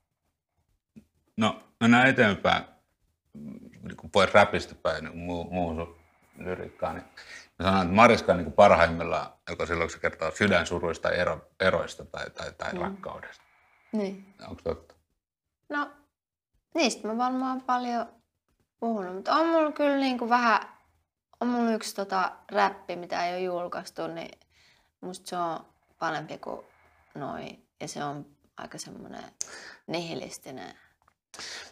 No, 1.37 1.63
mennään 1.81 2.09
eteenpäin, 2.09 2.65
niin 3.83 3.97
kuin 3.97 4.11
pois 4.11 4.35
räpistä 4.35 4.75
päin 4.75 5.05
niin 5.05 5.19
muu, 5.19 5.45
muuhun 5.45 5.77
sun 5.77 5.97
lyriikkaan. 6.39 6.95
Niin 6.95 7.07
mä 7.59 7.65
sanon, 7.65 7.83
että 7.83 7.95
Mariska 7.95 8.33
on 8.33 8.39
niin 8.39 8.45
kuin 8.45 8.55
parhaimmillaan, 8.55 9.33
joka 9.51 9.67
silloin 9.67 9.89
kun 9.89 9.93
se 9.93 9.99
kertoo 9.99 10.31
sydänsuruista 10.31 11.11
ero, 11.11 11.51
eroista 11.61 12.05
tai, 12.05 12.31
tai, 12.31 12.53
tai 12.53 12.73
mm. 12.73 12.81
rakkaudesta. 12.81 13.45
Niin. 13.93 14.35
Onko 14.49 14.63
totta? 14.63 14.95
No, 15.69 15.91
niistä 16.75 17.09
mä 17.09 17.19
varmaan 17.19 17.61
paljon 17.61 18.07
puhunut, 18.81 19.15
mutta 19.15 19.35
on 19.35 19.47
mulla 19.47 19.73
kyllä 19.73 19.97
niin 19.97 20.19
kuin 20.19 20.29
vähän, 20.29 20.61
on 21.43 21.49
mulla 21.49 21.73
yksi 21.75 21.95
tota 21.95 22.33
räppi, 22.53 22.97
mitä 22.97 23.27
ei 23.27 23.33
ole 23.33 23.41
julkaistu, 23.41 24.07
niin 24.07 24.39
musta 25.01 25.29
se 25.29 25.37
on 25.37 25.67
parempi 25.99 26.39
kuin 26.39 26.67
noin. 27.15 27.67
Ja 27.81 27.89
se 27.89 28.05
on 28.05 28.27
aika 28.57 28.79
semmoinen 28.79 29.25
nihilistinen. 29.87 30.75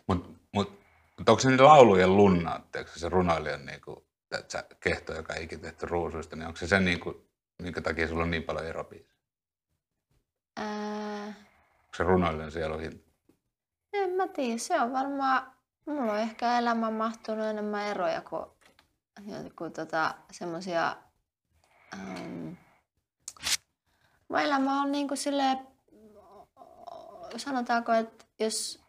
Mutta 0.07 0.29
mut, 0.53 0.81
mut 1.19 1.29
onko 1.29 1.41
se 1.41 1.51
niitä 1.51 1.65
laulujen 1.65 2.17
lunna, 2.17 2.61
se 2.97 3.09
runoilijan 3.09 3.67
niinku, 3.67 4.07
sä, 4.49 4.65
kehto, 4.81 5.15
joka 5.15 5.35
ei 5.35 5.45
ikinä 5.45 5.63
tehty 5.63 5.87
ruusuista, 5.87 6.37
niin 6.37 6.47
onko 6.47 6.57
se 6.57 6.67
se, 6.67 6.81
niinku, 6.81 7.27
minkä 7.63 7.81
takia 7.81 8.09
sulla 8.09 8.23
on 8.23 8.31
niin 8.31 8.43
paljon 8.43 8.67
erobiisejä? 8.67 9.21
Ää, 10.57 11.27
Onko 11.27 11.97
se 11.97 12.03
runoilijan 12.03 12.51
sieluhin? 12.53 13.05
en 13.93 14.11
mä 14.11 14.29
tiedä, 14.29 14.59
se 14.59 14.81
on 14.81 14.93
varmaan, 14.93 15.53
mulla 15.87 16.13
on 16.13 16.19
ehkä 16.19 16.59
elämään 16.59 16.93
mahtunut 16.93 17.47
enemmän 17.47 17.87
eroja 17.87 18.21
kuin, 18.21 18.47
kuin 19.59 19.73
tota, 19.73 20.15
semmosia, 20.33 20.97
ähm, 21.95 22.49
mun 24.29 24.41
elämä 24.41 24.83
on 24.83 24.93
niinku 24.93 25.17
silleen, 25.17 25.59
sanotaanko, 27.37 27.93
että 27.93 28.25
jos 28.39 28.81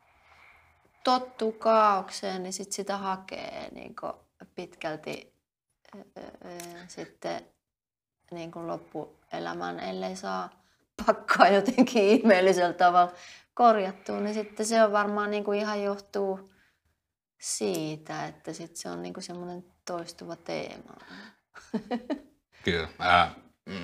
tottuu 1.04 1.52
kaaukseen, 1.52 2.44
niin 2.44 2.54
sit 2.54 2.72
sitä 2.72 2.98
hakee 2.98 3.70
niinku 3.72 4.14
pitkälti 4.56 5.34
ö, 5.96 6.00
ö, 6.20 6.28
sitten 6.88 7.46
niin 8.32 8.52
kuin 8.52 8.68
loppuelämän, 8.68 9.80
ellei 9.80 10.16
saa 10.16 10.50
pakkaa 11.06 11.48
jotenkin 11.48 12.04
ihmeellisellä 12.04 12.74
tavalla 12.74 13.14
korjattua, 13.54 14.20
niin 14.20 14.34
sitten 14.34 14.66
se 14.66 14.84
on 14.84 14.92
varmaan 14.92 15.32
niin 15.32 15.44
kuin 15.44 15.60
ihan 15.60 15.84
johtuu 15.84 16.51
siitä, 17.42 18.26
että 18.28 18.54
sitten 18.54 18.78
se 18.78 18.90
on 18.90 19.02
niin 19.02 19.14
kuin 19.14 19.24
semmoinen 19.24 19.66
toistuva 19.86 20.36
teema. 20.36 20.94
Kyllä. 22.64 22.88
Ää, 23.00 23.36
mm, 23.66 23.76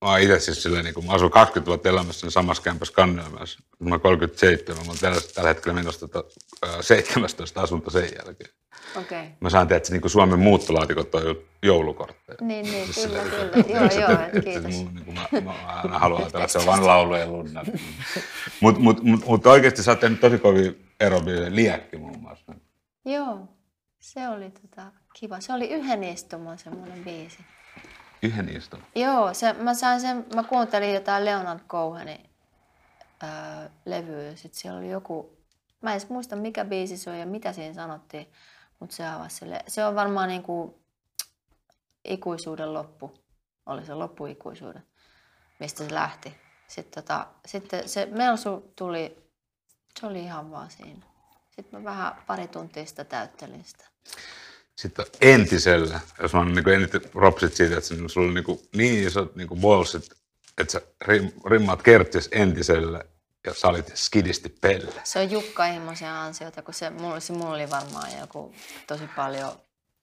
mä 0.00 0.08
oon 0.10 0.20
itse 0.20 0.40
siis 0.40 0.62
silleen, 0.62 0.84
niin 0.84 0.94
kun 0.94 1.06
mä 1.06 1.12
asun 1.12 1.30
20 1.30 1.68
vuotta 1.68 1.88
elämässä 1.88 2.30
samassa 2.30 2.62
kämpässä 2.62 2.94
Kannelmäessä. 2.94 3.58
Mä 3.78 3.90
oon 3.94 4.00
37, 4.00 4.84
mä 4.86 4.90
oon 4.90 4.98
tällä, 5.00 5.20
tällä 5.34 5.48
hetkellä 5.48 5.74
menossa 5.74 6.08
tota, 6.08 6.24
ää, 6.62 6.82
17 6.82 7.60
asunto 7.62 7.90
sen 7.90 8.02
jälkeen. 8.24 8.50
Okei. 8.96 9.20
Okay. 9.20 9.32
Mä 9.40 9.50
saan 9.50 9.68
tehdä, 9.68 9.76
että 9.76 9.92
niin 9.92 10.10
Suomen 10.10 10.38
muuttolaatikot 10.38 11.14
on 11.14 11.22
joulukortteja. 11.62 12.38
Niin, 12.40 12.64
niin, 12.64 12.84
Siis 12.94 13.06
kyllä, 13.06 13.22
silleen, 13.24 13.50
kyllä. 13.64 13.78
Joo, 13.80 14.00
joo, 14.00 14.10
että- 14.12 14.26
et 14.26 14.36
että 14.36 14.40
kiitos. 14.50 14.74
mun- 14.74 14.94
niin 14.94 15.04
kuin 15.04 15.14
mä, 15.14 15.40
mä, 15.44 15.52
aina 15.66 15.98
haluan 15.98 16.20
ajatella, 16.22 16.44
että 16.44 16.52
se 16.52 16.58
on 16.58 16.66
vain 16.66 16.86
laulujen 16.86 17.32
lunna. 17.32 17.64
Mutta 18.60 18.80
mut, 18.80 19.02
mut, 19.02 19.24
mut 19.26 19.46
oikeasti 19.46 19.82
sä 19.82 19.90
oot 19.90 20.00
tehnyt 20.00 20.20
tosi 20.20 20.38
kovin 20.38 20.88
erobiisejä, 21.00 21.54
liekki 21.54 21.96
muun 21.96 22.18
muassa. 22.20 22.54
Joo, 23.04 23.48
se 24.00 24.28
oli 24.28 24.50
tota, 24.50 24.92
kiva. 25.14 25.40
Se 25.40 25.52
oli 25.52 25.70
yhden 25.70 26.04
istuman 26.04 26.58
semmoinen 26.58 27.04
biisi. 27.04 27.38
Yhden 28.22 28.56
istun. 28.56 28.82
Joo, 28.94 29.34
se, 29.34 29.52
mä 29.52 29.74
sain 29.74 30.00
sen, 30.00 30.26
mä 30.34 30.42
kuuntelin 30.42 30.94
jotain 30.94 31.24
Leonard 31.24 31.60
Cohenin 31.68 32.30
öö, 33.22 33.68
levyä 33.84 34.22
ja 34.22 34.36
sit 34.36 34.54
siellä 34.54 34.78
oli 34.78 34.90
joku, 34.90 35.38
mä 35.80 35.90
en 35.90 35.96
edes 35.96 36.08
muista 36.08 36.36
mikä 36.36 36.64
biisi 36.64 36.96
se 36.96 37.10
on 37.10 37.18
ja 37.18 37.26
mitä 37.26 37.52
siinä 37.52 37.74
sanottiin, 37.74 38.32
mutta 38.80 38.96
se 38.96 39.06
avasi 39.06 39.36
sille. 39.36 39.60
Se 39.68 39.84
on 39.84 39.94
varmaan 39.94 40.28
niinku 40.28 40.82
ikuisuuden 42.04 42.74
loppu, 42.74 43.14
oli 43.66 43.86
se 43.86 43.94
loppuikuisuuden, 43.94 44.82
mistä 45.60 45.84
se 45.84 45.94
lähti. 45.94 46.34
Sitten, 46.66 47.02
tota, 47.02 47.26
sitten 47.46 47.88
se 47.88 48.06
Melsu 48.06 48.72
tuli, 48.76 49.30
se 50.00 50.06
oli 50.06 50.20
ihan 50.20 50.50
vaan 50.50 50.70
siinä. 50.70 51.11
Sitten 51.56 51.80
mä 51.80 51.84
vähän 51.84 52.12
pari 52.26 52.48
tuntia 52.48 52.86
sitä 52.86 53.04
täyttelin 53.04 53.64
sitä. 53.64 53.84
Sitten 54.76 55.06
entisellä, 55.20 56.00
jos 56.22 56.32
mä 56.32 56.40
oon 56.40 56.54
niin 56.54 56.68
eniten 56.68 57.00
propsit 57.00 57.54
siitä, 57.54 57.76
että 57.76 57.88
sulla 58.08 58.28
on 58.28 58.34
niin, 58.34 58.68
niin 58.76 59.06
isot 59.06 59.36
niin 59.36 59.48
ballsit, 59.60 60.10
että 60.58 60.72
sä 60.72 60.82
rim, 61.00 61.32
rimmaat 61.46 61.82
kertsis 61.82 62.28
entiselle 62.32 63.06
ja 63.46 63.54
sä 63.54 63.68
olit 63.68 63.96
skidisti 63.96 64.48
pelle. 64.48 65.00
Se 65.04 65.18
on 65.18 65.30
Jukka 65.30 65.66
Ihmosen 65.66 66.08
ansiota, 66.08 66.62
kun 66.62 66.74
se, 66.74 66.90
mulla, 66.90 67.20
se 67.20 67.32
mulla 67.32 67.54
oli 67.54 67.70
varmaan 67.70 68.18
joku 68.20 68.54
tosi 68.86 69.04
paljon 69.16 69.52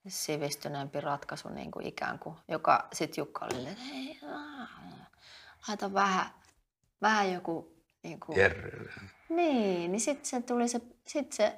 sivistyneempi 0.08 1.02
ratkaisu 1.02 1.50
niin 1.50 1.72
kuin 1.72 1.86
ikään 1.86 2.20
kuin, 2.20 2.36
joka 2.47 2.88
sitten 2.93 3.22
Jukka 3.22 3.45
oli, 3.45 3.68
että 3.68 3.84
hei, 3.84 4.20
laita 5.68 5.93
vähän, 5.93 6.26
vähän 7.02 7.34
joku, 7.34 7.74
niin 8.04 8.20
kuin, 8.20 8.39
Jerrylle. 8.39 8.93
Niin, 9.30 9.91
niin 9.91 10.01
sitten 10.01 10.25
se 10.25 10.41
tuli 10.41 10.67
se, 10.67 10.82
sit 11.07 11.34
se 11.34 11.55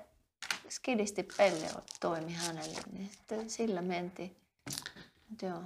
skidisti 0.70 1.24
pelle 1.38 1.68
toimi 2.00 2.34
hänelle, 2.34 2.80
niin 2.92 3.10
sitten 3.10 3.50
sillä 3.50 3.82
mentiin. 3.82 4.36
Mut 5.30 5.42
joo. 5.42 5.64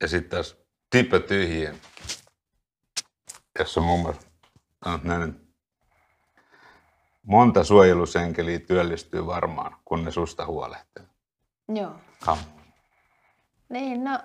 Ja 0.00 0.08
sitten 0.08 0.30
taas 0.30 0.56
Tippä 0.90 1.20
tyhjien, 1.20 1.80
jossa 3.58 3.80
muun 3.80 4.00
muassa 4.00 4.28
näin, 5.02 5.54
monta 7.22 7.64
suojelusenkeliä 7.64 8.58
työllistyy 8.58 9.26
varmaan, 9.26 9.76
kun 9.84 10.04
ne 10.04 10.10
susta 10.10 10.46
huolehtii. 10.46 11.04
Joo. 11.68 11.94
On. 12.26 12.38
Niin, 13.68 14.04
no 14.04 14.18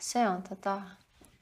se 0.00 0.28
on 0.28 0.42
tota, 0.42 0.82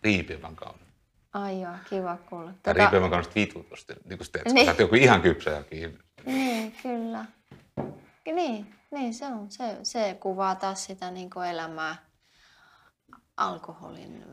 Riipivän 0.02 0.56
kauden. 0.56 0.89
Ai 1.32 1.60
joo, 1.60 1.74
kiva 1.90 2.16
kuulla. 2.16 2.52
Tai 2.52 2.56
Tota, 2.62 2.72
riipivän 2.72 3.10
kaudesta 3.10 3.34
vitutusti. 3.34 3.92
Niin 4.04 4.18
kuin 4.18 4.28
teet, 4.32 4.52
Niin. 4.52 4.74
joku 4.78 4.94
ihan 4.94 5.22
kypsä 5.22 5.50
ja 5.50 5.62
kiinni. 5.62 5.98
Niin, 6.26 6.72
kyllä. 6.82 7.24
Niin, 8.34 8.74
niin 8.90 9.14
se 9.14 9.26
on. 9.26 9.50
Se, 9.50 9.78
se 9.82 10.16
kuvaa 10.20 10.54
taas 10.54 10.84
sitä 10.84 11.10
niin 11.10 11.30
kuin 11.30 11.48
elämää 11.48 11.96
alkoholin 13.36 14.24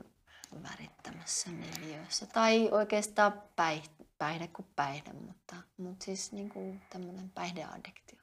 värittämässä 0.63 1.49
miljöössä. 1.49 2.25
Tai 2.25 2.69
oikeastaan 2.71 3.43
päihde, 3.55 3.89
päihde 4.17 4.47
kuin 4.47 4.67
päihde, 4.75 5.13
mutta, 5.13 5.55
mutta 5.77 6.05
siis 6.05 6.31
niin 6.31 6.49
kuin 6.49 6.81
tämmöinen 6.89 7.29
päihdeaddiktio. 7.29 8.19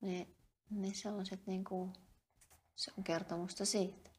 Niin, 0.00 0.36
niin 0.70 0.94
se 0.94 1.08
on 1.08 1.26
sitten 1.26 1.52
niin 1.52 1.64
kuin, 1.64 1.92
se 2.76 2.92
on 2.98 3.04
kertomusta 3.04 3.64
siitä. 3.64 4.10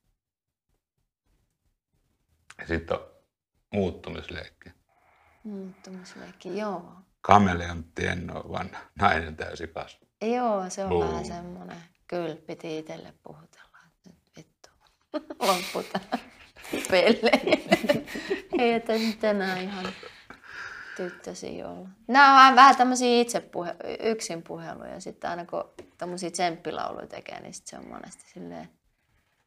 Ja 2.61 2.67
sitten 2.67 2.97
on 2.97 3.05
muuttumisleikki. 3.73 4.69
Muuttumisleikki, 5.43 6.57
joo. 6.57 6.91
Kameleontti 7.21 8.07
en 8.07 8.35
ole, 8.35 8.51
vaan 8.51 8.77
nainen 8.99 9.35
täysi 9.35 9.67
kasvu. 9.67 10.07
Joo, 10.21 10.69
se 10.69 10.83
on 10.83 10.89
Boom. 10.89 11.07
vähän 11.07 11.25
semmoinen. 11.25 11.77
Kyllä, 12.07 12.35
piti 12.35 12.77
itselle 12.79 13.13
puhutella, 13.23 13.77
että 13.87 14.09
nyt 14.09 14.31
vittu, 14.37 14.69
loppu 15.47 15.99
pelleihin. 16.91 17.69
Ei, 18.59 18.73
että 18.73 18.93
nyt 18.93 19.23
enää 19.23 19.59
ihan 19.59 19.85
tyttösi 20.97 21.63
olla. 21.63 21.89
Nämä 22.07 22.47
on 22.47 22.55
vähän 22.55 22.75
tämmöisiä 22.75 23.21
itsepuhe, 23.21 23.75
yksin 23.99 24.43
puheluja. 24.43 24.99
Sitten 24.99 25.29
aina 25.29 25.45
kun 25.45 25.73
tämmöisiä 25.97 26.31
tsemppilauluja 26.31 27.07
tekee, 27.07 27.39
niin 27.39 27.53
sit 27.53 27.67
se 27.67 27.77
on 27.77 27.87
monesti 27.87 28.23
silleen, 28.33 28.69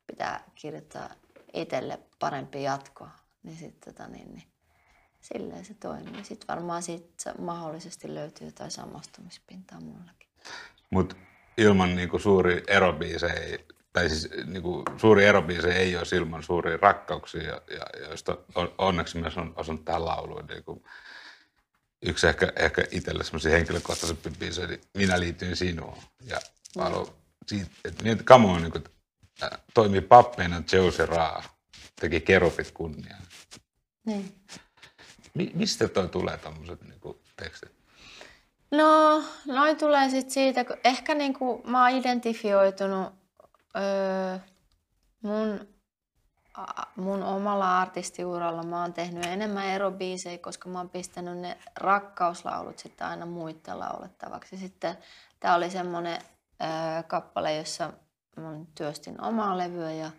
pitää 0.07 0.45
kirjoittaa 0.55 1.11
itselle 1.55 1.99
parempi 2.19 2.63
jatko. 2.63 3.09
Niin 3.43 3.57
sitten 3.57 3.95
tota, 3.95 4.09
niin, 4.09 4.35
niin, 4.35 4.49
silleen 5.21 5.65
se 5.65 5.75
toimii. 5.75 6.25
Sitten 6.25 6.49
varmaan 6.49 6.83
siitä 6.83 7.35
mahdollisesti 7.39 8.15
löytyy 8.15 8.47
jotain 8.47 8.71
samastumispintaa 8.71 9.81
mullakin. 9.81 10.29
Mutta 10.91 11.17
ilman 11.57 11.97
niinku 11.97 12.19
suuri 12.19 12.63
erobiisejä, 12.67 13.59
tai 13.93 14.09
siis 14.09 14.29
niinku 14.47 14.83
suuri 14.97 15.25
erobiisejä 15.25 15.75
ei 15.75 15.97
ole 15.97 16.05
ilman 16.17 16.43
suuria 16.43 16.77
rakkauksia, 16.77 17.43
ja, 17.43 17.61
ja, 17.71 18.07
joista 18.07 18.39
on, 18.55 18.75
onneksi 18.79 19.19
myös 19.19 19.37
on 19.37 19.55
osunut 19.57 19.85
tähän 19.85 20.05
lauluun. 20.05 20.47
Niinku, 20.47 20.83
yksi 22.03 22.27
ehkä, 22.27 22.53
ehkä 22.57 22.85
itselle 22.91 23.25
semmoisia 23.25 23.53
henkilökohtaisempi 23.53 24.31
biisejä, 24.39 24.67
niin 24.67 24.81
minä 24.95 25.21
liityin 25.21 25.57
sinuun. 25.57 25.99
Ja 26.25 26.41
mä 26.77 26.83
haluan 26.83 27.07
siitä, 27.47 27.71
että 27.85 28.05
niin, 28.05 28.25
Come 28.25 28.47
on, 28.47 28.63
niin 28.63 28.73
kuin, 28.73 28.85
toimii 29.75 30.01
pappeina 30.01 30.63
Joe 30.73 31.07
Raa, 31.07 31.43
teki 32.01 32.21
kerupit 32.21 32.71
kunniaan. 32.71 33.23
Niin. 34.07 34.35
Mi, 35.35 35.51
mistä 35.55 35.89
toi 35.89 36.09
tulee 36.09 36.37
tommoset 36.37 36.83
niinku, 36.83 37.23
tekstit? 37.37 37.73
No, 38.71 39.23
noin 39.47 39.77
tulee 39.77 40.11
sit 40.11 40.31
siitä, 40.31 40.65
kun 40.65 40.77
ehkä 40.85 41.15
niinku 41.15 41.63
mä 41.67 41.83
oon 41.83 41.99
identifioitunut 41.99 43.13
öö, 43.77 44.39
mun 45.23 45.69
mun 46.97 47.23
omalla 47.23 47.81
artistiuralla 47.81 48.63
mä 48.63 48.83
oon 48.83 48.93
tehnyt 48.93 49.25
enemmän 49.25 49.67
erobiisejä, 49.67 50.39
koska 50.39 50.69
mä 50.69 50.79
oon 50.79 50.91
pistänyt 50.91 51.39
ne 51.39 51.59
rakkauslaulut 51.77 52.79
sitten 52.79 53.07
aina 53.07 53.27
muiden 53.27 53.79
laulettavaksi. 53.79 54.57
Sitten 54.57 54.99
tää 55.41 55.55
oli 55.55 55.71
semmonen 55.71 56.19
ää, 56.61 57.03
kappale, 57.03 57.57
jossa 57.57 57.93
mä 58.37 58.53
työstin 58.75 59.25
omaa 59.25 59.59
levyä 59.59 59.93
ja 59.93 60.11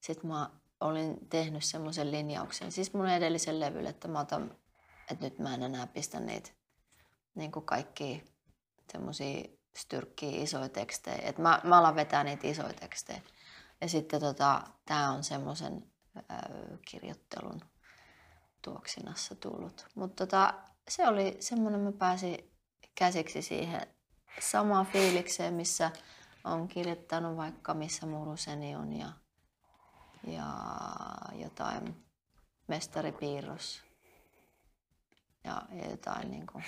sitten 0.00 0.30
mä 0.30 0.50
olin 0.80 1.28
tehnyt 1.28 1.64
semmoisen 1.64 2.12
linjauksen, 2.12 2.72
siis 2.72 2.94
mun 2.94 3.08
edellisen 3.08 3.60
levylle, 3.60 3.88
että 3.88 4.08
mä 4.08 4.20
otan, 4.20 4.56
että 5.10 5.24
nyt 5.24 5.38
mä 5.38 5.54
en 5.54 5.62
enää 5.62 5.86
pistä 5.86 6.20
niitä 6.20 6.50
niin 7.34 7.52
kuin 7.52 7.66
kaikki 7.66 8.24
semmoisia 8.92 9.44
styrkkiä 9.76 10.42
isoja 10.42 10.68
tekstejä. 10.68 11.18
että 11.22 11.42
mä, 11.42 11.60
mä 11.64 11.78
alan 11.78 11.94
vetää 11.94 12.24
niitä 12.24 12.46
isoja 12.46 12.72
tekstejä. 12.72 13.20
Ja 13.80 13.88
sitten 13.88 14.20
tota, 14.20 14.62
tämä 14.84 15.10
on 15.10 15.24
semmoisen 15.24 15.84
kirjoittelun 16.84 17.60
tuoksinassa 18.62 19.34
tullut. 19.34 19.86
Mutta 19.94 20.26
tota, 20.26 20.54
se 20.88 21.08
oli 21.08 21.36
semmoinen, 21.40 21.80
mä 21.80 21.92
pääsin 21.92 22.50
käsiksi 22.94 23.42
siihen 23.42 23.86
samaan 24.40 24.86
fiilikseen, 24.86 25.54
missä 25.54 25.90
on 26.44 26.68
kirjoittanut 26.68 27.36
vaikka 27.36 27.74
missä 27.74 28.06
muruseni 28.06 28.76
on 28.76 28.92
ja, 28.92 29.12
ja 30.26 30.46
jotain 31.32 32.04
mestaripiirros 32.66 33.82
ja, 35.44 35.62
jotain 35.90 36.30
niin 36.30 36.46
kuin, 36.46 36.64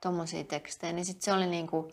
tommosia 0.00 0.44
tekstejä. 0.44 0.92
Niin 0.92 1.04
sit 1.04 1.22
se 1.22 1.32
oli 1.32 1.46
niin 1.46 1.66
kuin, 1.66 1.92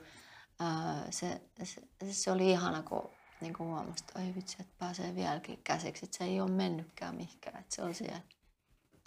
se, 1.09 1.41
se, 1.63 1.81
se, 2.11 2.31
oli 2.31 2.51
ihana, 2.51 2.83
kun 2.83 3.09
niin 3.41 3.53
kuin 3.53 3.69
huomasi, 3.69 4.03
että 4.07 4.19
oi 4.19 4.35
vitsi, 4.35 4.57
että 4.59 4.73
pääsee 4.79 5.15
vieläkin 5.15 5.59
käsiksi, 5.63 6.05
että 6.05 6.17
se 6.17 6.23
ei 6.23 6.41
ole 6.41 6.51
mennytkään 6.51 7.15
mihinkään, 7.15 7.59
että 7.59 7.75
se 7.75 7.81
on 7.81 7.93
siellä. 7.93 8.21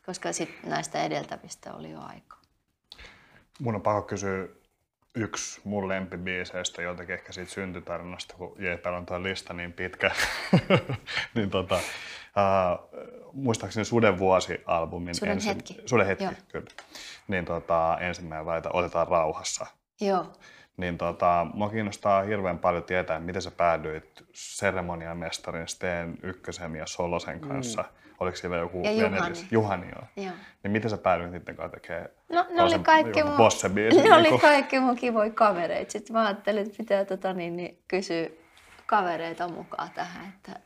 Koska 0.07 0.33
sit 0.33 0.51
näistä 0.63 1.03
edeltävistä 1.03 1.75
oli 1.75 1.91
jo 1.91 2.01
aika. 2.01 2.37
Mun 3.61 3.75
on 3.75 3.83
pakko 3.83 4.03
kysyä 4.03 4.49
yksi 5.15 5.61
mun 5.65 5.89
lempibiiseistä 5.89 6.83
jotenkin 6.83 7.15
ehkä 7.15 7.33
siitä 7.33 7.51
syntytarinasta, 7.51 8.35
kun 8.37 8.55
Jeepel 8.59 8.95
on 8.95 9.07
tuo 9.07 9.23
lista 9.23 9.55
niin 9.55 9.73
pitkä. 9.73 10.11
niin 11.35 11.51
tota, 11.51 11.75
uh, 11.75 13.03
muistaakseni 13.33 13.85
Suden 13.85 14.19
vuosi-albumin 14.19 15.15
Suden 15.15 15.33
ensin, 15.33 15.55
hetki. 15.55 15.77
Suden 15.87 16.07
hetki, 16.07 16.25
Joo. 16.25 16.33
kyllä. 16.49 16.71
Niin 17.29 17.45
tota, 17.45 17.99
ensimmäinen 18.01 18.47
laita 18.47 18.71
Otetaan 18.73 19.09
rauhassa. 19.09 19.67
Joo. 20.01 20.33
Niin 20.77 20.99
tota, 20.99 21.47
mua 21.55 21.71
kiinnostaa 21.71 22.23
hirveän 22.23 22.59
paljon 22.59 22.85
tietää, 22.85 23.21
miten 23.21 23.43
sä 23.43 23.51
päädyit 23.51 24.25
seremoniamestarin 24.33 25.69
Steen 25.69 26.19
Ykkösen 26.23 26.77
ja 26.77 26.87
Solosen 26.87 27.41
mm. 27.41 27.49
kanssa. 27.49 27.83
Mm. 27.83 28.02
Oliko 28.23 28.37
siellä 28.37 28.57
joku 28.57 28.81
ja 28.85 28.93
Juhani. 28.93 29.47
Juhani 29.51 29.87
joo. 29.87 30.27
joo. 30.27 30.35
Niin 30.63 30.73
miten 30.73 30.91
sä 30.91 30.99
päädyit 30.99 31.31
niiden 31.31 31.57
kanssa 31.57 31.81
tekemään 31.81 32.09
No 32.29 32.47
ne 32.51 32.63
oli 32.63 32.79
kaikki 32.79 33.23
mun, 33.23 33.33
ne 33.75 34.03
niin 34.03 34.13
oli 34.13 34.39
kaikki 34.39 34.81
mun 34.81 34.97
kivoja 34.97 35.31
kavereita. 35.31 35.93
Sitten 35.93 36.17
mä 36.17 36.27
ajattelin, 36.27 36.63
että 36.63 36.77
pitää 36.79 37.05
tota, 37.05 37.33
niin, 37.33 37.57
niin, 37.57 37.83
kysyä 37.89 38.29
kavereita 38.87 39.49
mukaan 39.49 39.91
tähän, 39.91 40.35
että, 40.37 40.61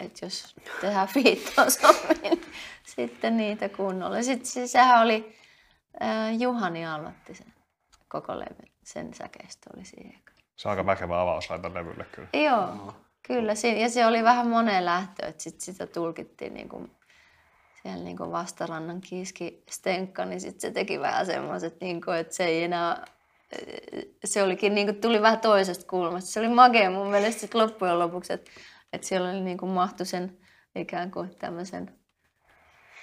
että 0.00 0.26
jos 0.26 0.56
tehdään 0.80 1.08
fiittoosommin, 1.08 2.22
niin 2.22 2.42
sitten 2.84 3.36
niitä 3.36 3.68
kunnolla. 3.68 4.22
Sitten 4.22 4.46
se, 4.46 4.66
sehän 4.66 5.02
oli, 5.02 5.36
äh, 6.02 6.40
Juhani 6.40 6.86
aloitti 6.86 7.34
sen 7.34 7.52
koko 8.08 8.38
levy 8.38 8.72
sen 8.84 9.14
säkeistö 9.14 9.70
oli 9.76 9.84
siihen. 9.84 10.18
Se 10.56 10.68
on 10.68 10.70
aika 10.70 10.86
väkevä 10.86 11.20
avauslaita 11.20 11.74
levylle 11.74 12.04
kyllä. 12.04 12.28
Joo, 12.32 12.66
no. 12.66 12.94
kyllä. 13.26 13.52
Ja 13.80 13.88
se 13.88 14.06
oli 14.06 14.24
vähän 14.24 14.46
moneen 14.46 14.84
lähtö, 14.84 15.26
että 15.26 15.42
sit 15.42 15.60
sitä 15.60 15.86
tulkittiin 15.86 16.54
niin 16.54 16.68
kuin 16.68 16.90
siellä 17.82 18.04
niin 18.04 18.16
kuin 18.16 18.32
vastarannan 18.32 19.00
kiiski 19.00 19.62
Stenkka, 19.70 20.24
niin 20.24 20.40
sit 20.40 20.60
se 20.60 20.70
teki 20.70 21.00
vähän 21.00 21.26
semmoiset, 21.26 21.80
niin 21.80 22.00
kuin, 22.00 22.16
että 22.16 22.34
se 22.34 22.44
ei 22.44 22.64
enää 22.64 23.04
se 24.24 24.42
olikin, 24.42 24.74
niin 24.74 24.86
kuin, 24.86 25.00
tuli 25.00 25.22
vähän 25.22 25.40
toisesta 25.40 25.86
kulmasta. 25.86 26.30
Se 26.30 26.40
oli 26.40 26.48
magea 26.48 26.90
mun 26.90 27.10
mielestä 27.10 27.40
sit 27.40 27.54
loppujen 27.54 27.98
lopuksi, 27.98 28.32
että, 28.32 28.50
että 28.92 29.06
siellä 29.06 29.30
oli 29.30 29.40
niin 29.40 29.58
kuin 29.58 29.72
mahtu 29.72 30.04
sen 30.04 30.38
ikään 30.74 31.10
kuin 31.10 31.36
tämmöisen 31.38 31.94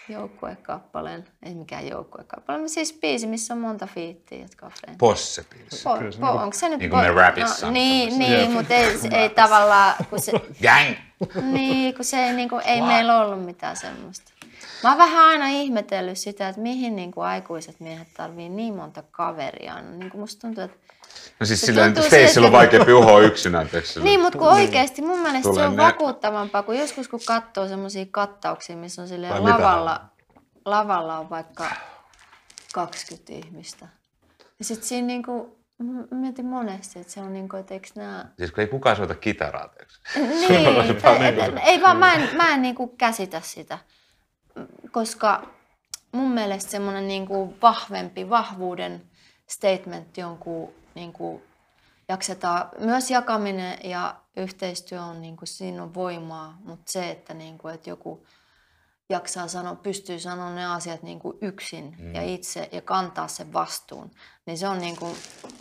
joukkuekappaleen, 0.09 1.27
ei 1.43 1.55
mikään 1.55 1.88
joukkuekappale, 1.88 2.57
mutta 2.57 2.73
siis 2.73 2.97
biisi, 3.01 3.27
missä 3.27 3.53
on 3.53 3.59
monta 3.59 3.88
fiittiä, 3.88 4.41
jotka 4.41 4.65
on 4.65 4.71
friendly. 4.71 4.97
Posse-biisi. 4.97 5.84
Po, 5.84 5.89
po, 5.89 5.99
niinku- 5.99 6.25
onko 6.25 6.57
se 6.57 6.69
nyt... 6.69 6.80
Niin 6.80 6.89
kuin 6.89 7.01
me 7.01 7.11
rapissa. 7.11 7.65
No, 7.65 7.71
niin, 7.71 8.19
niin 8.19 8.51
mutta 8.51 8.73
ei, 8.73 8.99
ei 9.11 9.30
tavallaan... 9.30 9.95
Kun 10.09 10.19
se, 10.19 10.32
Gang! 10.61 10.95
Niin, 11.51 11.95
kun 11.95 12.05
se 12.05 12.17
ei, 12.17 12.34
niin 12.34 12.49
kuin, 12.49 12.61
ei 12.65 12.82
meillä 12.82 13.21
ollut 13.21 13.45
mitään 13.45 13.75
semmoista. 13.75 14.34
Mä 14.84 14.89
oon 14.89 14.97
vähän 14.97 15.25
aina 15.25 15.47
ihmetellyt 15.47 16.17
sitä, 16.17 16.49
että 16.49 16.61
mihin 16.61 16.95
niin 16.95 17.11
kuin 17.11 17.25
aikuiset 17.25 17.80
miehet 17.80 18.07
tarvii 18.17 18.49
niin 18.49 18.73
monta 18.73 19.03
kaveria. 19.11 19.82
No, 19.82 19.97
niin 19.97 20.11
kuin 20.11 20.21
musta 20.21 20.41
tuntuu, 20.41 20.63
että 20.63 20.77
No 21.39 21.45
siis 21.45 21.61
silleen, 21.61 21.95
Stacylla 22.03 22.47
on 22.47 22.51
vaikeampi 22.53 22.93
uhoa 22.93 23.19
yksinään. 23.19 23.69
niin, 24.03 24.21
mutta 24.21 24.39
kun 24.39 24.47
oikeasti 24.47 25.01
mun 25.01 25.19
mielestä 25.19 25.53
se 25.53 25.61
on 25.61 25.75
ne... 25.75 25.84
vakuuttavampaa, 25.84 26.63
kun 26.63 26.77
joskus 26.77 27.07
kun 27.07 27.19
katsoo 27.27 27.67
semmoisia 27.67 28.05
kattauksia, 28.11 28.77
missä 28.77 29.01
on 29.01 29.07
silleen 29.07 29.43
lavalla, 29.43 30.01
lavalla 30.65 31.19
on 31.19 31.30
vaikka 31.30 31.65
20 32.73 33.34
ihmistä. 33.34 33.88
Ja 34.59 34.65
sitten 34.65 34.88
siinä 34.88 35.07
niinku, 35.07 35.59
mietin 36.11 36.45
monesti, 36.45 36.99
että 36.99 37.13
se 37.13 37.19
on 37.19 37.34
niinku, 37.34 37.55
että 37.55 37.73
eikö 37.73 37.88
nää... 37.95 38.32
Siis 38.38 38.51
kun 38.51 38.61
ei 38.61 38.67
kukaan 38.67 38.95
soita 38.95 39.15
kitaraa, 39.15 39.73
Niin, 40.15 40.51
ei, 40.51 41.53
ei 41.65 41.82
vaan 41.82 41.97
mä 41.97 42.13
en, 42.13 42.30
mä 42.36 42.53
en 42.53 42.61
niinku 42.61 42.88
käsitä 42.88 43.41
sitä, 43.43 43.77
koska 44.91 45.47
mun 46.12 46.32
mielestä 46.32 46.72
semmoinen 46.72 47.07
niinku 47.07 47.55
vahvempi, 47.62 48.30
vahvuuden 48.30 49.10
statementti 49.47 50.24
on, 50.24 50.38
kun 50.38 50.74
niin 50.95 51.14
kuin 51.14 51.43
jaksetaan. 52.10 52.70
Myös 52.80 53.12
jakaminen 53.12 53.78
ja 53.84 54.16
yhteistyö 54.38 55.01
on, 55.01 55.22
niin 55.22 55.38
kuin, 55.38 55.47
siinä 55.47 55.84
on 55.84 55.93
voimaa, 55.93 56.57
mutta 56.64 56.91
se, 56.91 57.12
että, 57.12 57.34
niin 57.34 57.57
kuin, 57.57 57.74
että 57.74 57.89
joku 57.89 58.26
jaksaa 59.10 59.47
sanoa, 59.47 59.76
pystyy 59.76 60.20
sanoa 60.20 60.49
ne 60.49 60.66
asiat 60.66 61.03
niin 61.03 61.20
kuin 61.20 61.38
yksin 61.41 61.95
mm. 61.99 62.16
ja 62.16 62.22
itse 62.22 62.70
ja 62.72 62.82
kantaa 62.82 63.28
sen 63.28 63.53
vastuun, 63.53 64.12
niin 64.45 64.57
se 64.57 64.68
on, 64.68 64.80
niin 64.80 64.95
kuin, 64.95 65.18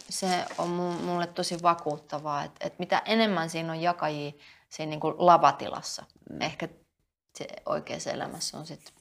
se 0.08 0.44
on 0.58 0.68
mulle 0.68 1.26
tosi 1.26 1.62
vakuuttavaa, 1.62 2.44
että, 2.44 2.66
että 2.66 2.76
mitä 2.78 3.02
enemmän 3.04 3.50
siinä 3.50 3.72
on 3.72 3.80
jakajia 3.80 4.32
siinä 4.68 4.90
niin 4.90 5.00
kuin 5.00 5.14
lavatilassa, 5.18 6.04
mm. 6.30 6.40
ehkä 6.40 6.68
se 7.34 7.46
oikeassa 7.66 8.10
elämässä 8.10 8.58
on 8.58 8.66
sitten 8.66 8.94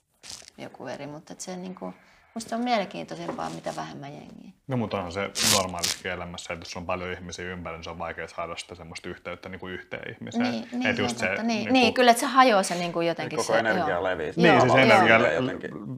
joku 0.57 0.87
eri, 0.87 1.07
mutta 1.07 1.33
että 1.33 1.45
se 1.45 1.57
niin 1.57 1.75
kuin, 1.75 1.93
Musta 2.37 2.55
on 2.55 2.63
mielenkiintoisempaa, 2.63 3.49
mitä 3.49 3.75
vähemmän 3.75 4.13
jengiä. 4.13 4.51
No 4.67 4.77
mutta 4.77 4.97
onhan 4.97 5.11
se 5.11 5.31
normaalissakin 5.53 6.11
elämässä, 6.11 6.53
että 6.53 6.65
jos 6.65 6.77
on 6.77 6.85
paljon 6.85 7.11
ihmisiä 7.11 7.45
ympärillä, 7.45 7.77
niin 7.77 7.83
se 7.83 7.89
on 7.89 7.99
vaikea 7.99 8.27
saada 8.27 8.55
sitä 8.57 8.75
semmoista 8.75 9.09
yhteyttä 9.09 9.49
niin 9.49 9.59
kuin 9.59 9.73
yhteen 9.73 10.13
ihmiseen. 10.13 10.51
Niin, 10.51 10.67
niin, 10.71 10.87
että 10.87 11.01
just 11.01 11.17
se, 11.17 11.29
niin, 11.29 11.47
niin, 11.47 11.73
niin, 11.73 11.93
kyllä, 11.93 12.11
että 12.11 12.21
se 12.21 12.25
hajoaa 12.25 12.63
se 12.63 12.75
niin 12.75 12.93
kuin 12.93 13.07
jotenkin. 13.07 13.37
Koko 13.37 13.53
se, 13.53 13.59
energia 13.59 13.89
joo. 13.89 14.03
levii. 14.03 14.33
Niin, 14.35 14.47
joo, 14.47 14.59
siis 14.59 14.75
energia 14.75 15.19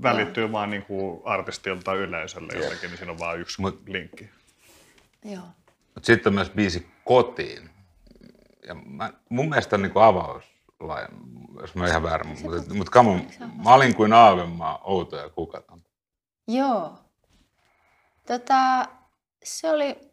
välittyy 0.03 0.43
joo. 0.43 0.51
vaan 0.51 0.69
niin 0.69 0.85
kuin 0.85 1.21
artistilta 1.25 1.93
yleisölle 1.93 2.53
jotenkin, 2.53 2.89
niin 2.89 2.97
siinä 2.97 3.11
on 3.11 3.19
vain 3.19 3.41
yksi 3.41 3.61
Mut, 3.61 3.81
linkki. 3.87 4.29
Joo. 5.25 5.43
Mut 5.95 6.05
sitten 6.05 6.31
on 6.31 6.35
myös 6.35 6.49
biisi 6.49 6.87
Kotiin. 7.05 7.69
Ja 8.67 8.75
mä, 8.85 9.13
mun 9.29 9.49
mielestä 9.49 9.75
on 9.75 9.81
niin 9.81 9.93
kuin 9.93 10.03
avaus 10.03 10.43
jos 11.61 11.75
mä 11.75 11.87
ihan 11.87 12.03
väärin, 12.03 12.27
mutta, 12.27 12.73
mutta 12.73 12.91
come 12.91 13.09
on, 13.09 13.21
mä 13.63 13.73
olin 13.73 13.95
kuin 13.95 14.13
Aavenmaa, 14.13 14.81
outo 14.83 15.15
ja 15.15 15.29
kukaton. 15.29 15.83
Joo. 16.47 16.99
Tota, 18.27 18.87
se 19.43 19.69
oli 19.69 20.11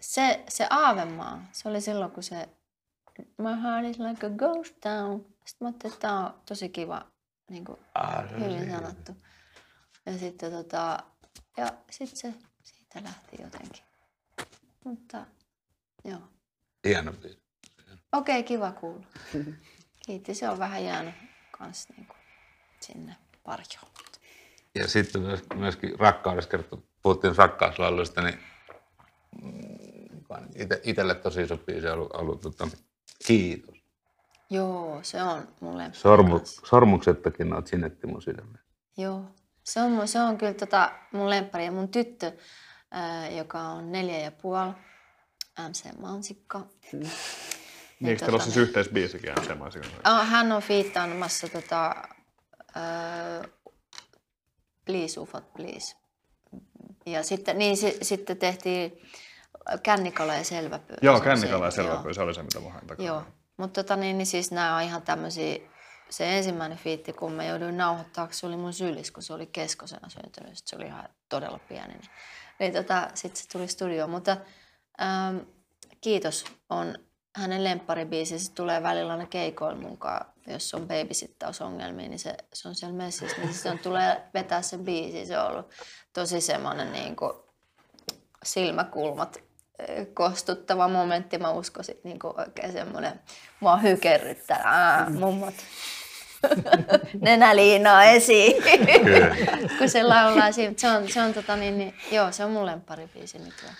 se, 0.00 0.44
se 0.48 0.66
Aavemaa. 0.70 1.44
Se 1.52 1.68
oli 1.68 1.80
silloin, 1.80 2.10
kun 2.10 2.22
se 2.22 2.48
My 3.38 3.54
heart 3.62 3.86
is 3.86 3.98
like 3.98 4.26
a 4.26 4.30
ghost 4.30 4.74
town. 4.80 5.24
Sitten 5.44 5.64
mä 5.64 5.68
ajattelin, 5.68 5.94
että 5.94 6.08
tämä 6.08 6.26
on 6.26 6.40
tosi 6.46 6.68
kiva, 6.68 7.06
niin 7.50 7.64
kuin 7.64 7.78
ah, 7.94 8.30
hyvin 8.30 8.70
sanottu. 8.70 9.12
Ja 10.06 10.18
sitten 10.18 10.52
tota, 10.52 10.98
ja 11.56 11.72
sit 11.90 12.16
se 12.16 12.34
siitä 12.62 13.02
lähti 13.04 13.42
jotenkin. 13.42 13.84
Mutta 14.84 15.26
joo. 16.04 16.20
Hieno 16.84 17.12
Okei, 18.12 18.34
okay, 18.34 18.42
kiva 18.42 18.72
kuulla. 18.72 19.06
Kiitti, 20.06 20.34
se 20.34 20.48
on 20.48 20.58
vähän 20.58 20.84
jäänyt 20.84 21.14
kans 21.58 21.88
niin 21.88 22.06
kuin 22.06 22.18
sinne 22.80 23.16
varjoon. 23.46 23.92
Ja 24.74 24.88
sitten 24.88 25.22
myöskin 25.54 26.00
rakkaudessa 26.00 26.50
kertoo, 26.50 26.82
puhuttiin 27.02 27.36
rakkauslauluista, 27.36 28.22
niin 28.22 28.38
ite, 30.54 30.80
itselle 30.84 31.14
tosi 31.14 31.42
iso 31.42 31.56
biisi 31.56 31.86
on 31.86 31.92
ollut, 31.92 32.12
ollut 32.12 32.40
tota, 32.40 32.68
kiitos. 33.26 33.82
Joo, 34.50 34.98
se 35.02 35.22
on 35.22 35.48
mulle. 35.60 35.90
Sormu, 35.92 36.40
sormuksettakin 36.44 37.52
olet 37.52 37.66
sinetti 37.66 38.06
mun 38.06 38.22
sydämeen. 38.22 38.64
Joo, 38.96 39.24
se 39.64 39.80
on, 39.80 40.08
se 40.08 40.20
on 40.20 40.38
kyllä 40.38 40.54
tota 40.54 40.92
mun 41.12 41.30
lemppari. 41.30 41.64
Ja 41.64 41.72
mun 41.72 41.88
tyttö, 41.88 42.32
ää, 42.90 43.30
joka 43.30 43.58
on 43.58 43.92
neljä 43.92 44.18
ja 44.18 44.32
puoli, 44.32 44.72
MC 45.68 45.98
Mansikka, 46.00 46.66
Niin, 48.02 48.10
eikö 48.10 48.20
teillä 48.20 48.36
ole 48.36 48.42
siis 48.42 48.56
yhteisbiisikin 48.56 49.32
semmoisia? 49.46 49.82
Oh, 50.06 50.26
hän 50.26 50.52
on 50.52 50.62
fiittaamassa 50.62 51.48
tota, 51.48 51.94
uh, 52.76 53.50
Please 54.84 55.20
Ufot 55.20 55.52
Please. 55.54 55.96
Ja 57.06 57.22
sitten, 57.22 57.58
niin, 57.58 57.76
si, 57.76 57.98
sitten 58.02 58.36
tehtiin 58.36 59.00
Kännikala 59.82 60.34
ja 60.34 60.44
Selväpyö. 60.44 60.96
Joo, 61.02 61.20
Kännikala 61.20 61.64
ja 61.64 61.70
Selväpyö, 61.70 62.14
se 62.14 62.20
oli 62.20 62.34
se, 62.34 62.42
mitä 62.42 62.60
mä 62.60 62.70
hain 62.70 62.86
takaa. 62.86 63.06
Joo, 63.06 63.22
mutta 63.56 63.82
tota, 63.82 63.96
niin, 63.96 64.18
niin 64.18 64.26
siis 64.26 64.50
nämä 64.50 64.76
on 64.76 64.82
ihan 64.82 65.02
tämmöisiä, 65.02 65.58
se 66.10 66.36
ensimmäinen 66.36 66.78
fiitti, 66.78 67.12
kun 67.12 67.32
mä 67.32 67.44
jouduin 67.44 67.76
nauhoittaa, 67.76 68.28
se 68.30 68.46
oli 68.46 68.56
mun 68.56 68.72
sylis, 68.72 69.10
kun 69.10 69.22
se 69.22 69.32
oli 69.32 69.46
keskosena 69.46 70.08
syntynyt, 70.08 70.58
se 70.64 70.76
oli 70.76 70.86
ihan 70.86 71.08
todella 71.28 71.58
pieni. 71.68 71.94
Niin, 71.94 72.10
niin 72.58 72.72
tota, 72.72 73.08
sitten 73.14 73.42
se 73.42 73.48
tuli 73.48 73.68
studioon, 73.68 74.10
mutta 74.10 74.36
ähm, 75.02 75.36
kiitos 76.00 76.44
on 76.70 76.98
hänen 77.36 77.64
lempparibiisi, 77.64 78.38
se 78.38 78.52
tulee 78.52 78.82
välillä 78.82 79.12
aina 79.12 79.26
keikoilla 79.26 79.88
mukaan, 79.88 80.26
jos 80.46 80.74
on 80.74 80.88
babysittausongelmia, 80.88 82.08
niin 82.08 82.18
se, 82.18 82.36
se 82.52 82.68
on 82.68 82.74
siellä 82.74 82.96
messissä, 82.96 83.36
niin 83.36 83.54
se 83.54 83.70
on, 83.70 83.78
tulee 83.78 84.22
vetää 84.34 84.62
sen 84.62 84.84
biisi. 84.84 85.26
Se 85.26 85.38
on 85.38 85.46
ollut 85.46 85.70
tosi 86.12 86.40
semmoinen 86.40 86.92
niin 86.92 87.16
kuin 87.16 87.32
silmäkulmat 88.44 89.38
eh, 89.78 90.06
kostuttava 90.14 90.88
momentti. 90.88 91.38
Mä 91.38 91.50
uskoisin 91.50 91.96
niin 92.04 92.18
kuin 92.18 92.40
oikein 92.40 92.72
semmoinen, 92.72 93.20
mua 93.60 93.76
hykerryttää, 93.76 95.06
mummot 95.10 95.54
nenäliinaa 97.20 98.04
esiin, 98.04 98.62
kun 99.78 99.88
se 99.88 100.02
laulaa 100.02 100.52
siinä. 100.52 100.74
Se 100.76 100.90
on, 100.90 101.08
se 101.10 101.22
on, 101.22 101.34
tota, 101.34 101.56
niin, 101.56 101.78
niin, 101.78 101.94
joo, 102.12 102.32
se 102.32 102.44
on 102.44 102.50
mun 102.50 102.66
lempparibiisi 102.66 103.38
nykyään. 103.38 103.76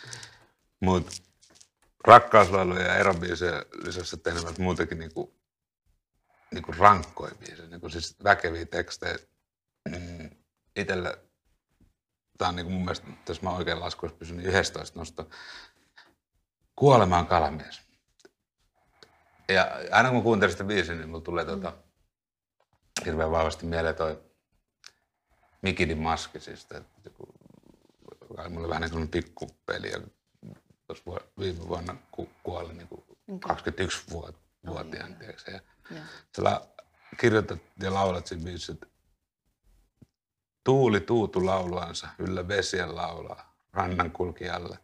Mut 0.81 1.32
rakkauslauluja 2.05 2.83
ja 2.83 2.97
erobiisejä 2.97 3.65
lisäksi 3.85 4.17
tehneet 4.17 4.59
muutenkin 4.59 4.99
niinku, 4.99 5.35
niinku 6.53 6.73
rankkoja 6.79 7.35
biisejä, 7.35 7.69
niinku 7.69 7.89
siis 7.89 8.17
väkeviä 8.25 8.67
tekstejä. 8.67 9.19
Mm, 9.89 10.31
itellä, 10.77 11.17
tää 12.39 12.49
on 12.49 12.57
niinku 12.57 12.73
mun 12.73 12.83
mielestä, 12.83 13.07
jos 13.29 13.43
mä 13.43 13.51
oikein 13.51 13.81
laskuissa 13.81 14.19
pysyn, 14.19 14.37
niin 14.37 14.49
11 14.49 14.99
nosto. 14.99 15.29
Kuolemaan 16.77 17.27
kalamies. 17.27 17.83
Ja 19.49 19.71
aina 19.91 20.11
kun 20.11 20.23
kuuntelin 20.23 20.53
sitä 20.53 20.65
biisiä, 20.65 20.95
niin 20.95 21.09
mulla 21.09 21.21
tulee 21.21 21.45
tota, 21.45 21.73
hirveän 23.05 23.31
vahvasti 23.31 23.67
mieleen 23.67 23.95
toi 23.95 24.23
Mikidin 25.63 25.99
maski, 25.99 26.41
siis, 26.41 26.63
että 26.63 26.83
mulla 28.49 28.61
oli 28.61 28.69
vähän 28.69 28.83
niin 28.83 28.91
kuin 28.91 29.09
pikkupeli, 29.09 29.93
tuossa 30.95 31.29
viime 31.39 31.69
vuonna 31.69 31.97
ku, 32.11 32.29
kuoli 32.43 32.75
niin 32.75 32.89
kuin 32.89 33.05
21-vuotiaan. 33.31 34.43
Oh, 34.69 34.77
ja, 35.53 35.61
ja. 35.91 36.03
Sä 36.37 36.61
kirjoitat 37.21 37.59
ja 37.83 37.95
laulat 37.95 38.27
siinä 38.27 38.45
biisissä, 38.45 38.73
että 38.73 38.87
Tuuli 40.65 41.01
tuutu 41.01 41.47
lauluansa, 41.47 42.09
yllä 42.19 42.49
vesien 42.49 42.97
laulaa, 42.97 43.55
rannan 43.73 44.11
kulkijalle. 44.11 44.79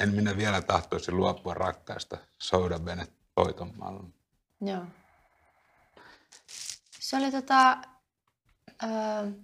En 0.00 0.14
minä 0.14 0.36
vielä 0.36 0.62
tahtoisi 0.62 1.12
luopua 1.12 1.54
rakkaista, 1.54 2.18
souda 2.38 2.84
venet 2.84 3.12
toiton 3.34 3.74
Joo. 4.60 4.84
Se 7.00 7.16
oli 7.16 7.30
tota, 7.30 7.70
äh, 7.70 7.78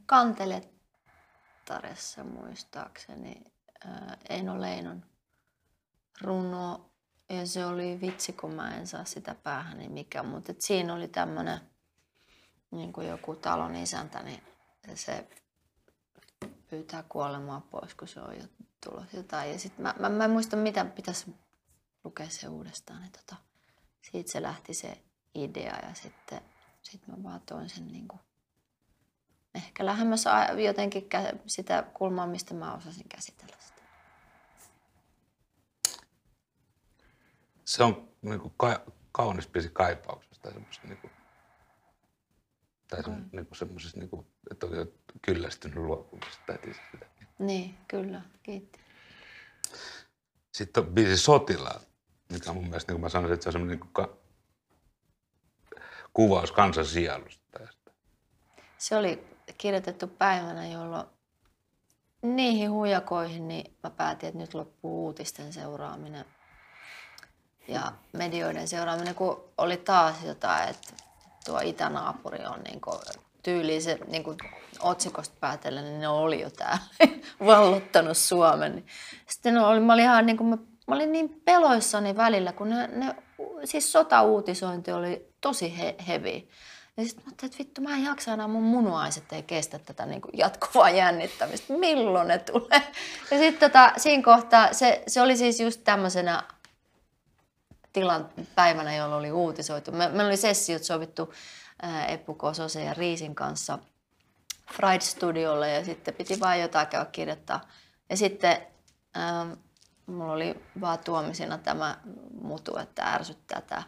Kantelettaressa 0.06 2.24
muistaakseni 2.24 3.44
äh, 3.86 3.92
Eino 4.28 4.60
Leinon 4.60 5.04
runo 6.20 6.90
ja 7.28 7.46
se 7.46 7.66
oli 7.66 8.00
vitsi, 8.00 8.32
kun 8.32 8.54
mä 8.54 8.76
en 8.76 8.86
saa 8.86 9.04
sitä 9.04 9.34
päähän, 9.34 9.78
niin 9.78 9.92
mikä. 9.92 10.22
Mutta 10.22 10.54
siinä 10.58 10.94
oli 10.94 11.08
tämmöinen 11.08 11.60
niin 12.70 12.92
kuin 12.92 13.08
joku 13.08 13.34
talon 13.34 13.76
isäntä, 13.76 14.22
niin 14.22 14.42
se 14.94 15.28
pyytää 16.68 17.04
kuolemaa 17.08 17.60
pois, 17.60 17.94
kun 17.94 18.08
se 18.08 18.20
on 18.20 18.36
jo 18.36 18.44
tullut 18.84 19.12
jotain. 19.12 19.52
Ja 19.52 19.58
sit 19.58 19.78
mä, 19.78 19.94
mä, 19.98 20.08
mä 20.08 20.24
en 20.24 20.30
muista, 20.30 20.56
mitä 20.56 20.84
pitäisi 20.84 21.34
lukea 22.04 22.28
se 22.28 22.48
uudestaan. 22.48 23.02
Niin 23.02 23.12
tota, 23.12 23.36
siitä 24.10 24.32
se 24.32 24.42
lähti 24.42 24.74
se 24.74 25.02
idea 25.34 25.78
ja 25.88 25.94
sitten 25.94 26.40
sit 26.82 27.06
mä 27.06 27.14
vaan 27.22 27.40
toin 27.40 27.68
sen 27.68 27.88
niin 27.88 28.08
kuin, 28.08 28.20
ehkä 29.54 29.86
lähemmäs 29.86 30.24
jotenkin 30.64 31.08
sitä 31.46 31.82
kulmaa, 31.94 32.26
mistä 32.26 32.54
mä 32.54 32.74
osasin 32.74 33.08
käsitellä 33.08 33.56
sitä. 33.60 33.82
Se 37.66 37.84
on 37.84 38.08
niin 38.22 38.40
kuin 38.40 38.54
ka, 38.56 38.80
kaunis 39.12 39.48
biisi 39.48 39.70
kaipauksesta 39.72 40.42
tai 40.42 40.52
semmoisesta 40.52 40.88
niin 40.88 40.98
kuin, 40.98 41.10
tai 42.88 43.02
se, 43.02 43.10
mm. 43.10 43.28
niin 43.32 43.46
kuin 43.46 43.58
semmoisesta, 43.58 43.98
niin 44.00 44.10
kuin, 44.10 44.26
että 44.50 44.66
oli 44.66 44.94
kyllästynyt 45.22 45.76
luopumisesta 45.76 46.42
tai 46.46 46.58
sitä. 46.62 47.06
Niin, 47.38 47.78
kyllä. 47.88 48.20
Kiitti. 48.42 48.80
Sitten 50.52 50.84
on 50.84 50.92
biisi 50.92 51.16
Sotilaat, 51.18 51.88
mikä 52.32 52.50
on 52.50 52.56
mun 52.56 52.64
mielestä, 52.64 52.92
niin 52.92 52.94
kuin 52.94 53.02
mä 53.02 53.08
sanoisin, 53.08 53.34
että 53.34 53.44
se 53.44 53.48
on 53.48 53.52
semmoinen 53.52 53.78
niin 53.80 53.92
ka, 53.92 54.16
kuvaus 56.12 56.52
kansan 56.52 56.86
sielusta. 56.86 57.46
Se 58.78 58.96
oli 58.96 59.26
kirjoitettu 59.58 60.06
päivänä, 60.06 60.66
jolloin 60.66 61.06
niihin 62.22 62.70
huijakoihin 62.70 63.48
niin 63.48 63.76
mä 63.82 63.90
päätin, 63.90 64.28
että 64.28 64.38
nyt 64.38 64.54
loppuu 64.54 65.06
uutisten 65.06 65.52
seuraaminen 65.52 66.24
ja 67.68 67.92
medioiden 68.12 68.68
seuraaminen, 68.68 69.14
kun 69.14 69.44
oli 69.58 69.76
taas 69.76 70.24
jotain, 70.24 70.68
että 70.68 70.92
tuo 71.44 71.60
itänaapuri 71.64 72.46
on 72.46 72.60
niin 72.60 72.80
tyyliin 73.42 73.82
se 73.82 73.98
niin 74.06 74.24
otsikosta 74.80 75.34
päätellen, 75.40 75.84
niin 75.84 76.00
ne 76.00 76.08
oli 76.08 76.40
jo 76.40 76.50
täällä 76.50 76.78
vallottanut 77.46 78.16
Suomen. 78.16 78.84
Sitten 79.26 79.58
oli, 79.58 79.80
mä 79.80 79.92
olin 79.92 80.04
ihan 80.04 80.26
niin 80.26 80.36
kuin, 80.36 80.48
mä, 80.48 80.56
mä 80.86 80.94
olin 80.94 81.12
niin 81.12 81.40
peloissani 81.44 82.16
välillä, 82.16 82.52
kun 82.52 82.70
ne, 82.70 82.86
ne 82.86 83.14
siis 83.64 83.92
sota-uutisointi 83.92 84.92
oli 84.92 85.28
tosi 85.40 85.78
he, 85.78 85.96
hevi. 86.08 86.48
Ja 86.96 87.04
sitten 87.04 87.24
mä 87.24 87.28
ajattelin, 87.28 87.50
että 87.50 87.58
vittu, 87.58 87.80
mä 87.80 87.96
en 87.96 88.04
jaksa 88.04 88.32
enää, 88.32 88.48
mun 88.48 88.62
munuaiset 88.62 89.32
ei 89.32 89.42
kestä 89.42 89.78
tätä 89.78 90.06
niin 90.06 90.20
kuin 90.20 90.38
jatkuvaa 90.38 90.90
jännittämistä. 90.90 91.72
Milloin 91.72 92.28
ne 92.28 92.38
tulee? 92.38 92.82
Ja 93.30 93.38
sitten 93.38 93.70
tota, 93.70 93.92
siinä 93.96 94.22
kohtaa, 94.22 94.72
se, 94.72 95.02
se 95.06 95.22
oli 95.22 95.36
siis 95.36 95.60
just 95.60 95.80
tämmöisenä 95.84 96.42
tilan 97.96 98.28
päivänä, 98.54 98.94
jolloin 98.94 99.18
oli 99.18 99.32
uutisoitu. 99.32 99.92
Me, 99.92 100.08
meillä 100.08 100.26
oli 100.26 100.36
sessiot 100.36 100.82
sovittu 100.82 101.32
ää, 101.82 102.06
Eppu 102.06 102.34
Kososen 102.34 102.84
ja 102.84 102.94
Riisin 102.94 103.34
kanssa 103.34 103.78
Fried 104.72 105.00
Studiolle 105.00 105.70
ja 105.70 105.84
sitten 105.84 106.14
piti 106.14 106.40
vain 106.40 106.60
jotain 106.60 106.86
käydä 106.86 107.04
kirjoittaa. 107.04 107.68
Ja 108.10 108.16
sitten 108.16 108.58
ää, 109.14 109.46
mulla 110.06 110.32
oli 110.32 110.62
vaan 110.80 110.98
tuomisina 110.98 111.58
tämä 111.58 111.96
mutu, 112.40 112.76
että 112.78 113.02
ärsyttää 113.02 113.60
tämä. 113.60 113.82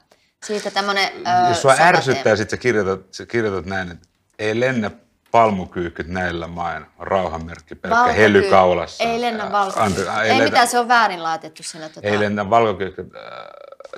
Siitä 0.46 0.70
tämmönen, 0.70 1.08
Jos 1.48 1.62
sua 1.62 1.74
ärsyttää, 1.78 2.36
sitten 2.36 2.58
sä 2.58 2.62
kirjoitat, 2.62 3.14
sä 3.14 3.26
kirjoitat 3.26 3.66
näin, 3.66 3.90
että 3.90 4.08
ei 4.38 4.60
lennä 4.60 4.90
palmukyyhkyt 5.30 6.06
näillä 6.06 6.46
main, 6.46 6.86
rauhanmerkki 6.98 7.74
pelkkä 7.74 8.12
hely 8.12 8.42
kaulassa. 8.42 9.04
Ei 9.04 9.20
lennä 9.20 9.52
valkokyyhkyt. 9.52 10.08
Ei, 10.22 10.30
ei 10.30 10.40
mitään, 10.40 10.68
se 10.68 10.78
on 10.78 10.88
väärin 10.88 11.22
laitettu 11.22 11.62
siinä. 11.62 11.88
Tota... 11.88 12.08
Ei 12.08 12.20
lennä 12.20 12.50
valkokyyhkyt. 12.50 13.06
Äh, 13.14 13.22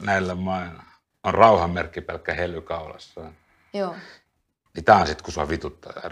näillä 0.00 0.34
mailla 0.34 0.82
on 1.24 1.34
rauhanmerkki 1.34 2.00
pelkkä 2.00 2.34
hely 2.34 2.60
kaulassaan. 2.60 3.36
Joo. 3.72 3.94
Niin 4.74 4.84
tää 4.84 4.96
on 4.96 5.06
sit, 5.06 5.22
kun 5.22 5.32
sua 5.32 5.48
vituttaa. 5.48 5.92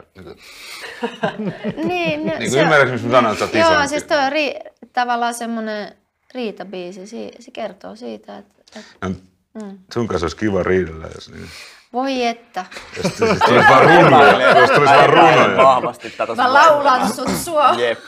niin, 1.88 2.26
no, 2.26 2.32
niin 2.38 2.58
ymmärrätkö, 2.58 2.92
mistä 2.92 3.08
mä 3.08 3.12
sanon, 3.12 3.32
että 3.32 3.46
sä 3.46 3.58
Joo, 3.58 3.88
siis 3.88 4.04
toi 4.04 4.18
on 4.18 4.32
ri- 4.32 4.88
tavallaan 4.92 5.34
semmoinen 5.34 5.96
riitabiisi. 6.34 7.06
Se 7.40 7.50
kertoo 7.52 7.96
siitä, 7.96 8.38
että... 8.38 8.54
että 8.76 9.08
no, 9.08 9.14
mm. 9.54 9.78
Sun 9.94 10.08
kanssa 10.08 10.24
olisi 10.24 10.36
kiva 10.36 10.62
riidellä, 10.62 11.08
jos 11.14 11.30
niin. 11.30 11.48
Voi 11.92 12.26
että. 12.26 12.66
Jos 12.96 13.12
tulisi 13.12 13.68
vaan 13.68 13.84
runoja. 13.84 14.58
Jos 14.58 14.70
tulisi 14.70 14.94
vaan 14.94 15.08
runoja. 15.08 15.56
Vahvasti 15.56 16.10
tätä 16.10 16.34
Mä 16.34 16.52
laulan 16.52 17.12
sut 17.12 17.30
sua. 17.30 17.70
Jep. 17.70 17.98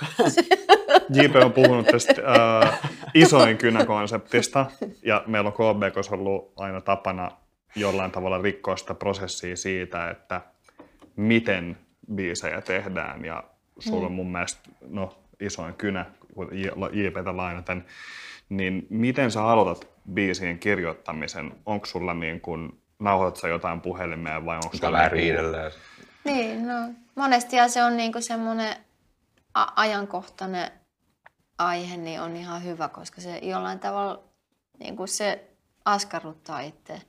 JP 1.15 1.37
on 1.45 1.53
puhunut 1.53 1.87
tästä 1.87 2.13
uh, 2.13 2.91
isoin 3.15 3.59
kynäkonseptista 3.59 4.67
ja 5.03 5.25
meillä 5.27 5.49
on 5.49 5.53
KBKs 5.53 6.13
ollut 6.13 6.53
aina 6.57 6.81
tapana 6.81 7.31
jollain 7.77 8.11
tavalla 8.11 8.39
rikkoa 8.39 8.77
sitä 8.77 8.95
prosessia 8.95 9.57
siitä, 9.57 10.11
että 10.11 10.41
miten 11.17 11.79
biisejä 12.15 12.61
tehdään 12.61 13.25
ja 13.25 13.45
sulla 13.79 14.07
on 14.07 14.13
mm. 14.13 14.17
mun 14.17 14.33
mielestä 14.33 14.61
no, 14.89 15.19
isoin 15.41 15.75
kynä, 15.75 16.07
kun 16.35 16.49
JPtä 16.93 17.37
lainaten, 17.37 17.85
niin 18.49 18.87
miten 18.91 19.31
sä 19.31 19.45
aloitat 19.45 19.89
biisien 20.13 20.59
kirjoittamisen? 20.59 21.53
Onko 21.67 21.87
sulla 21.87 22.15
niin 22.15 22.41
kuin 22.41 22.81
nauhoitatko 23.01 23.49
jotain 23.49 23.81
puhelimeen 23.81 24.45
vai 24.45 24.57
onko 24.57 24.77
se... 24.77 24.93
vähän 24.93 25.13
riidellään. 25.13 25.73
Niin, 26.25 26.69
no 26.69 26.75
monesti 27.15 27.57
se 27.69 27.85
on 27.85 27.97
niinku 27.97 28.21
semmoinen 28.21 28.77
ajankohtainen 29.55 30.71
aihe, 31.59 31.97
niin 31.97 32.21
on 32.21 32.37
ihan 32.37 32.65
hyvä, 32.65 32.89
koska 32.89 33.21
se 33.21 33.39
jollain 33.39 33.79
tavalla 33.79 34.23
niinku 34.79 35.07
se 35.07 35.51
askarruttaa 35.85 36.61
itse. 36.61 37.03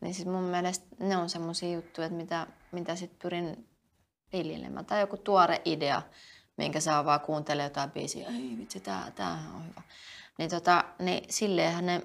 Niin 0.00 0.14
siis 0.14 0.28
mun 0.28 0.42
mielestä 0.42 0.86
ne 1.00 1.16
on 1.16 1.30
semmoisia 1.30 1.72
juttuja, 1.72 2.06
että 2.06 2.16
mitä, 2.16 2.46
mitä 2.72 2.94
sit 2.94 3.18
pyrin 3.18 3.68
viljelemään. 4.32 4.86
Tai 4.86 5.00
joku 5.00 5.16
tuore 5.16 5.62
idea, 5.64 6.02
minkä 6.56 6.80
saa 6.80 7.04
vaan 7.04 7.20
kuuntele 7.20 7.62
jotain 7.62 7.90
biisiä. 7.90 8.28
Ei 8.28 8.54
vitsi, 8.58 8.80
tää, 8.80 9.12
tää 9.14 9.38
on 9.54 9.64
hyvä. 9.68 9.82
Niin, 10.38 10.50
tota, 10.50 10.84
niin 10.98 11.24
silleenhän 11.28 11.86
ne 11.86 12.02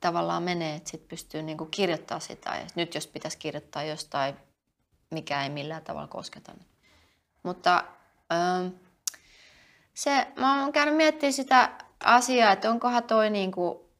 tavallaan 0.00 0.42
menee, 0.42 0.76
että 0.76 0.90
sit 0.90 1.08
pystyy 1.08 1.42
niinku 1.42 1.66
kirjoittamaan 1.66 2.20
sitä. 2.20 2.50
Ja 2.50 2.66
nyt 2.74 2.94
jos 2.94 3.06
pitäisi 3.06 3.38
kirjoittaa 3.38 3.82
jostain, 3.82 4.34
mikä 5.10 5.42
ei 5.42 5.50
millään 5.50 5.84
tavalla 5.84 6.08
kosketa. 6.08 6.52
Niin. 6.52 6.66
Mutta 7.42 7.84
öö, 8.32 8.70
se, 9.94 10.26
mä 10.36 10.62
oon 10.62 10.72
käynyt 10.72 10.96
miettimään 10.96 11.32
sitä 11.32 11.70
asiaa, 12.04 12.52
että 12.52 12.70
onkohan 12.70 13.04
toi 13.04 13.30
niinku 13.30 13.90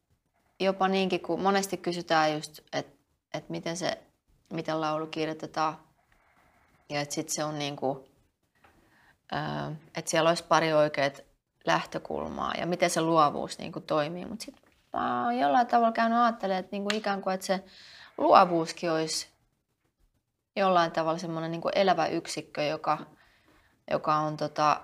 jopa 0.60 0.88
niinkin, 0.88 1.20
kun 1.20 1.42
monesti 1.42 1.76
kysytään 1.76 2.32
just, 2.32 2.58
että, 2.72 2.96
että 3.34 3.50
miten 3.50 3.76
se, 3.76 4.02
miten 4.52 4.80
laulu 4.80 5.06
kirjoitetaan. 5.06 5.78
Ja 6.88 7.00
että 7.00 7.14
sit 7.14 7.28
se 7.28 7.44
on 7.44 7.58
niinku, 7.58 8.08
öö, 9.32 9.40
että 9.96 10.10
siellä 10.10 10.28
olisi 10.28 10.44
pari 10.44 10.72
oikeat 10.72 11.20
lähtökulmaa 11.66 12.54
ja 12.58 12.66
miten 12.66 12.90
se 12.90 13.00
luovuus 13.00 13.58
niinku 13.58 13.80
toimii. 13.80 14.24
Mutta 14.24 14.44
sitten 14.44 14.65
mä 15.00 15.24
oon 15.24 15.38
jollain 15.38 15.66
tavalla 15.66 15.92
käynyt 15.92 16.18
ajattelemaan, 16.18 16.60
että 16.60 16.76
niinku 16.76 16.90
ikään 16.94 17.22
kuin 17.22 17.34
että 17.34 17.46
se 17.46 17.64
luovuuskin 18.18 18.92
olisi 18.92 19.28
jollain 20.56 20.92
tavalla 20.92 21.18
semmoinen 21.18 21.50
niinku 21.50 21.68
elävä 21.74 22.06
yksikkö, 22.06 22.62
joka, 22.62 22.98
joka 23.90 24.14
on 24.14 24.36
tota, 24.36 24.80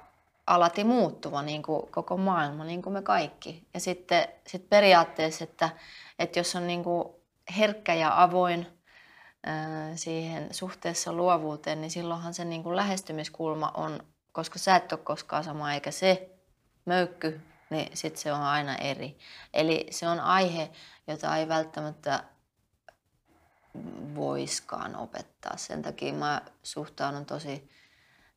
alati 0.46 0.84
muuttuva 0.84 1.42
niin 1.42 1.62
kuin 1.62 1.86
koko 1.90 2.16
maailma, 2.16 2.64
niin 2.64 2.82
kuin 2.82 2.92
me 2.92 3.02
kaikki. 3.02 3.66
Ja 3.74 3.80
sitten 3.80 4.28
sit 4.46 4.68
periaatteessa, 4.68 5.44
että, 5.44 5.70
että 6.18 6.38
jos 6.38 6.56
on 6.56 6.66
niin 6.66 6.84
kuin 6.84 7.08
herkkä 7.58 7.94
ja 7.94 8.22
avoin 8.22 8.66
ää, 9.46 9.96
siihen 9.96 10.54
suhteessa 10.54 11.12
luovuuteen, 11.12 11.80
niin 11.80 11.90
silloinhan 11.90 12.34
se 12.34 12.44
niin 12.44 12.62
kuin 12.62 12.76
lähestymiskulma 12.76 13.70
on, 13.74 14.00
koska 14.32 14.58
sä 14.58 14.76
et 14.76 14.92
ole 14.92 15.00
koskaan 15.04 15.44
sama 15.44 15.74
eikä 15.74 15.90
se 15.90 16.30
möykky, 16.84 17.40
niin 17.72 17.96
sitten 17.96 18.22
se 18.22 18.32
on 18.32 18.42
aina 18.42 18.76
eri. 18.76 19.18
Eli 19.54 19.86
se 19.90 20.08
on 20.08 20.20
aihe, 20.20 20.70
jota 21.06 21.36
ei 21.36 21.48
välttämättä 21.48 22.24
voiskaan 24.14 24.96
opettaa. 24.96 25.56
Sen 25.56 25.82
takia 25.82 26.12
mä 26.12 26.42
suhtaudun 26.62 27.26
tosi 27.26 27.70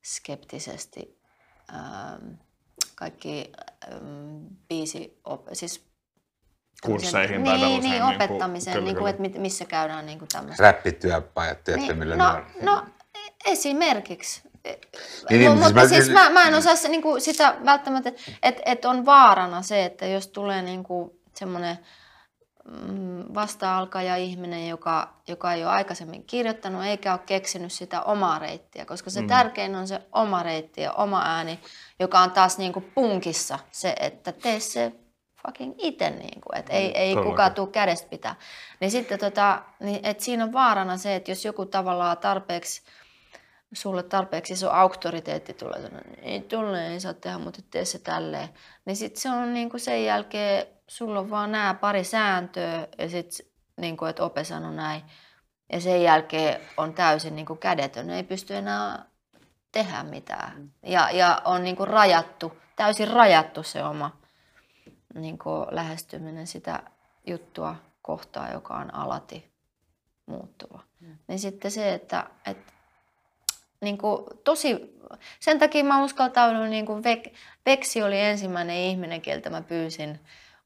skeptisesti 0.03 1.21
ähm, 1.73 2.33
kaikki 2.95 3.51
ähm, 3.91 4.45
biisi, 4.67 5.21
op, 5.23 5.47
siis 5.53 5.85
kursseihin 6.83 7.43
tai 7.43 7.57
niin, 7.57 7.81
niin, 7.81 7.91
niinku- 7.91 8.15
opettamiseen, 8.15 8.73
kyllä, 8.73 8.85
niin 8.85 8.97
kuin, 8.97 9.15
kyllä. 9.15 9.27
että 9.27 9.39
missä 9.39 9.65
käydään 9.65 10.05
niin 10.05 10.19
kuin 10.19 10.29
tämmöistä. 10.29 10.63
Räppityöpajat, 10.63 11.63
tiedätkö, 11.63 11.87
Niin, 11.87 11.97
millä 11.99 12.15
no, 12.15 12.33
ne 12.33 12.37
on? 12.37 12.45
no, 12.61 12.85
esimerkiksi. 13.45 14.54
Niin, 14.65 15.39
Niin, 15.39 15.51
mutta 15.51 15.67
siis 15.67 15.73
mä- 15.75 15.87
siis 15.87 16.09
mä, 16.09 16.29
mä 16.29 16.47
en 16.47 16.55
osaa 16.55 16.75
se, 16.75 16.87
niin 16.89 17.01
kuin 17.01 17.21
sitä 17.21 17.55
välttämättä, 17.65 18.11
että 18.43 18.61
et 18.65 18.85
on 18.85 19.05
vaarana 19.05 19.61
se, 19.61 19.85
että 19.85 20.05
jos 20.05 20.27
tulee 20.27 20.61
niin 20.61 20.83
kuin 20.83 21.11
semmoinen 21.35 21.77
mm, 22.65 23.23
vasta-alkaja 23.33 24.15
ihminen, 24.15 24.67
joka, 24.69 25.13
joka 25.27 25.53
ei 25.53 25.63
ole 25.63 25.71
aikaisemmin 25.71 26.23
kirjoittanut 26.23 26.83
eikä 26.83 27.11
ole 27.13 27.21
keksinyt 27.25 27.71
sitä 27.71 28.01
omaa 28.01 28.39
reittiä, 28.39 28.85
koska 28.85 29.09
se 29.09 29.21
mm. 29.21 29.27
tärkein 29.27 29.75
on 29.75 29.87
se 29.87 30.01
oma 30.11 30.43
reitti 30.43 30.81
ja 30.81 30.93
oma 30.93 31.21
ääni, 31.25 31.59
joka 31.99 32.19
on 32.19 32.31
taas 32.31 32.57
niin 32.57 32.73
kuin 32.73 32.91
punkissa 32.95 33.59
se, 33.71 33.95
että 33.99 34.31
tee 34.31 34.59
se 34.59 34.91
fucking 35.47 35.73
itse, 35.77 36.09
niin 36.09 36.41
kuin, 36.41 36.57
että 36.59 36.73
ei, 36.73 36.97
ei 36.97 37.15
kukaan 37.15 37.53
tule 37.53 37.67
kädestä 37.67 38.07
pitää. 38.09 38.35
Niin 38.79 38.91
sitten 38.91 39.19
tota, 39.19 39.61
niin, 39.79 39.99
että 40.05 40.23
siinä 40.23 40.43
on 40.43 40.53
vaarana 40.53 40.97
se, 40.97 41.15
että 41.15 41.31
jos 41.31 41.45
joku 41.45 41.65
tavallaan 41.65 42.17
tarpeeksi 42.17 42.81
sulle 43.73 44.03
tarpeeksi 44.03 44.53
iso 44.53 44.69
auktoriteetti 44.69 45.53
tulee, 45.53 45.81
sanoa, 45.81 46.01
ei 46.21 46.41
tulle, 46.41 46.87
ei 46.87 46.99
saa 46.99 47.13
tehdä, 47.13 47.37
mutta 47.37 47.61
tee 47.71 47.85
se 47.85 47.99
tälleen. 47.99 48.49
Niin 48.85 48.95
sitten 48.95 49.21
se 49.21 49.29
on 49.29 49.53
niin 49.53 49.69
kuin 49.69 49.81
sen 49.81 50.05
jälkeen, 50.05 50.67
sulla 50.87 51.19
on 51.19 51.29
vaan 51.29 51.51
nämä 51.51 51.73
pari 51.73 52.03
sääntöä 52.03 52.87
ja 52.97 53.09
sitten 53.09 53.47
niin 53.77 53.97
kuin, 53.97 54.09
että 54.09 54.23
Ope 54.23 54.43
sanoi 54.43 54.75
näin. 54.75 55.01
Ja 55.73 55.81
sen 55.81 56.03
jälkeen 56.03 56.61
on 56.77 56.93
täysin 56.93 57.35
niin 57.35 57.45
kuin 57.45 57.59
kädetön, 57.59 58.09
ei 58.09 58.23
pysty 58.23 58.55
enää 58.55 59.05
tehdä 59.71 60.03
mitään. 60.03 60.71
Ja, 60.83 61.11
ja 61.11 61.41
on 61.45 61.63
niin 61.63 61.75
kuin 61.75 61.87
rajattu, 61.87 62.57
täysin 62.75 63.07
rajattu 63.07 63.63
se 63.63 63.83
oma 63.83 64.17
niin 65.13 65.37
kuin 65.37 65.65
lähestyminen 65.71 66.47
sitä 66.47 66.83
juttua 67.27 67.75
kohtaan, 68.01 68.53
joka 68.53 68.77
on 68.77 68.93
alati 68.93 69.51
muuttuva. 70.25 70.83
Niin 71.27 71.39
sitten 71.39 71.71
se, 71.71 71.93
että, 71.93 72.29
että 72.45 72.73
niin 73.85 73.97
kuin 73.97 74.23
tosi, 74.43 74.99
sen 75.39 75.59
takia 75.59 75.83
mä 75.83 76.03
uskaltaudun, 76.03 76.69
niin 76.69 76.85
kuin 76.85 77.03
Vek, 77.03 77.33
Veksi 77.65 78.03
oli 78.03 78.19
ensimmäinen 78.19 78.77
ihminen, 78.77 79.21
keltä 79.21 79.49
mä 79.49 79.61
pyysin 79.61 80.19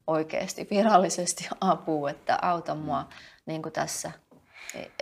oikeasti 0.06 0.66
virallisesti 0.70 1.48
apua, 1.60 2.10
että 2.10 2.38
auta 2.42 2.74
mua 2.74 3.08
niin 3.46 3.62
kuin 3.62 3.72
tässä. 3.72 4.12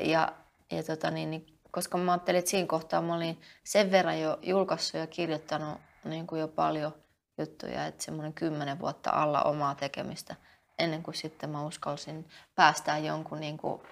Ja, 0.00 0.32
ja 0.70 0.82
tota 0.82 1.10
niin, 1.10 1.30
niin, 1.30 1.46
koska 1.70 1.98
mä 1.98 2.12
ajattelin, 2.12 2.38
että 2.38 2.50
siinä 2.50 2.66
kohtaa 2.66 3.02
mä 3.02 3.14
olin 3.14 3.40
sen 3.64 3.90
verran 3.90 4.20
jo 4.20 4.38
julkaissut 4.42 5.00
ja 5.00 5.06
kirjoittanut 5.06 5.80
niin 6.04 6.26
kuin 6.26 6.40
jo 6.40 6.48
paljon 6.48 6.94
juttuja, 7.38 7.86
että 7.86 8.04
semmoinen 8.04 8.32
kymmenen 8.32 8.80
vuotta 8.80 9.10
alla 9.10 9.42
omaa 9.42 9.74
tekemistä, 9.74 10.36
ennen 10.78 11.02
kuin 11.02 11.14
sitten 11.14 11.50
mä 11.50 11.64
uskalsin 11.64 12.28
päästää 12.54 12.98
jonkun 12.98 13.40
niin 13.40 13.58
kuin 13.58 13.82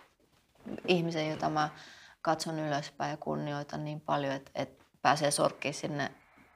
ihmisen, 0.89 1.31
jota 1.31 1.51
mä 1.51 1.69
katson 2.27 2.59
ylöspäin 2.59 3.11
ja 3.11 3.17
kunnioitan 3.17 3.85
niin 3.85 4.01
paljon, 4.01 4.35
että, 4.35 4.51
että 4.55 4.85
pääsee 5.03 5.31
sorkkiin 5.31 5.75
sinne 5.75 6.13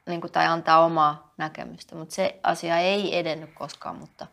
niin 0.06 0.20
kuin, 0.20 0.32
tai 0.32 0.46
antaa 0.46 0.84
omaa 0.84 1.34
näkemystä. 1.36 1.96
Mutta 1.96 2.14
se 2.14 2.40
asia 2.42 2.78
ei 2.78 3.18
edennyt 3.18 3.50
koskaan, 3.54 3.96
mutta 3.96 4.26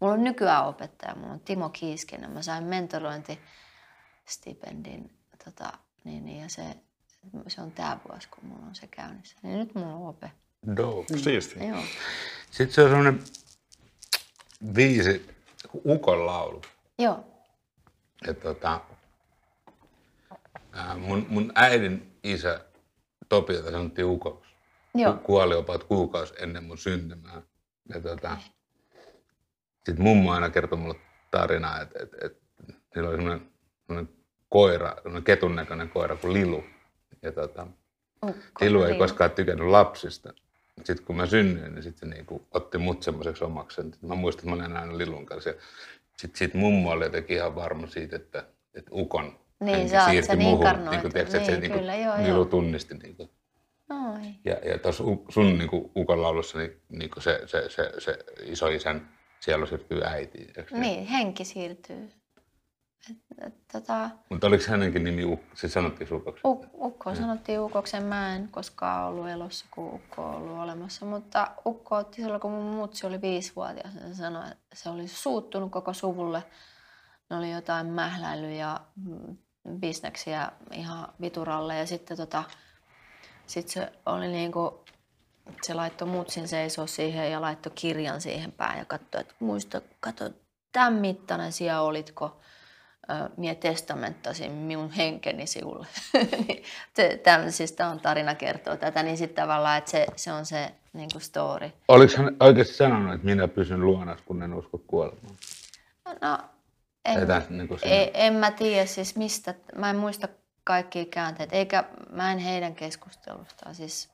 mulla 0.00 0.14
on 0.14 0.24
nykyään 0.24 0.66
opettaja, 0.66 1.14
mulla 1.14 1.32
on 1.32 1.40
Timo 1.40 1.68
Kiiskinen. 1.68 2.30
Mä 2.30 2.42
sain 2.42 2.64
mentorointistipendin 2.64 5.18
tota, 5.44 5.72
niin, 6.04 6.24
niin, 6.24 6.42
ja 6.42 6.48
se, 6.48 6.76
se 7.48 7.60
on 7.60 7.72
tämä 7.72 7.98
vuosi, 8.08 8.28
kun 8.28 8.44
mulla 8.44 8.66
on 8.66 8.74
se 8.74 8.86
käynnissä. 8.86 9.36
Niin 9.42 9.58
nyt 9.58 9.74
mulla 9.74 9.94
on 9.94 10.08
ope. 10.08 10.30
Dope. 10.76 11.18
Siisti. 11.18 11.66
Joo. 11.66 11.82
Sitten 12.50 12.74
se 12.74 12.82
on 12.82 12.88
semmoinen 12.88 13.24
viisi, 14.74 15.34
ukon 15.86 16.26
laulu. 16.26 16.62
Joo. 16.98 17.24
Ja 18.26 18.34
tota, 18.34 18.80
ää, 20.72 20.96
mun, 20.96 21.26
mun 21.28 21.52
äidin 21.54 22.18
isä 22.24 22.60
Topi, 23.28 23.54
jota 23.54 23.70
sanottiin 23.70 24.04
ukoksi, 24.04 24.50
Joo. 24.94 25.12
ku- 25.12 25.18
kuoli 25.18 25.54
jopa 25.54 25.78
kuukausi 25.78 26.34
ennen 26.38 26.64
mun 26.64 26.78
syntymää. 26.78 27.42
Ja 27.94 28.00
tota, 28.00 28.36
sitten 29.76 30.02
mummo 30.02 30.32
aina 30.32 30.50
kertoi 30.50 30.78
mulle 30.78 30.94
tarinaa, 31.30 31.80
että 31.80 31.98
et, 32.02 32.24
et, 32.24 32.42
niillä 32.94 33.08
oli 33.08 33.16
semmoinen, 33.16 33.50
semmoinen 33.86 34.14
koira, 34.48 34.94
semmoinen 34.94 35.24
ketun 35.24 35.56
näköinen 35.56 35.88
koira 35.88 36.16
kuin 36.16 36.32
Lilu. 36.34 36.64
Ja 37.22 37.32
tota, 37.32 37.66
Ukko, 38.26 38.64
Lilu 38.64 38.82
ei 38.82 38.98
koskaan 38.98 39.30
tykännyt 39.30 39.68
lapsista. 39.68 40.32
Sitten 40.84 41.06
kun 41.06 41.16
mä 41.16 41.26
synnyin, 41.26 41.74
niin 41.74 41.82
sitten 41.82 42.08
se 42.08 42.14
niinku 42.14 42.46
otti 42.50 42.78
mut 42.78 43.02
semmoiseksi 43.02 43.44
omakseen. 43.44 43.92
Mä 44.02 44.14
muistan, 44.14 44.40
että 44.40 44.56
mä 44.56 44.64
olin 44.64 44.76
aina 44.76 44.98
Lilun 44.98 45.26
kanssa. 45.26 45.50
Sitten 46.16 46.38
sit 46.38 46.54
mummo 46.54 46.90
oli 46.90 47.04
jotenkin 47.04 47.36
ihan 47.36 47.54
varma 47.54 47.86
siitä, 47.86 48.16
että, 48.16 48.44
että 48.74 48.90
ukon 48.92 49.38
Niin, 49.60 49.78
oot 49.78 49.88
siirtyi 50.10 50.22
sen 50.22 50.38
muuhun. 50.38 50.58
inkarnoitu. 50.58 50.90
Niin 50.90 51.00
kuin, 51.00 51.12
tiedätkö, 51.12 51.36
että 51.36 51.46
se 51.46 51.52
Niin, 51.52 51.60
niinku, 51.60 51.78
kyllä, 51.78 51.94
joo, 51.96 52.14
Lilu 52.18 52.28
joo. 52.28 52.44
tunnisti. 52.44 52.94
Niinku. 52.94 53.30
Oi. 53.90 54.34
Ja, 54.44 54.70
ja 54.70 54.78
tuossa 54.78 55.04
sun 55.28 55.58
niinku, 55.58 55.92
ukon 55.96 56.22
laulussa 56.22 56.58
niin, 56.58 56.82
niinku 56.88 57.20
se, 57.20 57.40
se, 57.46 57.68
se, 57.70 57.92
se 57.98 58.18
isoisän 58.44 59.08
sielu 59.40 59.66
siirtyy 59.66 60.02
äitiin. 60.04 60.52
niin? 60.70 60.80
Niin, 60.80 61.06
henki 61.06 61.44
siirtyy. 61.44 62.10
Et, 63.10 63.16
et, 63.46 63.54
tota, 63.72 64.10
Mutta 64.30 64.46
oliko 64.46 64.64
hänenkin 64.68 65.04
nimi 65.04 65.24
Ukko? 65.24 65.46
Se 65.56 65.68
sanottiin 65.68 66.14
Ukoksi. 66.14 66.42
Uk- 66.46 66.68
Ukko 66.74 67.14
sanottiin 67.14 67.60
Ukoksen. 67.60 68.02
Mä 68.04 68.34
en 68.36 68.48
koskaan 68.48 69.08
ollut 69.08 69.28
elossa, 69.28 69.66
kun 69.70 69.94
Ukko 69.94 70.22
on 70.24 70.34
ollut 70.34 70.58
olemassa. 70.58 71.06
Mutta 71.06 71.50
Ukko 71.66 71.96
otti 71.96 72.22
silloin, 72.22 72.40
kun 72.40 72.50
mun 72.52 72.74
mutsi 72.74 73.06
oli 73.06 73.20
viisivuotias. 73.20 73.94
ja 73.94 74.00
Se 74.00 74.14
sanoi, 74.14 74.44
että 74.50 74.66
se 74.74 74.88
oli 74.90 75.08
suuttunut 75.08 75.70
koko 75.72 75.92
suvulle. 75.92 76.42
Ne 77.30 77.36
oli 77.36 77.50
jotain 77.50 77.86
mähläily 77.86 78.52
ja 78.54 78.80
bisneksiä 79.80 80.52
ihan 80.72 81.08
vituralle. 81.20 81.78
Ja 81.78 81.86
sitten 81.86 82.16
tota, 82.16 82.44
sit 83.46 83.68
se 83.68 83.92
oli 84.06 84.28
niinku, 84.28 84.84
se 85.62 85.74
laittoi 85.74 86.08
mutsin 86.08 86.48
seisoo 86.48 86.86
siihen 86.86 87.32
ja 87.32 87.40
laittoi 87.40 87.72
kirjan 87.74 88.20
siihen 88.20 88.52
päähän 88.52 88.78
ja 88.78 88.84
katsoi, 88.84 89.20
että 89.20 89.34
muista, 89.40 89.80
katso, 90.00 90.30
tämän 90.72 90.92
mittainen 90.94 91.52
siellä 91.52 91.80
olitko 91.80 92.40
mie 93.36 93.54
testamenttasin 93.54 94.52
minun 94.52 94.90
henkeni 94.90 95.46
sinulle. 95.46 95.86
Niin 96.48 96.64
se- 96.94 97.20
Tämmöisistä 97.24 97.88
on 97.88 98.00
tarina 98.00 98.34
kertoo 98.34 98.76
tätä, 98.76 99.02
niin 99.02 99.16
sitten 99.16 99.42
tavallaan, 99.42 99.78
että 99.78 99.90
se, 99.90 100.06
se 100.16 100.32
on 100.32 100.46
se 100.46 100.74
niin 100.92 101.08
kuin 101.12 101.22
story. 101.22 101.70
Oliko 101.88 102.12
hän 102.16 102.36
oikeasti 102.40 102.74
sanonut, 102.74 103.14
että 103.14 103.24
minä 103.24 103.48
pysyn 103.48 103.80
luonas, 103.80 104.18
kun 104.24 104.42
en 104.42 104.54
usko 104.54 104.78
kuolemaan? 104.86 105.36
No, 106.20 106.38
En, 107.04 107.20
Tätä, 107.20 107.42
niin 107.48 107.68
kuin 107.68 107.80
siinä- 107.80 107.94
ei, 107.96 108.10
en 108.14 108.34
mä 108.34 108.50
tiedä 108.50 108.86
siis 108.86 109.16
mistä, 109.16 109.54
mä 109.74 109.90
en 109.90 109.96
muista 109.96 110.28
kaikkia 110.64 111.04
käänteitä, 111.04 111.56
eikä 111.56 111.84
mä 112.10 112.32
en 112.32 112.38
heidän 112.38 112.74
keskustelustaan. 112.74 113.74
Siis, 113.74 114.10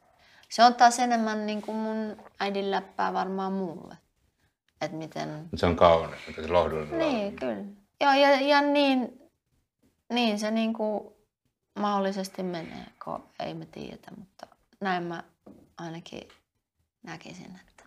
se 0.49 0.65
on 0.65 0.75
taas 0.75 0.99
enemmän 0.99 1.47
niin 1.47 1.63
kuin 1.63 1.77
mun 1.77 2.17
äidin 2.41 2.71
läppää 2.71 3.13
varmaan 3.13 3.53
mulle. 3.53 3.97
Että 4.81 4.97
miten... 4.97 5.49
Se 5.55 5.67
on 5.67 5.77
kaunis, 5.77 6.21
mutta 6.27 6.43
se 6.43 6.49
lohdullinen. 6.49 6.99
Niin, 6.99 7.37
kyllä. 7.37 7.65
Joo, 8.01 8.13
ja, 8.13 8.41
ja 8.41 8.61
niin, 8.61 9.21
niin 10.13 10.39
se 10.39 10.51
niin 10.51 10.73
kuin 10.73 11.15
mahdollisesti 11.79 12.43
menee, 12.43 12.87
kun 13.05 13.25
ei 13.41 13.55
me 13.55 13.67
tiedetä, 13.67 14.11
mutta 14.19 14.47
näin 14.81 15.03
mä 15.03 15.23
ainakin 15.79 16.29
näkisin, 17.03 17.61
että 17.69 17.85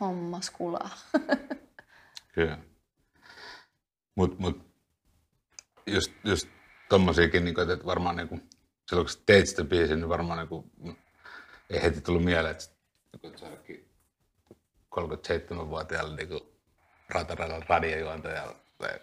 hommas 0.00 0.50
kulaa. 0.50 0.90
Kyllä. 2.34 2.58
Mutta 4.14 4.36
mut, 4.38 4.60
just, 5.86 6.12
just 6.24 6.48
tommosiakin, 6.88 7.44
niin 7.44 7.70
että 7.72 7.86
varmaan 7.86 8.16
niin 8.16 8.28
kuin, 8.28 8.50
silloin 8.88 9.06
kun 9.06 9.12
sä 9.12 9.18
teit 9.26 9.48
sitä 9.48 9.64
biisiä, 9.64 9.96
niin 9.96 10.08
varmaan 10.08 10.38
niin 10.38 10.48
kuin, 10.48 10.72
ei 11.70 11.82
heti 11.82 12.00
tullut 12.00 12.24
mieleen, 12.24 12.50
että, 12.50 12.64
niin 13.12 13.32
että 13.32 13.40
se 13.40 13.46
onkin 13.46 13.88
37-vuotiaalle 14.94 16.16
niin 16.16 16.40
rataradalla 17.08 17.66
radiojuontajalla 17.68 18.56
tai 18.78 19.00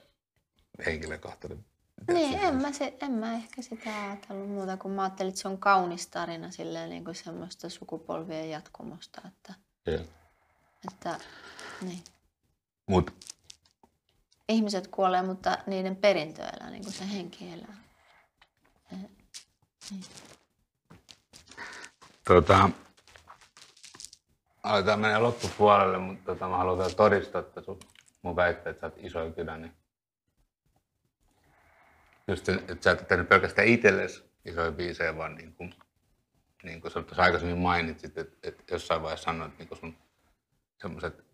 henkilökohtainen. 0.86 1.66
Niin, 2.08 2.40
en 2.40 2.56
mä, 2.56 2.72
se, 2.72 2.98
en 3.02 3.12
mä 3.12 3.34
ehkä 3.34 3.62
sitä 3.62 4.04
ajatellut 4.06 4.50
muuta, 4.50 4.78
kun 4.78 4.92
mä 4.92 5.04
ajattelin, 5.04 5.30
että 5.30 5.42
se 5.42 5.48
on 5.48 5.58
kaunis 5.58 6.08
tarina 6.08 6.52
silleen 6.52 6.90
niin 6.90 7.06
kuin 7.06 7.16
semmoista 7.16 7.70
sukupolvien 7.70 8.50
jatkumosta, 8.50 9.22
että, 9.28 9.54
Joo. 9.86 10.04
että 10.88 11.20
niin. 11.82 12.04
Mut 12.88 13.14
ihmiset 14.50 14.88
kuolee, 14.88 15.22
mutta 15.22 15.58
niiden 15.68 15.96
perintö 15.96 16.42
elää, 16.42 16.70
niin 16.70 16.84
kuin 16.84 16.94
se 16.94 17.12
henki 17.12 17.54
elää. 17.54 17.78
Tota, 22.28 22.70
aletaan 24.64 25.00
mennä 25.00 25.24
loppupuolelle, 25.24 25.98
mutta 25.98 26.26
tota, 26.26 26.48
mä 26.48 26.58
haluan 26.58 26.78
vielä 26.78 26.94
todistaa, 26.94 27.42
että 27.42 27.62
sun, 27.62 27.80
mun 28.22 28.36
väitteet, 28.36 28.76
että 28.76 28.82
sä 28.82 28.94
oot 28.94 29.06
iso 29.06 29.32
kylä, 29.32 29.58
niin 29.58 29.74
just, 32.28 32.50
että 32.50 32.78
sä 32.82 32.92
et 32.92 33.08
tehnyt 33.08 33.30
pelkästään 33.30 33.68
itsellesi 33.68 34.24
isoja 34.46 34.72
biisejä, 34.72 35.18
vaan 35.18 35.36
niin 35.36 35.54
kuin, 35.54 35.74
niin 36.64 36.82
kuin 36.82 36.92
sä 36.92 37.04
tuossa 37.04 37.24
aikaisemmin 37.24 37.58
mainitsit, 37.58 38.18
että, 38.18 38.38
että 38.44 38.64
jossain 38.74 39.02
vaiheessa 39.02 39.26
sanoit, 39.26 39.58
niin 39.58 39.68
kuin 39.68 39.80
sun 39.80 39.98
semmoiset 40.82 41.29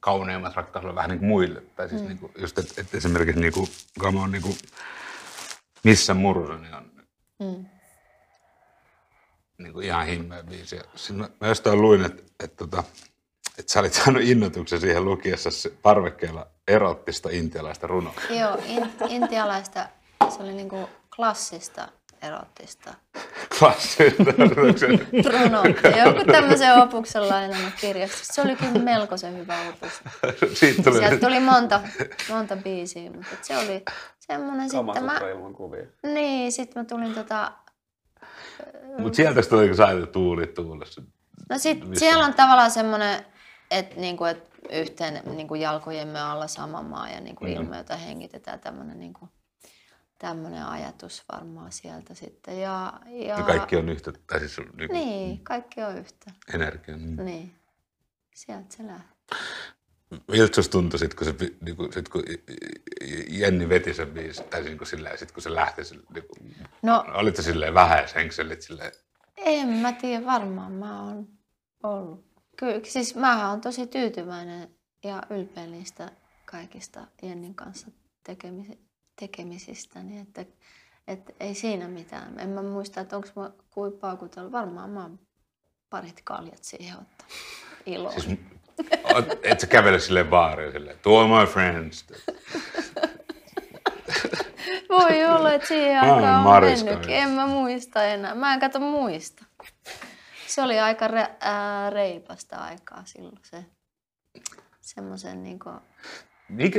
kauneimmat 0.00 0.56
rakkaudella 0.56 0.94
vähän 0.94 1.10
niin 1.10 1.18
kuin 1.18 1.28
muille. 1.28 1.62
Tai 1.76 1.88
siis 1.88 2.02
mm. 2.02 2.08
niin 2.08 2.18
kuin, 2.18 2.32
just, 2.38 2.58
että, 2.58 2.80
että 2.80 2.96
esimerkiksi 2.96 3.40
niin 3.40 3.52
kuin, 3.52 3.68
Come 4.00 4.20
on, 4.20 4.30
niin 4.30 4.42
kuin, 4.42 4.56
missä 5.84 6.14
murusoni 6.14 6.72
on 6.72 6.98
Mm. 7.40 7.66
niin 9.58 9.72
kuin 9.72 9.86
ihan 9.86 10.06
himmeä 10.06 10.42
biisi. 10.42 10.76
Ja 10.76 10.82
mä, 11.12 11.28
mä 11.40 11.46
jostain 11.46 11.82
luin, 11.82 12.04
että, 12.04 12.22
että, 12.44 12.64
että, 12.64 12.84
että 13.58 13.72
sä 13.72 13.80
olit 13.80 13.92
saanut 13.94 14.22
innotuksen 14.22 14.80
siihen 14.80 15.04
lukiessa 15.04 15.50
parvekkeella 15.82 16.46
erottista 16.68 17.28
intialaista 17.32 17.86
runoa. 17.86 18.14
Joo, 18.30 18.58
in, 18.66 18.92
intialaista, 19.08 19.88
se 20.28 20.42
oli 20.42 20.52
niin 20.52 20.68
kuin 20.68 20.86
klassista 21.16 21.88
erottista 22.22 22.94
runoutta. 25.32 25.88
Joku 25.88 26.24
tämmöisen 26.32 26.74
opuksen 26.74 27.28
lainannut 27.28 27.72
kirjasta. 27.80 28.18
Se 28.22 28.42
oli 28.42 28.56
kyllä 28.56 28.78
melkoisen 28.78 29.38
hyvä 29.38 29.56
opus. 29.68 29.92
Siitä 30.54 30.82
tuli, 30.82 30.98
Sieltä 30.98 31.26
tuli 31.26 31.40
monta, 31.40 31.80
monta 32.28 32.56
biisiä, 32.56 33.10
mutta 33.10 33.36
se 33.42 33.56
oli 33.56 33.84
semmoinen 34.18 34.70
sitten 34.70 35.04
mä... 35.04 35.20
Kuvia. 35.56 35.86
Niin, 36.02 36.52
sitten 36.52 36.82
mä 36.82 36.84
tulin 36.84 37.14
tota... 37.14 37.52
Mutta 38.98 39.16
sieltä 39.16 39.42
se 39.42 39.48
tuli, 39.48 39.66
kun 39.66 39.76
sä 39.76 39.84
ajattelit 39.86 40.12
tuuli 40.12 40.46
tuulessa. 40.46 41.02
No 41.50 41.58
sit 41.58 41.88
Missä? 41.88 42.00
siellä 42.04 42.24
on 42.24 42.34
tavallaan 42.34 42.70
semmoinen, 42.70 43.24
että 43.70 43.96
niinku, 44.00 44.24
et 44.24 44.48
yhteen 44.72 45.22
niinku 45.24 45.54
jalkojemme 45.54 46.20
alla 46.20 46.46
sama 46.46 46.82
maa 46.82 47.08
ja 47.10 47.20
niinku 47.20 47.44
Mm. 47.44 47.50
ilma, 47.50 47.76
jota 47.76 47.96
hengitetään, 47.96 48.60
tämmöinen 48.60 48.98
niinku, 48.98 49.28
tämmönen 50.18 50.64
ajatus 50.64 51.24
varmaan 51.32 51.72
sieltä 51.72 52.14
sitten. 52.14 52.60
Ja, 52.60 53.00
ja... 53.06 53.38
Ja 53.38 53.42
kaikki 53.42 53.76
on 53.76 53.88
yhtä, 53.88 54.12
tai 54.26 54.38
siis 54.38 54.58
niin, 54.58 54.68
niin. 54.76 54.90
Niin, 54.92 55.44
kaikki 55.44 55.82
on 55.82 55.98
yhtä. 55.98 56.30
energia. 56.54 56.96
Mm. 56.96 57.24
Niin. 57.24 57.54
Sieltä 58.34 58.76
se 58.76 58.86
lähtee. 58.86 59.38
Miltä 60.28 60.54
susta 60.54 60.72
tuntui 60.72 60.98
sit, 60.98 61.14
kun, 61.14 61.24
se, 61.24 61.34
niin 61.60 61.76
kuin, 61.76 61.92
sit, 61.92 62.08
kun 62.08 62.22
Jenni 63.28 63.68
veti 63.68 63.94
sen 63.94 64.10
biisin, 64.10 64.44
tai 64.44 64.62
niin 64.62 64.78
kuin 64.78 64.88
silleen, 64.88 65.18
sit, 65.18 65.32
kun 65.32 65.42
se 65.42 65.54
lähti, 65.54 65.82
niin 66.14 66.24
kuin, 66.28 66.56
No 66.82 67.04
olit 67.14 67.36
sä 67.36 67.42
silleen 67.42 67.74
vähäis 67.74 68.14
henkselit 68.14 68.62
silleen, 68.62 68.92
en 69.36 69.68
mä 69.68 69.92
tiedä, 69.92 70.26
varmaan 70.26 70.72
mä 70.72 71.02
oon 71.02 71.28
ollut. 71.82 72.24
Kyllä, 72.56 72.80
siis 72.84 73.14
mä 73.14 73.50
oon 73.50 73.60
tosi 73.60 73.86
tyytyväinen 73.86 74.68
ja 75.04 75.22
ylpeä 75.30 75.66
niistä 75.66 76.10
kaikista 76.44 77.06
Jennin 77.22 77.54
kanssa 77.54 77.86
tekemisi, 78.24 78.87
tekemisistä, 79.20 80.02
niin 80.02 80.22
että, 80.22 80.44
että 81.08 81.32
ei 81.40 81.54
siinä 81.54 81.88
mitään. 81.88 82.40
En 82.40 82.48
mä 82.48 82.62
muista, 82.62 83.00
että 83.00 83.16
onko 83.16 83.28
mä 83.36 83.50
kuin 83.70 83.92
paukutellut. 83.92 84.52
Varmaan 84.52 84.90
mä 84.90 85.02
oon 85.02 85.18
parit 85.90 86.20
kaljat 86.24 86.64
siihen 86.64 86.98
ottanut 86.98 87.32
iloon. 87.86 88.20
Siis, 88.20 88.38
oot- 89.04 89.38
et 89.42 89.60
sä 89.60 89.66
kävele 89.66 89.98
silleen 90.00 90.26
baariin 90.26 90.72
silleen, 90.72 90.98
to 90.98 91.18
all 91.18 91.40
my 91.40 91.46
friends. 91.46 92.06
Voi 94.88 95.24
olla, 95.24 95.52
että 95.52 95.68
siihen 95.68 96.00
aikaan 96.00 96.46
on 96.46 96.62
mennytkin. 96.62 96.98
nyt. 96.98 97.06
En 97.08 97.28
mä 97.30 97.46
muista 97.46 98.04
enää. 98.04 98.34
Mä 98.34 98.54
en 98.54 98.60
kato 98.60 98.80
muista. 98.80 99.44
Se 100.46 100.62
oli 100.62 100.80
aika 100.80 101.08
re, 101.08 101.36
ää, 101.40 101.90
reipasta 101.90 102.56
aikaa 102.56 103.02
silloin 103.04 103.38
se. 103.42 103.64
Semmoisen 104.80 105.42
niinku... 105.42 105.70
Mikä, 105.70 106.27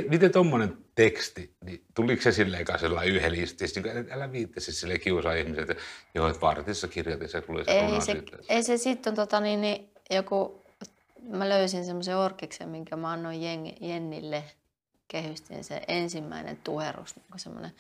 miten 0.10 0.32
tommonen 0.32 0.78
teksti, 0.96 1.56
niin 1.66 1.84
tuliko 1.96 2.22
se 2.22 2.32
silleen 2.32 2.66
kanssa 2.66 2.88
sellainen 2.88 3.16
yhdelististi, 3.16 3.82
niin 3.82 4.12
älä 4.12 4.32
viittisi 4.32 4.72
silleen 4.72 5.00
kiusaa 5.00 5.34
ihmiset, 5.34 5.70
että 5.70 5.84
joo, 6.16 6.28
että 6.28 6.42
vartissa 6.42 6.88
kirjoitin 6.88 7.30
se, 7.30 7.42
tuli 7.42 7.66
se 7.66 7.72
Ei 7.72 8.02
se, 8.02 8.24
ei 8.50 8.64
se 8.64 8.78
sitten 8.78 9.16
tota 9.16 9.40
niin, 9.40 9.62
niin 9.62 9.90
joku... 10.10 10.64
Mä 11.30 11.50
löysin 11.50 11.86
semmoisen 11.86 12.18
orkiksen, 12.18 12.70
minkä 12.70 12.96
mä 12.96 13.12
annoin 13.12 13.42
Jen, 13.42 13.74
Jennille. 13.82 14.44
Kehystin 15.08 15.64
se 15.64 15.82
ensimmäinen 15.88 16.58
tuherus, 16.58 17.16
niin 17.16 17.40
semmoinen 17.40 17.72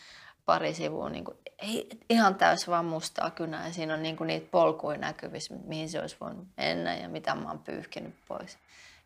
pari 0.46 0.74
sivua, 0.74 1.10
niin 1.10 1.24
kuin, 1.24 1.38
ei, 1.60 1.90
ihan 2.10 2.36
täys 2.36 2.68
vaan 2.68 2.86
mustaa 2.86 3.32
kynää. 3.32 3.68
Ja 3.68 3.74
siinä 3.74 3.94
on 3.94 4.04
niin 4.04 4.18
kuin 4.18 4.28
niitä 4.28 4.48
polkuja 4.52 4.98
näkyvissä, 4.98 5.56
mihin 5.66 5.90
se 5.90 6.02
olisi 6.02 6.18
voinut 6.22 6.48
mennä 6.58 6.98
ja 6.98 7.10
mitä 7.10 7.36
mä 7.36 7.50
oon 7.50 7.60
pyyhkinyt 7.60 8.14
pois. 8.28 8.58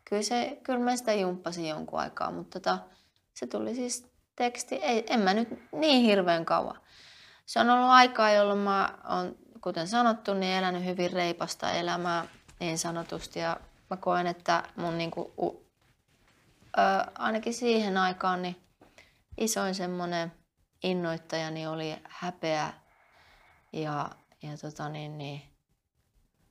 Kyllä, 0.08 0.22
se, 0.22 0.60
kyllä 0.62 0.78
mä 0.78 0.96
sitä 0.96 1.14
jumppasin 1.14 1.68
jonkun 1.68 2.00
aikaa, 2.00 2.30
mutta 2.30 2.60
tota, 2.60 2.78
se 3.34 3.46
tuli 3.46 3.74
siis 3.74 4.12
teksti, 4.36 4.74
ei, 4.74 5.04
en 5.10 5.20
mä 5.20 5.34
nyt 5.34 5.48
niin 5.72 6.02
hirveän 6.04 6.44
kauan. 6.44 6.80
Se 7.46 7.60
on 7.60 7.70
ollut 7.70 7.88
aikaa, 7.88 8.30
jolloin 8.30 8.58
mä 8.58 8.98
oon, 9.10 9.36
kuten 9.60 9.88
sanottu, 9.88 10.34
niin 10.34 10.56
elänyt 10.56 10.84
hyvin 10.84 11.12
reipasta 11.12 11.72
elämää 11.72 12.26
niin 12.60 12.78
sanotusti. 12.78 13.38
Ja 13.38 13.60
mä 13.90 13.96
koen, 13.96 14.26
että 14.26 14.62
mun 14.76 14.98
niinku, 14.98 15.32
u, 15.38 15.66
ö, 16.78 17.10
ainakin 17.18 17.54
siihen 17.54 17.96
aikaan 17.96 18.42
niin 18.42 18.56
isoin 19.38 19.74
semmoinen 19.74 20.32
innoittajani 20.82 21.66
oli 21.66 21.96
häpeä 22.04 22.72
ja, 23.72 24.10
ja 24.42 24.58
tota 24.60 24.88
niin, 24.88 25.18
niin, 25.18 25.42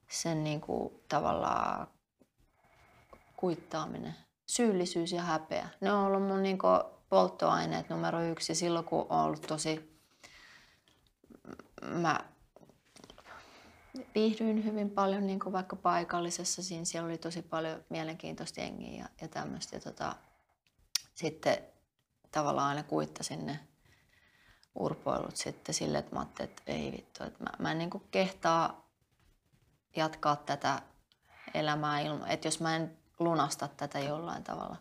sen 0.10 0.44
niinku, 0.44 1.04
tavallaan 1.10 1.88
kuittaaminen. 3.44 4.16
Syyllisyys 4.46 5.12
ja 5.12 5.22
häpeä. 5.22 5.70
Ne 5.82 5.92
on 5.92 6.06
ollut 6.06 6.24
mun 6.24 6.44
niinku, 6.44 6.68
polttoaineet 7.10 7.90
numero 7.90 8.24
yksi 8.24 8.56
silloin, 8.56 8.86
kun 8.86 9.06
on 9.10 9.20
ollut 9.20 9.42
tosi... 9.42 10.00
Mä 11.82 12.20
viihdyin 14.16 14.66
hyvin 14.66 14.90
paljon 14.90 15.28
niin 15.28 15.40
kuin 15.40 15.54
vaikka 15.54 15.76
paikallisessa. 15.76 16.64
Siinä 16.64 16.86
siellä 16.86 17.08
oli 17.08 17.18
tosi 17.18 17.42
paljon 17.42 17.84
mielenkiintoista 17.90 18.62
jengiä 18.62 19.04
ja, 19.04 19.10
ja 19.22 19.28
tämmöistä. 19.28 19.76
Ja 19.76 19.80
tota, 19.80 20.16
sitten 21.16 21.58
tavallaan 22.32 22.70
aina 22.70 22.84
kuittasin 22.84 23.46
ne 23.46 23.60
urpoilut 24.76 25.36
sitten 25.36 25.76
sille, 25.76 25.98
että 25.98 26.16
mä 26.16 26.20
ajattelin, 26.20 26.50
että 26.50 26.64
ei 26.66 26.92
vittu, 26.92 27.24
että 27.24 27.44
mä, 27.44 27.50
mä 27.60 27.72
en 27.72 27.78
niin 27.78 27.90
kuin 27.90 28.04
kehtaa 28.12 28.90
jatkaa 29.96 30.36
tätä 30.36 30.82
elämää 31.54 32.00
ilman, 32.00 32.30
että 32.30 32.48
jos 32.48 32.60
mä 32.60 32.76
en 32.76 33.03
lunasta 33.24 33.68
tätä 33.68 34.00
jollain 34.00 34.44
tavalla. 34.44 34.76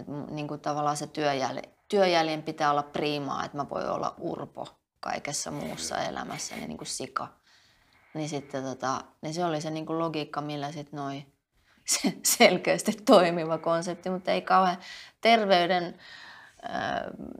Mun- 0.00 0.30
niin 0.30 0.48
kuin 0.48 0.60
tavallaan 0.60 0.96
se 0.96 1.06
työjäl, 1.06 1.62
työjäljen 1.88 2.42
pitää 2.42 2.70
olla 2.70 2.82
priimaa, 2.82 3.44
että 3.44 3.56
mä 3.56 3.68
voin 3.70 3.88
olla 3.88 4.14
urpo 4.18 4.68
kaikessa 5.00 5.50
muussa 5.50 5.98
elämässä, 5.98 6.56
niin, 6.56 6.76
kuin 6.76 6.88
sika. 6.88 7.28
Niin 8.14 8.28
sitten 8.28 8.64
tota, 8.64 9.04
niin 9.22 9.34
se 9.34 9.44
oli 9.44 9.60
se 9.60 9.70
niin 9.70 9.86
kuin 9.86 9.98
logiikka, 9.98 10.40
millä 10.40 10.72
sitten 10.72 10.96
noi 10.96 11.26
se 11.84 12.16
selkeästi 12.22 12.92
toimiva 12.92 13.58
konsepti, 13.58 14.10
mutta 14.10 14.30
ei 14.30 14.42
kauhean 14.42 14.78
terveyden 15.20 15.98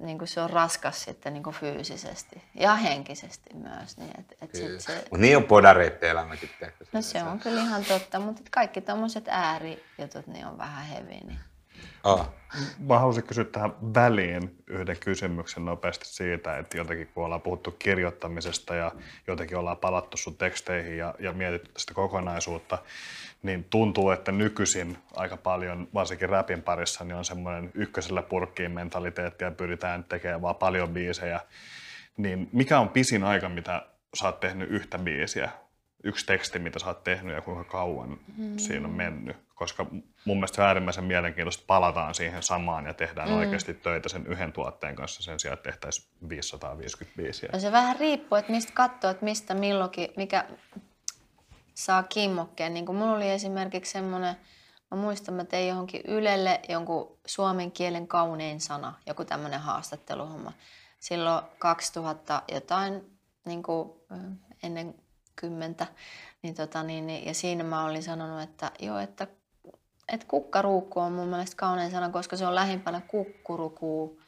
niin 0.01 0.19
kuin 0.19 0.29
se 0.29 0.41
on 0.41 0.51
raskas 0.51 1.03
sitten 1.03 1.33
niin 1.33 1.43
kuin 1.43 1.57
fyysisesti 1.57 2.43
ja 2.55 2.75
henkisesti 2.75 3.55
myös. 3.55 3.97
Niin, 3.97 4.11
et, 4.19 4.37
et 4.43 4.55
sit 4.55 4.81
se, 4.81 5.05
Mut 5.11 5.21
niin 5.21 5.37
on 5.37 5.45
podareitten 5.45 6.11
elämäkin. 6.11 6.51
Tiedätkö? 6.59 6.85
no 6.93 7.03
se 7.03 7.23
on 7.23 7.39
kyllä 7.39 7.63
ihan 7.63 7.85
totta, 7.85 8.21
mutta 8.21 8.43
kaikki 8.51 8.81
tämmöiset 8.81 9.25
äärijutut 9.29 10.27
niin 10.27 10.47
on 10.47 10.59
vähän 10.59 10.87
hevi. 10.87 11.21
Niin. 11.21 11.39
Oh. 12.05 12.29
Mä 12.79 12.99
haluaisin 12.99 13.25
kysyä 13.25 13.45
tähän 13.45 13.75
väliin 13.95 14.57
yhden 14.67 14.97
kysymyksen 15.01 15.65
nopeasti 15.65 16.07
siitä, 16.09 16.59
että 16.59 16.77
jotenkin 16.77 17.09
kun 17.15 17.25
ollaan 17.25 17.43
puhuttu 17.43 17.71
kirjoittamisesta 17.71 18.75
ja 18.75 18.93
jotenkin 19.27 19.57
ollaan 19.57 19.77
palattu 19.77 20.17
sun 20.17 20.37
teksteihin 20.37 20.99
ja, 20.99 21.15
ja 21.19 21.33
mietitty 21.33 21.71
sitä 21.77 21.95
kokonaisuutta, 21.95 22.79
niin 23.47 23.65
tuntuu, 23.65 24.11
että 24.11 24.33
nykyisin 24.33 24.99
aika 25.15 25.37
paljon, 25.37 25.89
varsinkin 25.95 26.29
rapin 26.29 26.63
parissa, 26.63 27.05
niin 27.05 27.17
on 27.17 27.25
semmoinen 27.25 27.71
ykkösellä 27.75 28.23
purkkiin 28.23 28.71
mentaliteetti 28.71 29.45
ja 29.45 29.51
pyritään 29.51 30.05
tekemään 30.05 30.43
vaan 30.43 30.57
paljon 30.57 30.89
biisejä. 30.89 31.41
Niin 32.17 32.49
mikä 32.53 32.81
on 32.81 32.89
pisin 32.89 33.25
aika, 33.25 33.49
mitä 33.49 33.83
sä 34.15 34.25
oot 34.25 34.41
tehnyt 34.41 34.71
yhtä 34.71 34.99
biisiä? 34.99 35.51
Yksi 36.05 36.27
teksti, 36.27 36.59
mitä 36.59 36.79
sä 36.79 36.87
oot 36.87 37.05
tehnyt 37.05 37.35
ja 37.35 37.41
kuinka 37.41 37.65
kauan 37.65 38.19
mm. 38.37 38.59
siinä 38.59 38.89
on 38.89 38.95
mennyt? 38.95 39.37
Koska 39.55 39.87
mun 40.25 40.37
mielestä 40.37 40.57
se 40.57 40.63
on 40.63 40.69
äärimmäisen 40.69 41.05
mielenkiintoista, 41.05 41.61
että 41.61 41.67
palataan 41.67 42.15
siihen 42.15 42.43
samaan 42.43 42.87
ja 42.87 42.95
tehdään 42.95 43.29
mm. 43.29 43.37
oikeasti 43.37 43.75
töitä 43.75 44.09
sen 44.09 44.27
yhden 44.27 44.53
tuotteen 44.53 44.97
kanssa 44.97 45.23
sen 45.23 45.41
sijaan, 45.41 45.55
että 45.55 45.71
tehtäisiin 45.71 46.09
550 46.29 47.17
biisiä. 47.23 47.51
No 47.53 47.59
se 47.59 47.73
vähän 47.73 47.97
riippuu, 48.01 48.39
että 48.39 48.53
mistä 48.53 48.73
katsoo, 48.75 49.11
että 49.11 49.25
mistä 49.25 49.55
milloinkin, 49.55 50.09
mikä 50.17 50.45
saa 51.77 52.03
kimmokkeen. 52.03 52.75
Niin 52.75 52.87
kuin 52.87 52.97
mulla 52.97 53.17
oli 53.17 53.31
esimerkiksi 53.31 53.93
semmoinen, 53.93 54.37
mä 54.91 54.97
muistan, 54.97 55.35
mä 55.35 55.45
tein 55.45 55.69
johonkin 55.69 56.03
Ylelle 56.05 56.61
jonkun 56.69 57.19
suomen 57.27 57.73
kielen 57.73 58.09
kaunein 58.09 58.61
sana, 58.61 58.95
joku 59.07 59.25
tämmöinen 59.25 59.61
haastatteluhomma. 59.61 60.53
Silloin 61.01 61.45
2000 61.59 62.43
jotain 62.53 63.19
niin 63.45 63.63
kuin 63.63 63.91
ennen 64.63 64.95
kymmentä, 65.37 65.87
niin 66.43 66.55
tota, 66.55 66.83
niin, 66.83 67.07
niin, 67.07 67.27
ja 67.27 67.35
siinä 67.35 67.65
mä 67.65 67.85
olin 67.85 68.03
sanonut, 68.03 68.43
että 68.43 68.71
joo, 68.79 68.99
että, 68.99 69.27
että 70.09 70.27
kukkaruukku 70.27 71.01
on 71.01 71.13
mun 71.13 71.29
mielestä 71.29 71.57
kaunein 71.57 71.91
sana, 71.91 72.11
koska 72.11 72.37
se 72.37 72.47
on 72.47 72.55
lähimpänä 72.55 73.01
kukkurukuu 73.01 74.21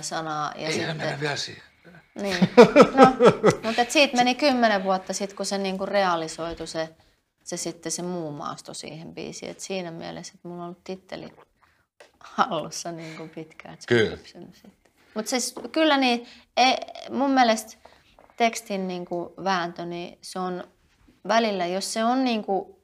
sanaa. 0.00 0.52
Ja 0.56 0.66
Ei 0.66 0.72
sitten, 0.72 0.96
mennä 0.96 1.20
vielä 1.20 1.36
siihen. 1.36 1.71
Niin. 2.14 2.36
No, 2.94 3.68
mutta 3.68 3.82
et 3.82 3.90
siitä 3.90 4.16
meni 4.16 4.34
kymmenen 4.34 4.84
vuotta 4.84 5.12
sitten, 5.12 5.36
kun 5.36 5.46
se 5.46 5.58
niinku 5.58 5.86
realisoitu 5.86 6.66
se, 6.66 6.88
se, 7.44 7.56
sitten 7.56 7.92
se 7.92 8.02
muu 8.02 8.32
maasto 8.32 8.74
siihen 8.74 9.14
biisiin. 9.14 9.50
Et 9.50 9.60
siinä 9.60 9.90
mielessä, 9.90 10.32
että 10.34 10.48
mulla 10.48 10.62
on 10.62 10.66
ollut 10.66 10.84
titteli 10.84 11.32
hallussa 12.20 12.92
niinku 12.92 13.28
pitkään. 13.34 13.78
Kyllä. 13.88 14.18
Mutta 15.14 15.30
siis 15.30 15.54
kyllä 15.72 15.96
niin, 15.96 16.26
ei, 16.56 16.76
mun 17.10 17.30
mielestä 17.30 17.76
tekstin 18.36 18.88
niinku 18.88 19.34
vääntö, 19.44 19.84
niin 19.84 20.18
se 20.22 20.38
on 20.38 20.64
välillä, 21.28 21.66
jos 21.66 21.92
se 21.92 22.04
on 22.04 22.24
niinku 22.24 22.82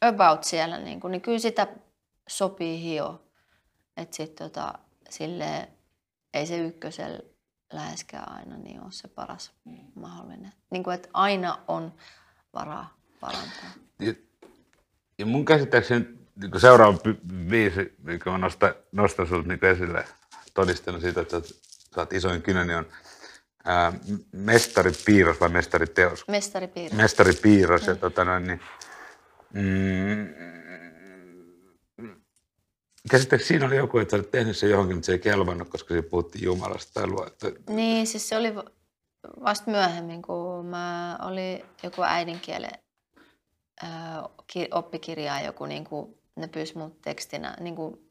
about 0.00 0.44
siellä, 0.44 0.78
niinku, 0.78 1.08
niin 1.08 1.20
kyllä 1.20 1.38
sitä 1.38 1.66
sopii 2.28 2.82
hio. 2.82 3.22
Että 3.96 4.16
sitten 4.16 4.50
tota, 4.50 4.74
silleen, 5.10 5.68
ei 6.34 6.46
se 6.46 6.58
ykkösellä 6.58 7.20
läheskään 7.72 8.32
aina 8.32 8.56
niin 8.56 8.80
on 8.80 8.92
se 8.92 9.08
paras 9.08 9.52
mahdollinen. 9.94 10.52
Niin 10.70 10.82
kuin, 10.84 10.94
että 10.94 11.08
aina 11.12 11.58
on 11.68 11.92
varaa 12.54 12.98
parantaa. 13.20 13.70
Ja, 13.98 14.14
ja 15.18 15.26
mun 15.26 15.44
käsittääkseni 15.44 16.06
niin 16.36 16.60
seuraava 16.60 16.98
biisi, 17.50 17.96
mikä 18.02 18.30
mä 18.30 18.38
nostan, 18.38 18.74
nostan 18.92 19.26
sinulta 19.26 19.48
niin 19.48 19.64
esille 19.64 20.04
todistena 20.54 21.00
siitä, 21.00 21.20
että 21.20 21.40
sä, 21.40 21.54
oot 21.96 22.12
isoin 22.12 22.42
kynä, 22.42 22.64
niin 22.64 22.78
on 22.78 22.86
ää, 23.64 23.92
Mestaripiirros 24.32 25.40
vai 25.40 25.48
Mestariteos? 25.48 26.28
Mestaripiirros. 26.28 26.96
Mestaripiirros. 26.96 27.86
Ja, 27.86 27.96
tota 27.96 28.24
noin, 28.24 28.46
niin, 28.46 28.60
mm, 29.52 30.28
Käsittääkseni 33.10 33.48
siinä 33.48 33.66
oli 33.66 33.76
joku, 33.76 33.98
että 33.98 34.16
olet 34.16 34.30
tehnyt 34.30 34.56
sen 34.56 34.70
johonkin, 34.70 34.96
mutta 34.96 35.06
se 35.06 35.12
ei 35.12 35.18
kelvannut, 35.18 35.68
koska 35.68 35.94
siinä 35.94 36.08
puhuttiin 36.10 36.44
Jumalasta 36.44 36.92
tai 36.94 37.06
luo. 37.06 37.26
Että... 37.26 37.52
Niin, 37.68 38.06
siis 38.06 38.28
se 38.28 38.36
oli 38.36 38.54
vasta 39.44 39.70
myöhemmin, 39.70 40.22
kun 40.22 40.66
mä 40.66 41.18
oli 41.22 41.64
joku 41.82 42.02
äidinkielen 42.02 42.78
oppikirjaa 44.70 45.40
joku, 45.40 45.66
niin 45.66 45.84
kuin, 45.84 46.14
ne 46.36 46.48
pyysi 46.48 46.78
mut 46.78 47.00
tekstinä, 47.02 47.56
niin 47.60 47.76
kuin, 47.76 48.10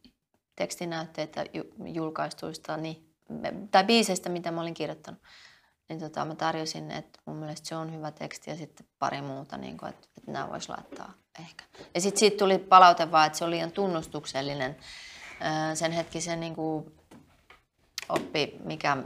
tekstinäytteitä 0.55 1.45
julkaistuista 1.93 2.77
niin, 2.77 3.13
tai 3.71 3.83
biiseistä, 3.83 4.29
mitä 4.29 4.51
mä 4.51 4.61
olin 4.61 4.73
kirjoittanut. 4.73 5.21
Niin 5.89 5.99
tota, 5.99 6.25
mä 6.25 6.35
tarjosin, 6.35 6.91
että 6.91 7.19
mun 7.25 7.37
mielestä 7.37 7.67
se 7.67 7.75
on 7.75 7.93
hyvä 7.93 8.11
teksti 8.11 8.49
ja 8.49 8.55
sitten 8.55 8.87
pari 8.99 9.21
muuta, 9.21 9.57
niin 9.57 9.77
kuin, 9.77 9.89
että, 9.89 10.07
että 10.17 10.31
nämä 10.31 10.49
voisi 10.49 10.69
laittaa 10.69 11.13
ehkä. 11.39 11.63
Ja 11.95 12.01
sitten 12.01 12.19
siitä 12.19 12.37
tuli 12.37 12.57
palaute 12.57 13.11
vaan, 13.11 13.27
että 13.27 13.37
se 13.37 13.45
oli 13.45 13.55
liian 13.55 13.71
tunnustuksellinen 13.71 14.77
sen 15.73 15.91
hetkisen 15.91 16.39
niin 16.39 16.55
kuin, 16.55 16.95
oppi, 18.09 18.57
mikä 18.63 18.97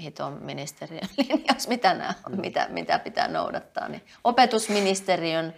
hiton 0.00 0.42
ministeriön 0.42 1.08
linjaus, 1.28 1.68
mitä, 1.68 1.94
nämä, 1.94 2.14
mitä, 2.28 2.66
mitä 2.70 2.98
pitää 2.98 3.28
noudattaa. 3.28 3.88
Niin 3.88 4.02
opetusministeriön 4.24 5.54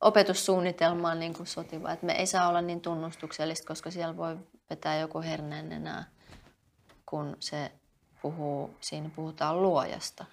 opetussuunnitelmaan 0.00 1.18
niin 1.18 1.34
kuin 1.34 1.46
sotiva. 1.46 1.92
että 1.92 2.06
me 2.06 2.12
ei 2.12 2.26
saa 2.26 2.48
olla 2.48 2.60
niin 2.60 2.80
tunnustuksellista, 2.80 3.66
koska 3.66 3.90
siellä 3.90 4.16
voi 4.16 4.36
vetää 4.70 4.98
joku 4.98 5.20
herneen 5.20 5.72
enää, 5.72 6.04
kun 7.06 7.36
se 7.40 7.72
puhuu, 8.22 8.76
siinä 8.80 9.10
puhutaan 9.16 9.62
luojasta 9.62 10.24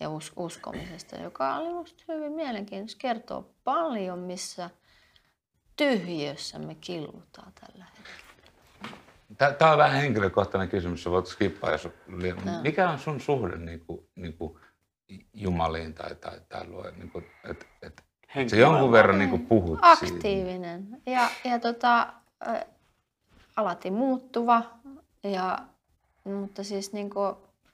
ja 0.00 0.10
us- 0.10 0.32
uskomisesta, 0.36 1.16
joka 1.16 1.54
oli 1.54 1.68
minusta 1.68 2.04
hyvin 2.08 2.32
mielenkiintoista. 2.32 3.00
Kertoo 3.00 3.50
paljon, 3.64 4.18
missä 4.18 4.70
tyhjössä 5.76 6.58
me 6.58 6.74
killutaan 6.74 7.52
tällä 7.60 7.84
hetkellä. 7.84 8.24
Tämä 9.58 9.72
on 9.72 9.78
vähän 9.78 10.00
henkilökohtainen 10.00 10.68
kysymys, 10.68 11.06
voit 11.06 11.26
skippaa, 11.26 11.70
jos 11.70 11.84
no. 11.84 12.52
Mikä 12.62 12.90
on 12.90 12.98
sun 12.98 13.20
suhde 13.20 13.56
niin 13.56 13.80
kuin, 13.80 14.08
niin 14.14 14.36
kuin 14.36 14.58
Jumaliin 15.34 15.94
tai, 15.94 16.14
tai, 16.14 16.40
tai 16.48 16.68
luo, 16.68 16.90
niin 16.96 17.10
kuin, 17.10 17.26
et, 17.50 17.66
et, 17.82 18.04
se 18.48 18.56
jonkun 18.56 18.92
verran 18.92 19.18
niin 19.18 19.30
kuin 19.30 19.46
puhut 19.46 19.78
Aktiivinen 19.82 20.86
siitä. 20.90 21.10
ja, 21.10 21.28
ja 21.44 21.58
tota, 21.58 22.12
ä, 22.46 22.66
alati 23.56 23.90
muuttuva, 23.90 24.62
ja, 25.22 25.58
mutta 26.24 26.64
siis 26.64 26.92
niin 26.92 27.10
kuin, 27.10 27.26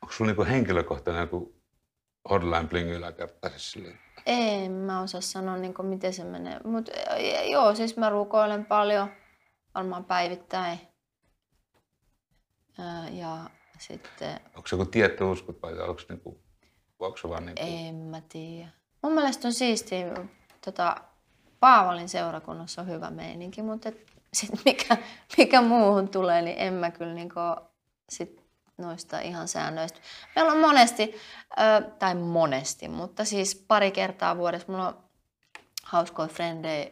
Onko 0.03 0.12
sulla 0.12 0.32
niin 0.32 0.46
henkilökohtainen 0.46 1.20
joku 1.20 1.55
hotline 2.30 2.68
bling 2.68 2.90
yläkerta? 2.90 3.51
Siis 3.57 3.94
en 4.26 4.72
mä 4.72 5.01
osaa 5.01 5.20
sanoa, 5.20 5.57
niin 5.57 5.74
kuin, 5.74 5.86
miten 5.86 6.12
se 6.12 6.24
menee. 6.24 6.61
Mutta 6.64 6.92
joo, 7.51 7.74
siis 7.74 7.96
mä 7.96 8.11
rukoilen 8.11 8.64
paljon, 8.64 9.09
varmaan 9.74 10.05
päivittäin. 10.05 10.80
Ja 13.11 13.51
sitten... 13.78 14.40
Onko 14.57 14.68
se 14.68 14.76
joku 14.76 14.90
tietty 14.90 15.24
uskot 15.24 15.62
vai 15.62 15.80
onko, 15.80 16.03
niinku, 16.09 16.40
onko 16.98 17.16
se 17.16 17.28
vaan 17.28 17.46
niinku... 17.46 17.62
En 17.66 17.94
mä 17.94 18.20
tiedä. 18.28 18.68
Mun 19.03 19.12
mielestä 19.12 19.48
on 19.48 19.55
siistiä, 19.55 20.14
tota, 20.64 20.96
Paavalin 21.61 22.09
seurakunnassa 22.09 22.80
on 22.80 22.88
hyvä 22.88 23.11
meininki, 23.11 23.62
mutta 23.62 23.88
et 23.88 24.07
sit 24.32 24.51
mikä, 24.64 24.96
mikä 25.38 25.62
muuhun 25.62 26.09
tulee, 26.09 26.42
niin 26.42 26.59
en 26.59 26.74
mä 26.74 26.90
kyllä 26.90 27.14
niinku 27.14 27.40
sit 28.09 28.39
noista 28.81 29.20
ihan 29.20 29.49
säännöistä. 29.49 30.01
Meillä 30.37 30.53
on 30.53 30.59
monesti, 30.59 31.14
tai 31.99 32.14
monesti, 32.14 32.89
mutta 32.89 33.24
siis 33.24 33.64
pari 33.68 33.91
kertaa 33.91 34.37
vuodessa 34.37 34.72
mulla 34.72 34.89
on 34.89 35.05
hauskoja 35.83 36.28
frendejä, 36.28 36.91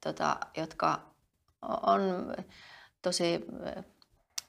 tota, 0.00 0.36
jotka 0.56 1.00
on 1.62 2.34
tosi 3.02 3.44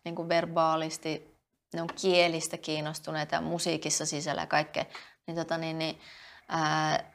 niin 0.04 0.16
kuin 0.16 0.30
verbaalisti, 0.30 1.38
ne 1.74 1.82
on 1.82 1.89
kielistä 2.02 2.58
kiinnostuneita 2.58 3.42
musiikissa 3.42 4.06
sisällä 4.06 4.42
ja 4.42 4.48
kaikkea. 4.48 4.86
Niin, 5.28 5.38
tota, 5.38 5.58
niin, 5.58 5.80
niin, 5.80 6.00
ää, 6.48 7.12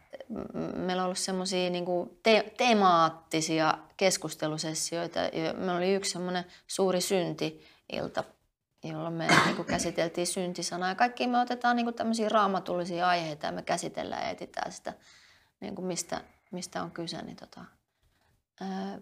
meillä 0.74 1.02
on 1.02 1.04
ollut 1.04 1.18
semmoisia 1.18 1.70
niin 1.70 1.84
te- 2.22 2.52
temaattisia 2.56 3.78
keskustelusessioita. 3.96 5.20
Meillä 5.56 5.76
oli 5.76 5.94
yksi 5.94 6.10
semmoinen 6.10 6.44
suuri 6.66 7.00
synti-ilta 7.00 8.24
jolloin 8.88 9.14
me 9.14 9.26
niin 9.44 9.56
kuin 9.56 9.66
käsiteltiin 9.66 10.26
syntisanaa. 10.26 10.88
Ja 10.88 10.94
kaikki 10.94 11.26
me 11.26 11.40
otetaan 11.40 11.76
niin 11.76 11.86
kuin 11.86 11.94
tämmöisiä 11.94 12.28
raamatullisia 12.28 13.08
aiheita 13.08 13.46
ja 13.46 13.52
me 13.52 13.62
käsitellään 13.62 14.22
ja 14.22 14.30
etsitään 14.30 14.72
sitä, 14.72 14.92
niin 15.60 15.74
kuin 15.74 15.86
mistä, 15.86 16.20
mistä 16.50 16.82
on 16.82 16.90
kyse. 16.90 17.22
Niin 17.22 17.36
tota, 17.36 17.60
ää, 18.60 18.98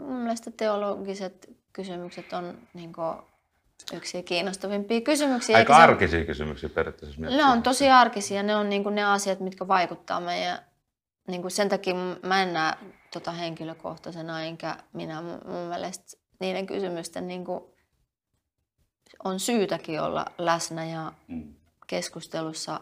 mun 0.00 0.16
mielestä 0.16 0.50
teologiset 0.50 1.50
kysymykset 1.72 2.32
on 2.32 2.58
niin 2.74 2.92
kuin, 2.92 3.16
yksi 3.92 4.22
kiinnostavimpia 4.22 5.00
kysymyksiä. 5.00 5.56
Aika 5.56 5.76
arkisia 5.76 6.24
kysymyksiä 6.24 6.68
periaatteessa. 6.68 7.20
Ne 7.20 7.44
on 7.44 7.62
tosi 7.62 7.90
arkisia. 7.90 8.42
Ne 8.42 8.56
on 8.56 8.68
niin 8.68 8.82
kuin 8.82 8.94
ne 8.94 9.04
asiat, 9.04 9.40
mitkä 9.40 9.68
vaikuttaa 9.68 10.20
meidän... 10.20 10.58
Niin 11.28 11.42
kuin 11.42 11.50
sen 11.50 11.68
takia 11.68 11.94
mä 12.22 12.42
en 12.42 12.52
näe 12.52 12.74
tota 13.12 13.32
henkilökohtaisena, 13.32 14.42
enkä 14.42 14.76
minä 14.92 15.22
mun 15.22 15.68
mielestä 15.68 16.16
niiden 16.40 16.66
kysymysten 16.66 17.28
niin 17.28 17.44
kuin 17.44 17.64
on 19.24 19.40
syytäkin 19.40 20.00
olla 20.00 20.24
läsnä 20.38 20.84
ja 20.84 21.12
Mm. 21.28 21.54
keskustelussa 21.86 22.80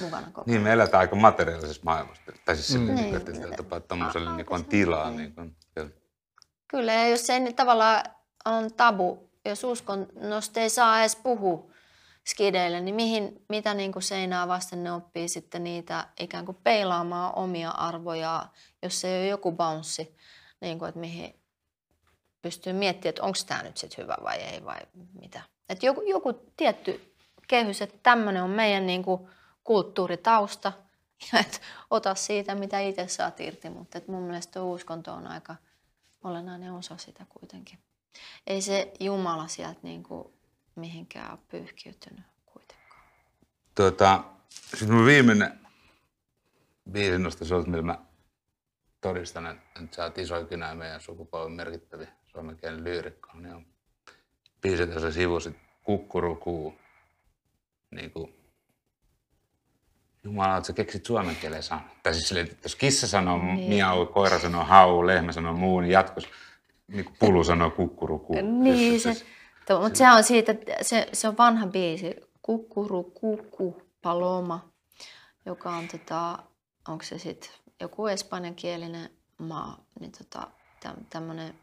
mukana 0.00 0.26
koko 0.32 0.42
Niin, 0.50 0.60
me 0.62 0.72
eletään 0.72 1.00
aika 1.00 1.16
materiaalisessa 1.16 1.82
maailmassa. 1.84 2.22
Tai 2.44 2.56
siis 2.56 2.78
Mm. 2.80 2.94
Niin. 2.94 3.16
että 3.16 3.32
tietyllä 3.32 3.56
tapaa 3.56 3.80
tuommoiselle 3.80 4.36
niin 4.36 4.46
on 4.50 4.64
tilaa. 4.64 5.10
se- 5.10 5.16
Niin 5.16 5.34
kuin, 5.34 5.56
kyllä. 5.74 5.90
Kyllä, 6.68 6.92
ja 6.92 7.08
jos 7.08 7.26
se 7.26 7.36
ei 7.36 7.52
tavallaan 7.52 8.02
on 8.44 8.72
tabu, 8.74 9.30
jos 9.44 9.64
uskonnosta 9.64 10.60
ei 10.60 10.70
saa 10.70 11.00
edes 11.00 11.16
puhua 11.16 11.70
skideille, 12.26 12.80
niin 12.80 12.94
mihin, 12.94 13.44
mitä 13.48 13.74
niin 13.74 13.92
kuin 13.92 14.02
seinää 14.02 14.48
vasten 14.48 14.84
ne 14.84 14.92
oppii 14.92 15.28
sitten 15.28 15.64
niitä 15.64 16.06
ikään 16.20 16.46
kuin 16.46 16.58
peilaamaan 16.64 17.34
omia 17.34 17.70
arvoja, 17.70 18.46
jos 18.82 19.00
se 19.00 19.08
ei 19.08 19.20
ole 19.22 19.28
joku 19.28 19.52
bounssi, 19.52 20.16
niin 20.60 20.78
kuin, 20.78 20.88
että 20.88 21.00
mihin 21.00 21.41
pystyy 22.42 22.72
miettimään, 22.72 23.10
että 23.10 23.22
onko 23.22 23.38
tämä 23.46 23.62
nyt 23.62 23.76
sitten 23.76 24.04
hyvä 24.04 24.16
vai 24.22 24.36
ei 24.36 24.64
vai 24.64 24.80
mitä. 25.20 25.42
Että 25.68 25.86
joku, 25.86 26.02
joku 26.02 26.32
tietty 26.56 27.14
kehys, 27.48 27.82
että 27.82 27.98
tämmöinen 28.02 28.42
on 28.42 28.50
meidän 28.50 28.86
niin 28.86 29.02
kuin 29.02 29.28
kulttuuritausta, 29.64 30.72
ja 31.32 31.44
ota 31.90 32.14
siitä, 32.14 32.54
mitä 32.54 32.80
itse 32.80 33.08
saat 33.08 33.40
irti, 33.40 33.70
mutta 33.70 33.98
että 33.98 34.12
mun 34.12 34.22
mielestä 34.22 34.62
uskonto 34.62 35.12
on 35.12 35.26
aika 35.26 35.56
olennainen 36.24 36.72
osa 36.72 36.96
sitä 36.96 37.26
kuitenkin. 37.28 37.78
Ei 38.46 38.62
se 38.62 38.92
Jumala 39.00 39.48
sieltä 39.48 39.80
niin 39.82 40.02
kuin 40.02 40.32
mihinkään 40.74 41.30
ole 41.30 41.38
pyyhkiytynyt 41.48 42.24
kuitenkaan. 42.46 43.02
Tuota, 43.74 44.24
sitten 44.48 44.92
mun 44.92 45.06
viimeinen 45.06 45.60
biisi 46.90 47.18
nosta 47.18 47.44
sulta, 47.44 47.70
millä 47.70 47.82
mä 47.82 47.98
todistan, 49.00 49.46
että, 49.46 49.96
sä 49.96 50.04
oot 50.04 50.18
isoikinä 50.18 50.68
ja 50.68 50.74
meidän 50.74 51.00
sukupolven 51.00 51.52
merkittäviä 51.52 52.12
suomenkielinen 52.32 52.84
lyyrikko, 52.84 53.30
niin 53.34 53.54
on 53.54 53.66
biisi, 54.60 54.82
jossa 54.82 55.12
sivusit 55.12 55.56
kukkurukuu. 55.82 56.74
Niin 57.90 58.10
kuin, 58.10 58.34
Jumala, 60.24 60.56
että 60.56 60.66
sä 60.66 60.72
keksit 60.72 61.06
suomen 61.06 61.36
kielen 61.36 61.62
sanan. 61.62 61.90
Tai 62.02 62.14
siis 62.14 62.28
silleen, 62.28 62.46
että 62.46 62.64
jos 62.64 62.76
kissa 62.76 63.06
sanoo 63.06 63.38
Niin. 63.38 63.68
miau, 63.68 64.06
koira 64.06 64.38
sanoo 64.38 64.64
hau, 64.64 65.06
lehmä 65.06 65.32
sanoo 65.32 65.52
muu, 65.52 65.80
niin 65.80 65.90
jatkossa 65.92 66.28
niin 66.88 67.04
kuin 67.04 67.16
pulu 67.18 67.44
sanoo 67.44 67.70
kukkurukuu. 67.70 68.36
Niin, 68.62 68.76
Siis- 68.76 69.02
se, 69.02 69.14
siis- 69.14 69.26
mutta 69.82 69.98
se 69.98 70.10
on 70.10 70.24
siitä, 70.24 70.54
se, 70.82 71.08
se 71.12 71.28
on 71.28 71.36
vanha 71.36 71.66
biisi, 71.66 72.16
Kukkuru 72.42 73.02
Kuku 73.02 73.82
Paloma, 74.02 74.72
joka 75.46 75.70
on 75.70 75.88
tota, 75.88 76.38
onko 76.88 77.04
se 77.04 77.18
sitten 77.18 77.50
joku 77.80 78.06
espanjankielinen 78.06 79.10
maa, 79.38 79.84
niin 80.00 80.12
tota, 80.12 80.50
täm, 80.82 80.94
tämmöinen 81.10 81.54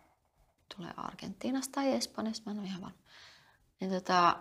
tulee 0.78 0.92
Argentiinasta 0.98 1.72
tai 1.72 1.92
Espanjasta, 1.92 2.44
mä 2.46 2.52
en 2.52 2.60
ole 2.60 2.68
ihan 2.68 2.82
varma. 2.82 2.98
Niin 3.80 3.92
tota, 3.92 4.38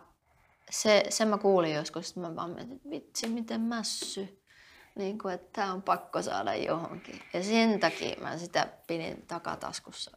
se, 0.70 1.04
sen 1.08 1.28
mä 1.28 1.38
kuulin 1.38 1.74
joskus, 1.74 2.08
että 2.08 2.20
mä 2.20 2.36
vaan 2.36 2.50
mietin, 2.50 2.76
että 2.76 2.90
vitsi 2.90 3.28
miten 3.28 3.60
mässy. 3.60 4.42
Niin 4.96 5.18
kuin, 5.18 5.34
että 5.34 5.48
tää 5.52 5.72
on 5.72 5.82
pakko 5.82 6.22
saada 6.22 6.54
johonkin. 6.54 7.22
Ja 7.32 7.42
sen 7.42 7.80
takia 7.80 8.16
mä 8.20 8.38
sitä 8.38 8.68
pidin 8.86 9.24
takataskussa. 9.26 10.10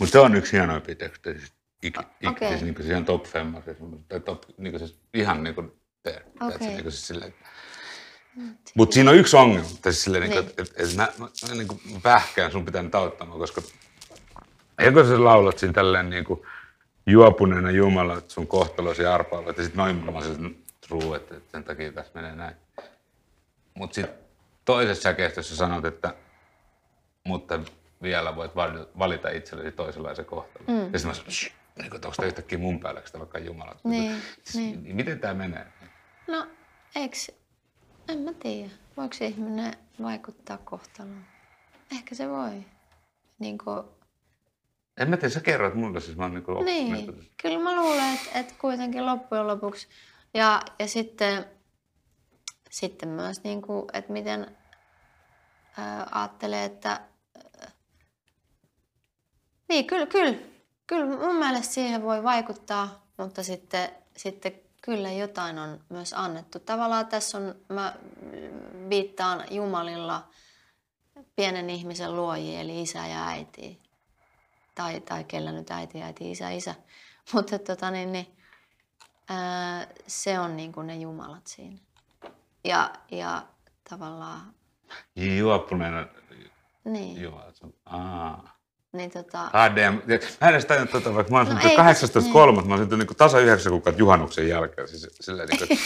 Mutta 0.00 0.12
se 0.12 0.18
on 0.18 0.34
yksi 0.34 0.52
hienoimpia 0.52 0.94
tekstejä. 0.94 1.38
Siis, 1.38 1.52
ik, 1.82 1.98
ik, 2.20 2.30
okei. 2.30 2.48
siis, 2.48 2.62
niin 2.62 2.74
kuin, 2.74 2.86
ihan 2.86 3.04
top 3.04 3.26
femma, 3.26 3.62
siis, 3.62 3.76
tai 4.08 4.20
top, 4.20 4.42
niin 4.58 4.72
kuin, 4.72 4.88
siis, 4.88 5.00
ihan 5.14 5.42
niin 5.42 5.54
kuin, 5.54 5.72
te, 6.02 6.22
Okei. 6.40 6.56
okay. 6.56 6.68
niin 6.68 6.82
kuin, 6.82 6.92
siis, 6.92 7.06
silleen, 7.06 7.34
mutta 8.74 8.94
siinä 8.94 9.10
on 9.10 9.16
yksi 9.16 9.36
ongelma, 9.36 9.68
tai 9.82 9.92
siis 9.92 10.04
silleen, 10.04 10.22
niin. 10.22 10.30
Niin. 10.30 10.48
että, 10.48 10.62
että, 10.62 10.82
että 10.82 10.96
mä, 10.96 11.08
mä, 11.48 11.54
niin 11.54 11.68
kuin 11.68 11.80
pähkään, 12.02 12.52
sun 12.52 12.64
pitää 12.64 12.82
nyt 12.82 12.94
auttaa 12.94 13.26
mua, 13.26 13.38
koska 14.78 15.00
eikö 15.00 15.04
sä 15.08 15.24
laulat 15.24 15.58
siinä 15.58 15.72
tälleen 15.72 16.10
niin 16.10 16.24
kuin, 16.24 16.42
juopuneena 17.06 17.70
Jumala, 17.70 18.18
että 18.18 18.32
sun 18.34 18.46
kohtalosi 18.46 19.06
arpaavat, 19.06 19.56
ja 19.56 19.62
sitten 19.62 19.78
noin 19.78 19.96
mä 19.96 20.10
olisin 20.10 20.64
true, 20.88 21.16
että, 21.16 21.36
että 21.36 21.50
sen 21.50 21.64
takia 21.64 21.92
tässä 21.92 22.12
menee 22.14 22.34
näin. 22.34 22.56
Mutta 23.74 23.94
sitten 23.94 24.14
toisessa 24.64 25.02
säkeistössä 25.02 25.56
sanot, 25.56 25.84
että 25.84 26.14
mutta 27.24 27.60
vielä 28.02 28.36
voit 28.36 28.56
vali- 28.56 28.88
valita 28.98 29.28
itsellesi 29.30 29.72
toisenlaisen 29.72 30.24
kohtalon. 30.24 30.68
Mm. 30.68 30.76
Ja 30.92 30.98
sitten 30.98 31.06
mä 31.06 31.14
sanoin, 31.14 31.32
"Shh, 31.32 31.52
niin 31.78 31.92
onko 31.94 31.98
tämä 32.16 32.26
yhtäkkiä 32.26 32.58
mun 32.58 32.80
päällä, 32.80 32.98
onko 32.98 33.10
tämä 33.12 33.20
vaikka 33.20 33.38
Jumala? 33.38 33.76
Niin, 33.84 34.22
siis, 34.44 34.54
niin. 34.54 34.96
Miten 34.96 35.20
tämä 35.20 35.34
menee? 35.34 35.66
No, 36.28 36.46
eiks, 36.96 37.30
en 38.08 38.18
mä 38.18 38.32
tiedä. 38.32 38.70
Voiko 38.96 39.14
ihminen 39.20 39.72
vaikuttaa 40.02 40.58
kohtaloon? 40.64 41.24
Ehkä 41.92 42.14
se 42.14 42.28
voi. 42.28 42.64
Niin 43.38 43.58
kuin, 43.58 43.84
En 44.98 45.10
mä 45.10 45.16
tiedä, 45.16 45.34
sä 45.34 45.40
kerrot 45.40 45.74
mulle, 45.74 46.00
siis 46.00 46.16
mä 46.16 46.22
oon 46.22 46.34
niinku 46.34 46.62
niin, 46.62 47.30
kyllä 47.42 47.58
mä 47.58 47.76
luulen, 47.76 48.14
että, 48.14 48.38
että 48.38 48.54
kuitenkin 48.58 49.06
loppujen 49.06 49.46
lopuksi. 49.46 49.88
Ja, 50.34 50.62
ja 50.78 50.88
sitten, 50.88 51.44
sitten 52.70 53.08
myös, 53.08 53.44
niin 53.44 53.62
kuin, 53.62 53.84
että 53.92 54.12
miten 54.12 54.56
ää, 55.78 56.08
ajattelee, 56.10 56.64
että 56.64 56.90
ää, 56.90 57.70
niin, 59.68 59.86
kyllä, 59.86 60.06
kyllä, 60.06 60.34
kyllä 60.86 61.06
mun 61.06 61.36
mielestä 61.36 61.74
siihen 61.74 62.02
voi 62.02 62.22
vaikuttaa, 62.22 63.06
mutta 63.16 63.42
sitten, 63.42 63.90
sitten 64.16 64.52
kyllä 64.82 65.12
jotain 65.12 65.58
on 65.58 65.80
myös 65.88 66.12
annettu. 66.12 66.58
Tavallaan 66.58 67.06
tässä 67.06 67.38
on, 67.38 67.54
mä 67.68 67.94
viittaan 68.90 69.44
Jumalilla 69.50 70.28
pienen 71.36 71.70
ihmisen 71.70 72.16
luojiin, 72.16 72.60
eli 72.60 72.82
isä 72.82 73.06
ja 73.06 73.28
äiti. 73.28 73.87
Tai, 74.78 75.00
tai 75.00 75.24
kellä 75.24 75.52
nyt 75.52 75.70
äiti, 75.70 76.02
äiti, 76.02 76.30
isä, 76.30 76.50
isä. 76.50 76.74
Mutta 77.32 77.58
tota, 77.58 77.90
niin, 77.90 78.12
niin, 78.12 78.26
ää, 79.28 79.86
se 80.06 80.38
on 80.38 80.56
niin 80.56 80.72
kuin 80.72 80.86
ne 80.86 80.96
jumalat 80.96 81.46
siinä. 81.46 81.78
Ja, 82.64 82.90
ja 83.10 83.42
tavallaan, 83.90 84.40
Juopuneena 85.38 86.06
niin, 86.84 87.22
Jumala. 87.22 87.52
se 87.52 87.66
on- 87.66 87.74
Aa. 87.86 88.58
niin 88.92 89.10
tota, 89.10 89.50
ADM. 89.52 89.94
Mä 90.40 90.48
en 90.48 90.54
edes 90.54 90.64
tajunnut 90.66 90.90
tota, 90.90 91.14
vaikka 91.14 91.32
mä 91.32 91.38
oon 91.38 91.46
No 91.46 91.52
syntynyt 91.52 91.78
ei, 91.78 92.52
18.3. 92.60 92.66
Mä 92.66 92.72
oon 92.74 92.78
syntynyt 92.78 93.08
niin 93.08 93.16
tasa 93.16 93.38
yhdeksän 93.40 93.72
kuukautta 93.72 93.98
juhannuksen 94.00 94.48
jälkeen. 94.48 94.88
Siis, 94.88 95.08
silleen, 95.20 95.48
niin 95.48 95.58
kuin, 95.68 95.78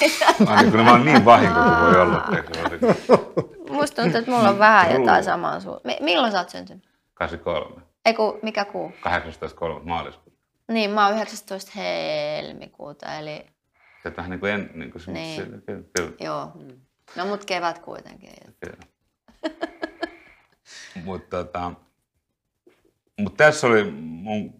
mä, 0.48 0.50
oon, 0.54 0.58
niin 0.62 0.70
kuin, 0.72 0.84
mä 0.84 0.90
oon 0.90 1.04
niin 1.04 1.24
vahinko 1.24 1.60
kuin 1.60 1.80
voi 1.80 2.00
olla. 2.00 2.26
niin 2.30 2.44
kuin 2.44 3.76
musta 3.76 4.02
tuntuu, 4.02 4.18
että 4.18 4.30
mulla 4.30 4.48
on 4.48 4.58
vähän 4.58 4.92
jotain 4.92 5.24
samaa 5.24 5.60
suun. 5.60 5.80
Mi- 5.84 5.98
milloin 6.00 6.32
sä 6.32 6.38
oot 6.38 6.50
syntynyt? 6.50 6.84
83. 7.14 7.82
Ei 8.04 8.14
kun, 8.14 8.38
mikä 8.42 8.64
kuu? 8.64 8.88
18.3. 8.90 9.84
maaliskuuta. 9.84 10.36
Niin, 10.68 10.90
mä 10.90 11.06
oon 11.06 11.16
19. 11.16 11.70
helmikuuta, 11.76 13.18
eli 13.18 13.46
Se 14.02 14.08
on 14.08 14.16
vähän 14.16 14.30
niin 14.30 14.40
kuin 14.40 14.52
en, 14.52 14.70
niin 14.74 14.90
kuin 14.90 15.02
se, 15.02 15.12
Niin. 15.12 15.50
niin. 15.50 15.62
kyllä, 15.62 15.82
kyllä, 15.96 16.12
joo. 16.20 16.52
No 17.16 17.26
mut 17.26 17.44
kevät 17.44 17.78
kuitenkin. 17.78 18.32
kyllä. 18.60 18.76
Mutta 21.04 21.36
tota, 21.44 21.72
mut 23.20 23.36
tässä 23.36 23.66
oli 23.66 23.84
mun 24.00 24.54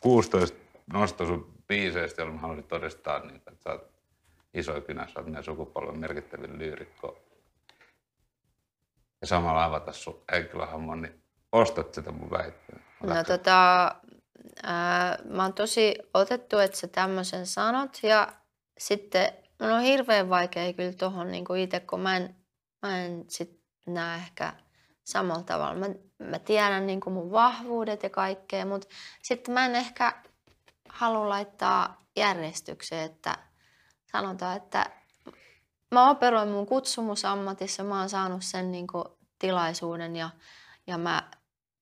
16 0.00 0.58
nosto 0.92 1.26
sun 1.26 1.54
biiseistä, 1.68 2.22
jolla 2.22 2.32
mä 2.34 2.40
haluaisin 2.40 2.68
todistaa, 2.68 3.18
niin, 3.18 3.36
että 3.36 3.52
sä 3.64 3.70
oot 3.70 3.90
iso 4.54 4.80
kynä, 4.80 5.06
sä 5.06 5.12
oot 5.16 5.26
meidän 5.26 5.44
sukupolven 5.44 5.98
merkittävin 5.98 6.58
lyyrikko. 6.58 7.18
Ja 9.20 9.26
samalla 9.26 9.64
avata 9.64 9.92
sun 9.92 10.22
henkilöhahmon, 10.32 11.02
niin 11.02 11.22
ostat 11.52 11.94
sitä 11.94 12.12
mun 12.12 12.30
väitteen. 12.30 12.84
No 13.02 13.24
tota, 13.24 13.90
ää, 14.62 15.18
mä 15.24 15.42
oon 15.42 15.52
tosi 15.52 15.94
otettu, 16.14 16.58
että 16.58 16.76
sä 16.76 16.88
tämmöisen 16.88 17.46
sanot 17.46 17.98
ja 18.02 18.32
sitten 18.78 19.32
mun 19.60 19.70
on 19.70 19.80
hirveän 19.80 20.30
vaikea 20.30 20.72
kyllä 20.72 20.92
tohon 20.92 21.30
niin 21.30 21.56
itse, 21.58 21.80
kun 21.80 22.00
mä 22.00 22.16
en, 22.16 22.36
mä 22.82 22.98
en 22.98 23.24
sit 23.28 23.60
näe 23.86 24.16
ehkä 24.16 24.52
samalla 25.04 25.42
tavalla. 25.42 25.74
Mä, 25.74 25.86
mä 26.18 26.38
tiedän 26.38 26.86
niin 26.86 27.00
mun 27.06 27.30
vahvuudet 27.30 28.02
ja 28.02 28.10
kaikkea, 28.10 28.66
mutta 28.66 28.88
sitten 29.22 29.54
mä 29.54 29.66
en 29.66 29.74
ehkä 29.74 30.22
halua 30.88 31.28
laittaa 31.28 32.04
järjestykseen, 32.16 33.10
että 33.10 33.38
sanotaan, 34.12 34.56
että 34.56 34.90
mä 35.94 36.10
operoin 36.10 36.48
mun 36.48 36.66
kutsumusammatissa, 36.66 37.84
mä 37.84 37.98
oon 37.98 38.08
saanut 38.08 38.44
sen 38.44 38.72
niin 38.72 38.86
tilaisuuden 39.38 40.16
ja, 40.16 40.30
ja 40.86 40.98
mä 40.98 41.30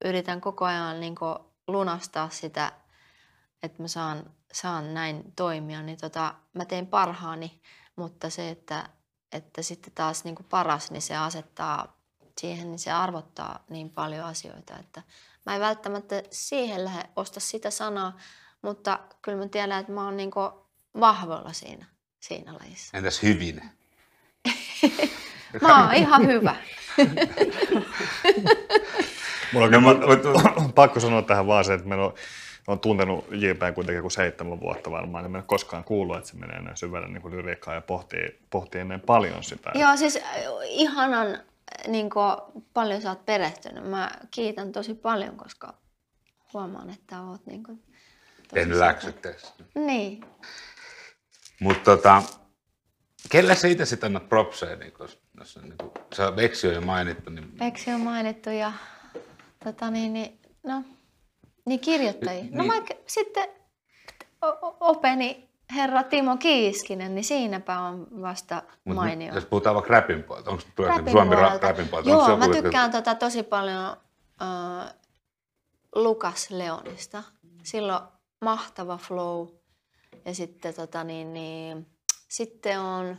yritän 0.05 0.41
koko 0.41 0.65
ajan 0.65 1.01
niin 1.01 1.15
lunastaa 1.67 2.31
sitä, 2.31 2.73
että 3.63 3.83
mä 3.83 3.89
saan, 3.89 4.31
saan 4.53 4.95
näin 4.95 5.33
toimia, 5.37 5.83
niin 5.83 5.99
tota, 5.99 6.35
mä 6.55 6.65
teen 6.65 6.87
parhaani, 6.87 7.61
mutta 7.97 8.31
se, 8.31 8.51
että, 8.51 8.89
että 9.33 9.63
sitten 9.63 9.93
taas 9.95 10.25
niin 10.25 10.37
paras, 10.51 10.91
niin 10.91 11.03
se 11.03 11.17
asettaa 11.17 11.99
siihen, 12.41 12.71
niin 12.71 12.79
se 12.79 12.93
arvottaa 12.93 13.65
niin 13.71 13.91
paljon 13.91 14.27
asioita, 14.27 14.79
että 14.79 15.03
mä 15.47 15.55
en 15.55 15.61
välttämättä 15.61 16.23
siihen 16.31 16.85
lähde 16.85 17.09
osta 17.17 17.41
sitä 17.41 17.71
sanaa, 17.71 18.19
mutta 18.63 18.99
kyllä 19.23 19.39
mä 19.39 19.49
tiedän, 19.49 19.81
että 19.81 19.93
mä 19.93 20.05
oon 20.05 20.17
niin 20.17 20.31
vahvoilla 21.01 21.53
siinä, 21.53 21.87
siinä 22.21 22.55
lajissa. 22.55 22.99
Entäs 22.99 23.23
hyvin? 23.23 23.63
Mä 25.63 25.85
oon 25.85 25.95
ihan 25.95 26.27
hyvä. 26.27 26.57
Mulla 29.53 29.67
on 29.67 29.73
No, 29.73 29.81
mut- 29.81 30.05
mut- 30.07 30.75
pakko 30.75 31.01
sanoa 31.01 31.23
tähän 31.23 31.47
vaan 31.47 31.65
se, 31.65 31.75
että 31.75 31.89
meillä 31.89 32.05
on 32.05 32.15
olen 32.69 32.81
tuntenut 32.81 33.27
JP 33.31 33.75
kuitenkin 33.75 34.03
kuin 34.03 34.11
seitsemän 34.11 34.61
vuotta 34.61 34.91
varmaan, 34.91 35.25
niin 35.25 35.33
mä 35.33 35.39
en 35.39 35.45
koskaan 35.45 35.85
kuullut, 35.85 36.17
että 36.17 36.31
se 36.31 36.37
menee 36.37 36.63
näin 36.63 36.77
syvälle 36.77 37.09
niin 37.09 37.31
lyriikkaan 37.31 37.75
ja 37.75 37.81
pohtii, 37.81 38.39
pohtii 38.51 38.81
ennen 38.81 39.01
paljon 39.01 39.45
sitä. 39.45 39.71
Joo, 39.75 39.97
siis 39.97 40.17
äh, 40.17 40.23
ihanan 40.63 41.39
niin 41.87 42.11
kuin, 42.11 42.37
paljon 42.75 43.03
sä 43.03 43.09
oot 43.09 43.27
perehtynyt. 43.27 43.85
Mä 43.85 44.11
kiitän 44.31 44.73
tosi 44.73 44.95
paljon, 44.95 45.37
koska 45.37 45.75
huomaan, 46.53 46.91
että 46.91 47.23
oot 47.23 47.47
niin 47.47 47.63
kuin, 47.63 47.83
Tehnyt 48.55 48.79
läksyt. 48.79 49.27
Niin. 49.75 50.25
Mutta 51.61 51.97
tota, 51.97 52.23
kelle 53.29 53.55
sä 53.55 53.69
itse 53.69 53.85
sitten 53.85 54.07
annat 54.07 54.29
propseja, 54.29 54.77
niin 54.77 54.93
kun, 54.93 55.09
jos, 55.39 55.59
niin 55.63 55.79
kun, 55.79 55.93
sä 56.15 56.37
Veksi 56.37 56.69
on 56.69 56.75
jo 56.75 56.81
mainittu, 56.81 57.31
niin 57.31 57.59
Veksi 57.59 57.91
on 57.91 58.01
mainittu 58.01 58.51
ja 58.51 58.73
tota 59.65 59.91
niin, 59.91 60.13
niin 60.13 60.41
no, 60.67 60.83
niin 61.67 61.81
kirjoittajia. 61.81 62.45
No 62.51 62.63
Niin. 62.63 62.73
vaikka 62.73 62.95
sitten 63.07 63.49
openi 64.81 65.49
herra 65.77 66.03
Timo 66.03 66.37
Kiiskinen, 66.37 67.15
niin 67.15 67.25
siinäpä 67.25 67.81
on 67.81 68.07
vasta 68.23 68.63
mainio. 68.85 69.35
jos 69.35 69.45
puhutaan 69.45 69.75
vaikka 69.75 69.93
räpin 69.93 70.23
puolelta, 70.23 70.51
onko 70.51 70.63
Räpin 70.87 71.13
Suomi 71.13 71.37
puolelta. 71.37 71.67
räpin 71.69 71.89
puolelta? 71.89 72.11
Joo, 72.11 72.29
joku, 72.31 72.47
mä 72.47 72.55
tykkään 72.55 72.91
tota 72.91 73.15
tosi 73.15 73.43
paljon 73.43 73.97
äh, 74.43 74.95
Lukas 75.95 76.51
Leonista. 76.51 77.23
Silloin 77.63 78.03
mahtava 78.41 78.97
flow. 78.97 79.49
Ja 80.25 80.35
sitten, 80.35 80.75
tota, 80.75 81.05
niin, 81.05 81.33
niin, 81.33 81.87
sitten 82.29 82.81
on, 82.81 83.19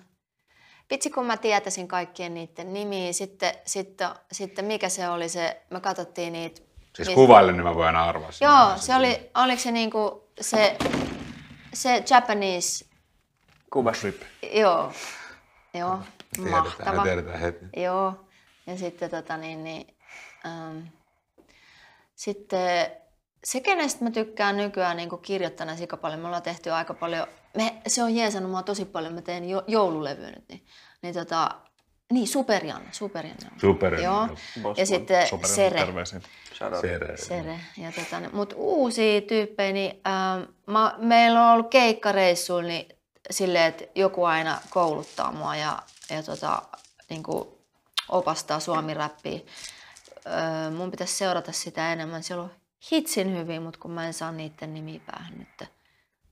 vitsi 0.90 1.10
kun 1.10 1.26
mä 1.26 1.38
tietäisin 1.38 1.88
kaikkien 1.88 2.34
niiden 2.34 2.74
nimiä, 2.74 3.14
sitten, 3.14 3.53
sitten, 3.66 4.10
sitten 4.32 4.66
mikä 4.66 4.90
se 4.90 5.10
oli 5.10 5.30
se, 5.30 5.61
me 5.70 5.80
katsottiin 5.80 6.34
niitä. 6.34 6.61
Siis 6.95 7.07
mistä- 7.07 7.16
kuvaille, 7.16 7.52
niin 7.52 7.64
mä 7.64 7.76
voin 7.76 7.88
aina 7.88 8.03
arvaa. 8.10 8.32
sen. 8.32 8.45
Joo, 8.45 8.72
se 8.78 8.95
oli, 8.95 9.30
oliko 9.36 9.61
se 9.61 9.72
niinku 9.72 10.30
se, 10.41 10.78
se 11.74 12.03
Japanese, 12.10 12.86
Kuvas. 13.74 13.98
joo, 14.53 14.91
joo, 15.74 15.99
Tiedetään, 16.36 16.64
mahtava. 16.64 16.91
me 16.98 17.03
tiedetään 17.03 17.40
heti. 17.40 17.66
Joo, 17.76 18.14
ja 18.68 18.78
sitten 18.78 19.10
tota 19.10 19.38
niin, 19.38 19.64
niin 19.64 19.95
ähm, 20.45 20.78
sitten 22.16 22.88
se, 23.44 23.60
kenestä 23.61 24.03
mä 24.03 24.11
tykkään 24.11 24.57
nykyään 24.57 24.98
niin 24.98 25.10
kirjoittana 25.22 25.76
sika 25.76 25.98
paljon, 25.98 26.20
me 26.20 26.26
ollaan 26.28 26.44
tehty 26.44 26.70
aika 26.72 26.94
paljon, 26.94 27.28
me, 27.57 27.81
se 27.88 28.03
on 28.03 28.15
jeesannut 28.15 28.51
mua 28.51 28.63
tosi 28.63 28.85
paljon, 28.85 29.13
mä 29.13 29.21
teen 29.21 29.49
jo, 29.49 29.63
joululevyä 29.67 30.31
nyt, 30.31 30.49
niin, 30.49 30.65
niin 31.01 31.13
tota, 31.13 31.49
niin 32.11 32.27
Superjanne, 32.27 32.89
Superjanne. 32.91 33.49
on. 33.53 33.59
Super. 33.59 33.93
Joo, 33.93 34.27
ja 34.77 34.85
sitten 34.85 35.27
Sere. 35.45 35.85
Sere. 36.81 37.17
Sere. 37.17 37.59
Ja 37.77 37.91
tota, 37.91 38.21
mutta 38.34 38.55
uusia 38.55 39.21
tyyppejä, 39.21 39.71
niin 39.71 40.01
ähm, 40.07 40.51
mä, 40.65 40.95
meillä 40.97 41.45
on 41.45 41.53
ollut 41.53 41.69
keikkareissuilla 41.69 42.67
niin 42.67 42.88
silleen, 43.31 43.65
että 43.65 43.84
joku 43.95 44.23
aina 44.23 44.61
kouluttaa 44.69 45.31
mua 45.31 45.55
ja, 45.55 45.81
ja 46.09 46.23
tota, 46.23 46.61
niin 47.09 47.23
kuin 47.23 47.49
opastaa 48.09 48.59
suomi-räppiä. 48.59 49.39
Öö, 50.27 50.69
mun 50.71 50.91
pitäisi 50.91 51.17
seurata 51.17 51.51
sitä 51.51 51.93
enemmän. 51.93 52.23
Siellä 52.23 52.43
on 52.43 52.51
hitsin 52.91 53.38
hyvin, 53.38 53.61
mutta 53.61 53.80
kun 53.80 53.91
mä 53.91 54.07
en 54.07 54.13
saa 54.13 54.31
niiden 54.31 54.73
nimiä 54.73 54.99
päähän 55.05 55.34
nyt. 55.38 55.69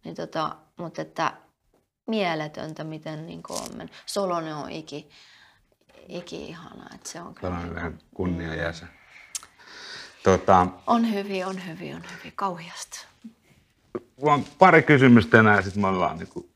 Niin 0.04 0.16
tota, 0.16 0.56
mutta 0.78 1.02
että 1.02 1.34
mieletöntä, 2.08 2.84
miten 2.84 3.28
niin 3.28 3.42
on 3.50 3.78
mennyt. 3.78 3.96
Solonen 4.06 4.56
on 4.56 4.72
iki, 4.72 5.10
iki 6.08 6.46
ihana, 6.46 6.90
että 6.96 7.10
se 7.10 7.22
on 7.22 7.36
kyllä. 7.36 7.42
Tällainen 7.42 7.66
niin 7.68 7.76
vähän 7.76 8.00
kunnia 8.14 8.56
jäsen. 8.56 8.90
Tota, 10.24 10.68
On 10.88 11.14
hyvin, 11.14 11.46
on 11.46 11.68
hyvin, 11.68 11.96
on 11.96 12.04
hyvin. 12.18 12.34
Kauhiasta. 12.36 13.00
mulla 14.22 14.34
on 14.34 14.46
pari 14.60 14.84
kysymystä 14.84 15.40
enää, 15.40 15.62
sitten 15.62 15.82
me 15.82 15.88
ollaan 15.88 16.18
niin 16.18 16.28
kuin 16.28 16.50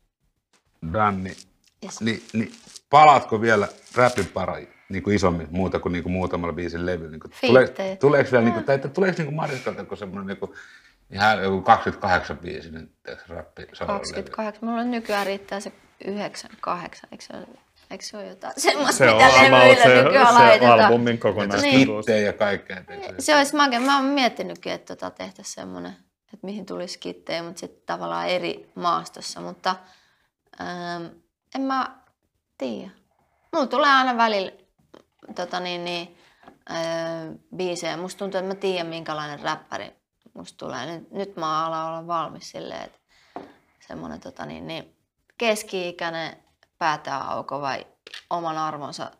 Danni. 0.93 1.35
Yes. 1.83 2.01
Ni, 2.01 2.23
niin 2.33 2.51
palaatko 2.89 3.41
vielä 3.41 3.67
rapin 3.95 4.25
pari 4.25 4.73
niin 4.89 5.03
kuin 5.03 5.15
isommin 5.15 5.47
muuta 5.51 5.79
kuin, 5.79 5.91
niin 5.91 6.03
kuin 6.03 6.13
muutamalla 6.13 6.53
biisin 6.53 6.85
levy? 6.85 7.09
Niin 7.09 7.19
kuin, 7.19 7.31
tule, 7.47 7.97
tuleeko 7.99 8.31
vielä, 8.31 8.43
niin 8.43 8.53
kuin, 8.53 8.65
tai 8.65 8.75
että 8.75 8.89
tuleeko 8.89 9.17
niin 9.17 9.25
kuin 9.25 9.35
Mariskalta 9.35 9.95
semmoinen 9.95 10.27
niin 10.27 10.37
kuin, 10.37 10.51
ihan 11.11 11.43
joku 11.43 11.61
28 11.61 12.37
biisinen 12.37 12.89
tiedätkö, 13.03 13.33
rappi 13.33 13.67
solo-levy? 13.73 13.99
28. 13.99 14.69
Mulla 14.69 14.83
nykyään 14.83 15.25
riittää 15.25 15.59
se 15.59 15.71
98. 16.05 17.09
Eikö 17.11 17.23
se 17.23 17.33
ole, 17.37 17.47
eikö 17.91 18.03
se 18.05 18.17
ole 18.17 18.27
jotain 18.27 18.53
semmoista, 18.57 18.97
Se 18.97 19.09
on 19.09 19.17
mitä 19.17 19.27
levyillä 19.43 19.83
se, 19.83 20.03
nykyään 20.03 20.27
se 20.27 20.33
laitetaan? 20.33 20.79
albumin 20.79 21.05
Niin. 21.05 21.19
kokonaisuus. 21.19 21.71
Kittejä 22.05 22.25
ja 22.25 22.33
kaikkea. 22.33 22.83
tiedätkö? 22.83 23.15
Se 23.21 23.35
olisi 23.35 23.55
makea. 23.55 23.79
Mä 23.79 23.95
oon 23.95 24.05
miettinytkin, 24.05 24.73
että 24.73 24.95
tota 24.95 25.11
tehtäisiin 25.17 25.55
semmoinen, 25.55 25.91
että 26.33 26.45
mihin 26.47 26.65
tulisi 26.65 26.99
kittejä, 26.99 27.43
mutta 27.43 27.59
sitten 27.59 27.83
tavallaan 27.85 28.27
eri 28.27 28.71
maastossa. 28.75 29.41
Mutta 29.41 29.75
ähm, 30.61 31.03
en 31.55 31.61
mä 31.61 31.95
tiedä. 32.57 32.91
Mulla 33.53 33.67
tulee 33.67 33.89
aina 33.91 34.17
välillä 34.17 34.51
tota 35.35 35.59
niin, 35.59 35.85
niin, 35.85 36.17
äh, 36.71 36.77
biisejä. 37.55 37.97
Musta 37.97 38.19
tuntuu, 38.19 38.39
että 38.39 38.47
mä 38.53 38.55
tiedän, 38.55 38.87
minkälainen 38.87 39.39
räppäri 39.39 40.00
musta 40.33 40.57
tulee. 40.57 40.85
Nyt, 40.85 41.11
nyt 41.11 41.35
mä 41.35 41.65
alan 41.65 41.87
olla 41.87 42.07
valmis 42.07 42.51
silleen, 42.51 42.83
että 42.83 42.99
semmoinen 43.87 44.19
tota 44.19 44.45
niin, 44.45 44.67
niin, 44.67 44.95
keski-ikäinen 45.37 46.37
päätäauko 46.77 47.61
vai 47.61 47.87
oman 48.29 48.57
arvonsa 48.57 49.11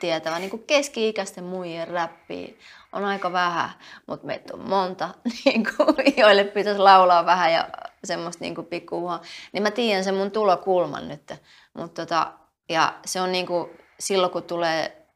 tietävä. 0.00 0.38
Niin 0.38 0.50
kuin 0.50 0.64
keski-ikäisten 0.64 1.44
muijien 1.44 1.88
räppiä 1.88 2.48
on 2.92 3.04
aika 3.04 3.32
vähän, 3.32 3.70
mutta 4.06 4.26
meitä 4.26 4.54
on 4.54 4.68
monta, 4.68 5.08
niin 5.44 5.66
kuin, 5.76 5.96
joille 6.16 6.44
pitäisi 6.44 6.80
laulaa 6.80 7.26
vähän 7.26 7.52
ja 7.52 7.68
semmoista 8.04 8.44
niin 8.44 8.66
pikkuhuhaa. 8.70 9.22
Niin 9.52 9.62
mä 9.62 9.70
tiedän 9.70 10.04
sen 10.04 10.14
mun 10.14 10.30
tulokulman 10.30 11.08
nyt. 11.08 11.32
Mut 11.74 11.94
tota, 11.94 12.32
ja 12.68 12.98
se 13.04 13.20
on 13.20 13.32
niin 13.32 13.46
kuin, 13.46 13.70
silloin, 14.00 14.32
kun 14.32 14.42
tulee 14.42 15.06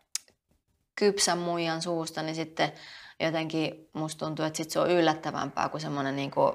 kypsän 0.94 1.38
muijan 1.38 1.82
suusta, 1.82 2.22
niin 2.22 2.34
sitten 2.34 2.72
jotenkin 3.22 3.88
musta 3.92 4.26
tuntuu, 4.26 4.44
että 4.44 4.56
sit 4.56 4.70
se 4.70 4.80
on 4.80 4.90
yllättävämpää 4.90 5.68
kuin 5.68 5.80
semmoinen 5.80 6.16
niin 6.16 6.30
kuin 6.30 6.52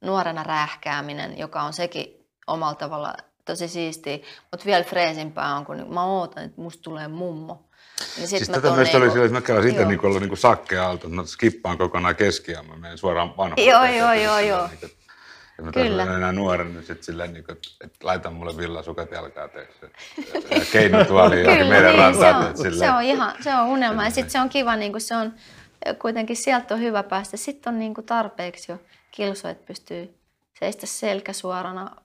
nuorena 0.00 0.42
rähkääminen, 0.42 1.38
joka 1.38 1.62
on 1.62 1.72
sekin 1.72 2.26
omalla 2.46 2.74
tavalla 2.74 3.14
tosi 3.44 3.68
siistiä, 3.68 4.18
mutta 4.50 4.66
vielä 4.66 4.84
freesimpää 4.84 5.56
on, 5.56 5.64
kun 5.64 5.86
mä 5.94 6.04
ootan, 6.04 6.44
että 6.44 6.60
musta 6.60 6.82
tulee 6.82 7.08
mummo. 7.08 7.68
Niin 8.16 8.28
sit 8.28 8.38
Siis 8.38 8.50
mä 8.50 8.54
tätä 8.54 8.74
myös 8.74 8.88
oli 8.88 9.00
niinku- 9.00 9.12
silloin, 9.12 9.36
että 9.36 9.40
mä 9.40 9.46
käyn 9.46 9.68
itse 9.68 9.80
Joo. 9.80 9.88
niin 9.88 10.06
ollut 10.06 10.20
niin 10.20 10.28
kuin 10.28 10.38
sakke 10.38 10.78
alta, 10.78 11.06
että 11.06 11.16
mä 11.16 11.24
skippaan 11.24 11.78
kokonaan 11.78 12.16
keskiään, 12.16 12.66
mä 12.66 12.76
menen 12.76 12.98
suoraan 12.98 13.36
vanhaan. 13.36 13.66
Joo, 13.66 13.84
joo, 13.84 14.12
joo, 14.12 14.38
joo. 14.38 14.68
Niin 14.68 14.90
ja 15.58 15.64
mä 15.64 15.72
Kyllä. 15.72 16.02
enää 16.02 16.32
nuorena, 16.32 16.70
niin 16.70 16.82
sitten 16.82 17.04
silleen, 17.04 17.32
niin 17.32 17.44
kuin, 17.44 17.56
että, 17.80 17.98
laita 18.02 18.30
mulle 18.30 18.56
villasukat 18.56 19.10
jalkaa 19.10 19.48
teeksi. 19.48 19.78
Ja 20.50 20.64
keinotuoli 20.72 21.40
johonkin 21.40 21.66
meidän 21.66 21.96
niin, 21.96 22.14
se, 22.14 22.22
rantaan. 22.22 22.36
on, 22.36 22.50
että 22.50 22.78
se 22.78 22.90
on 22.90 23.02
ihan, 23.02 23.34
se 23.40 23.54
on 23.54 23.66
unelma. 23.66 24.04
Ja 24.04 24.10
sitten 24.10 24.30
se 24.30 24.40
on 24.40 24.48
kiva, 24.48 24.76
niin 24.76 24.92
kuin 24.92 25.00
se 25.00 25.16
on 25.16 25.32
kuitenkin 25.98 26.36
sieltä 26.36 26.74
on 26.74 26.80
hyvä 26.80 27.02
päästä. 27.02 27.36
Sitten 27.36 27.72
on 27.72 27.78
niin 27.78 27.94
kuin 27.94 28.06
tarpeeksi 28.06 28.72
jo 28.72 28.78
kilso, 29.10 29.48
että 29.48 29.66
pystyy 29.66 30.18
seistä 30.58 30.86
selkä 30.86 31.32
suorana 31.32 31.96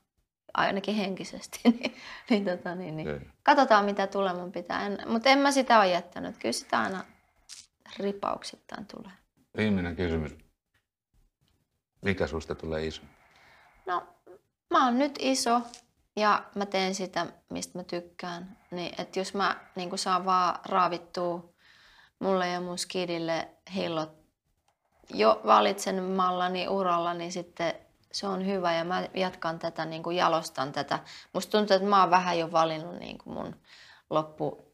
ainakin 0.53 0.95
henkisesti. 0.95 1.60
niin, 1.69 1.95
niin, 2.30 2.45
tota, 2.45 2.76
niin, 2.76 2.97
niin. 2.97 3.31
Katsotaan, 3.43 3.85
mitä 3.85 4.07
tuleman 4.07 4.51
pitää. 4.51 4.89
Mutta 5.06 5.30
en 5.30 5.39
mä 5.39 5.51
sitä 5.51 5.80
ole 5.80 5.88
jättänyt. 5.88 6.38
Kyllä 6.38 6.53
sitä 6.53 6.80
aina 6.80 7.06
ripauksittain 7.99 8.85
tulee. 8.85 9.11
Viimeinen 9.57 9.95
kysymys. 9.95 10.38
Mikä 12.01 12.27
susta 12.27 12.56
tulee 12.56 12.85
iso? 12.85 13.01
No, 13.85 14.07
mä 14.69 14.85
oon 14.85 14.99
nyt 14.99 15.15
iso 15.19 15.61
ja 16.15 16.43
mä 16.56 16.65
teen 16.65 16.95
sitä, 16.95 17.27
mistä 17.49 17.77
mä 17.77 17.84
tykkään. 17.84 18.57
Niin, 18.72 19.01
että 19.01 19.19
jos 19.19 19.34
mä 19.34 19.56
niin 19.76 19.97
saan 19.97 20.26
vaan 20.26 20.60
raavittua 20.65 21.53
mulle 22.19 22.47
ja 22.47 22.61
mun 22.61 22.77
skidille 22.77 23.49
hillot 23.75 24.19
jo 25.13 25.41
valitsemallani 25.45 26.67
uralla, 26.67 27.13
niin 27.13 27.31
sitten 27.31 27.73
se 28.11 28.27
on 28.27 28.45
hyvä 28.45 28.73
ja 28.73 28.83
mä 28.83 29.03
jatkan 29.13 29.59
tätä, 29.59 29.85
niin 29.85 30.03
kuin 30.03 30.17
jalostan 30.17 30.71
tätä. 30.71 30.99
Musta 31.33 31.51
tuntuu, 31.51 31.75
että 31.75 31.89
mä 31.89 32.01
oon 32.01 32.09
vähän 32.09 32.39
jo 32.39 32.51
valinnut 32.51 32.99
niin 32.99 33.17
kuin 33.17 33.33
mun 33.33 33.55
loppu... 34.09 34.69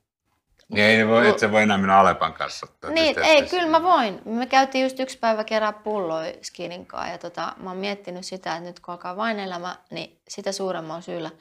Niin 0.69 0.85
ei 0.85 1.07
voi, 1.07 1.30
et 1.30 1.39
sä 1.39 1.51
voi 1.51 1.63
enää 1.63 1.77
mennä 1.77 1.99
Alepan 1.99 2.34
kanssa. 2.34 2.67
Niin, 2.89 3.19
ei, 3.19 3.49
kyllä 3.49 3.67
mä 3.67 3.84
voin. 3.84 4.22
Me 4.26 4.45
käytiin 4.45 4.84
just 4.84 4.99
yksi 4.99 5.17
päivä 5.17 5.43
kerää 5.43 5.73
pulloja 5.73 6.34
skidin 6.41 6.85
kanssa 6.85 7.11
ja 7.11 7.17
tota, 7.17 7.53
mä 7.57 7.69
oon 7.69 7.77
miettinyt 7.77 8.26
sitä, 8.26 8.55
että 8.55 8.69
nyt 8.69 8.80
kun 8.80 8.91
alkaa 8.91 9.17
vain 9.17 9.39
elämä, 9.39 9.76
niin 9.91 10.22
sitä 10.27 10.51
suuremman 10.51 11.01
syyllä. 11.01 11.31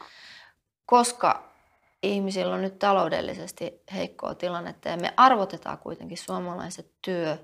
Koska 0.86 1.53
ihmisillä 2.04 2.54
on 2.54 2.62
nyt 2.62 2.78
taloudellisesti 2.78 3.82
heikkoa 3.94 4.34
tilannetta 4.34 4.88
ja 4.88 4.96
me 4.96 5.14
arvotetaan 5.16 5.78
kuitenkin 5.78 6.18
suomalaiset 6.18 6.90
työ 7.02 7.36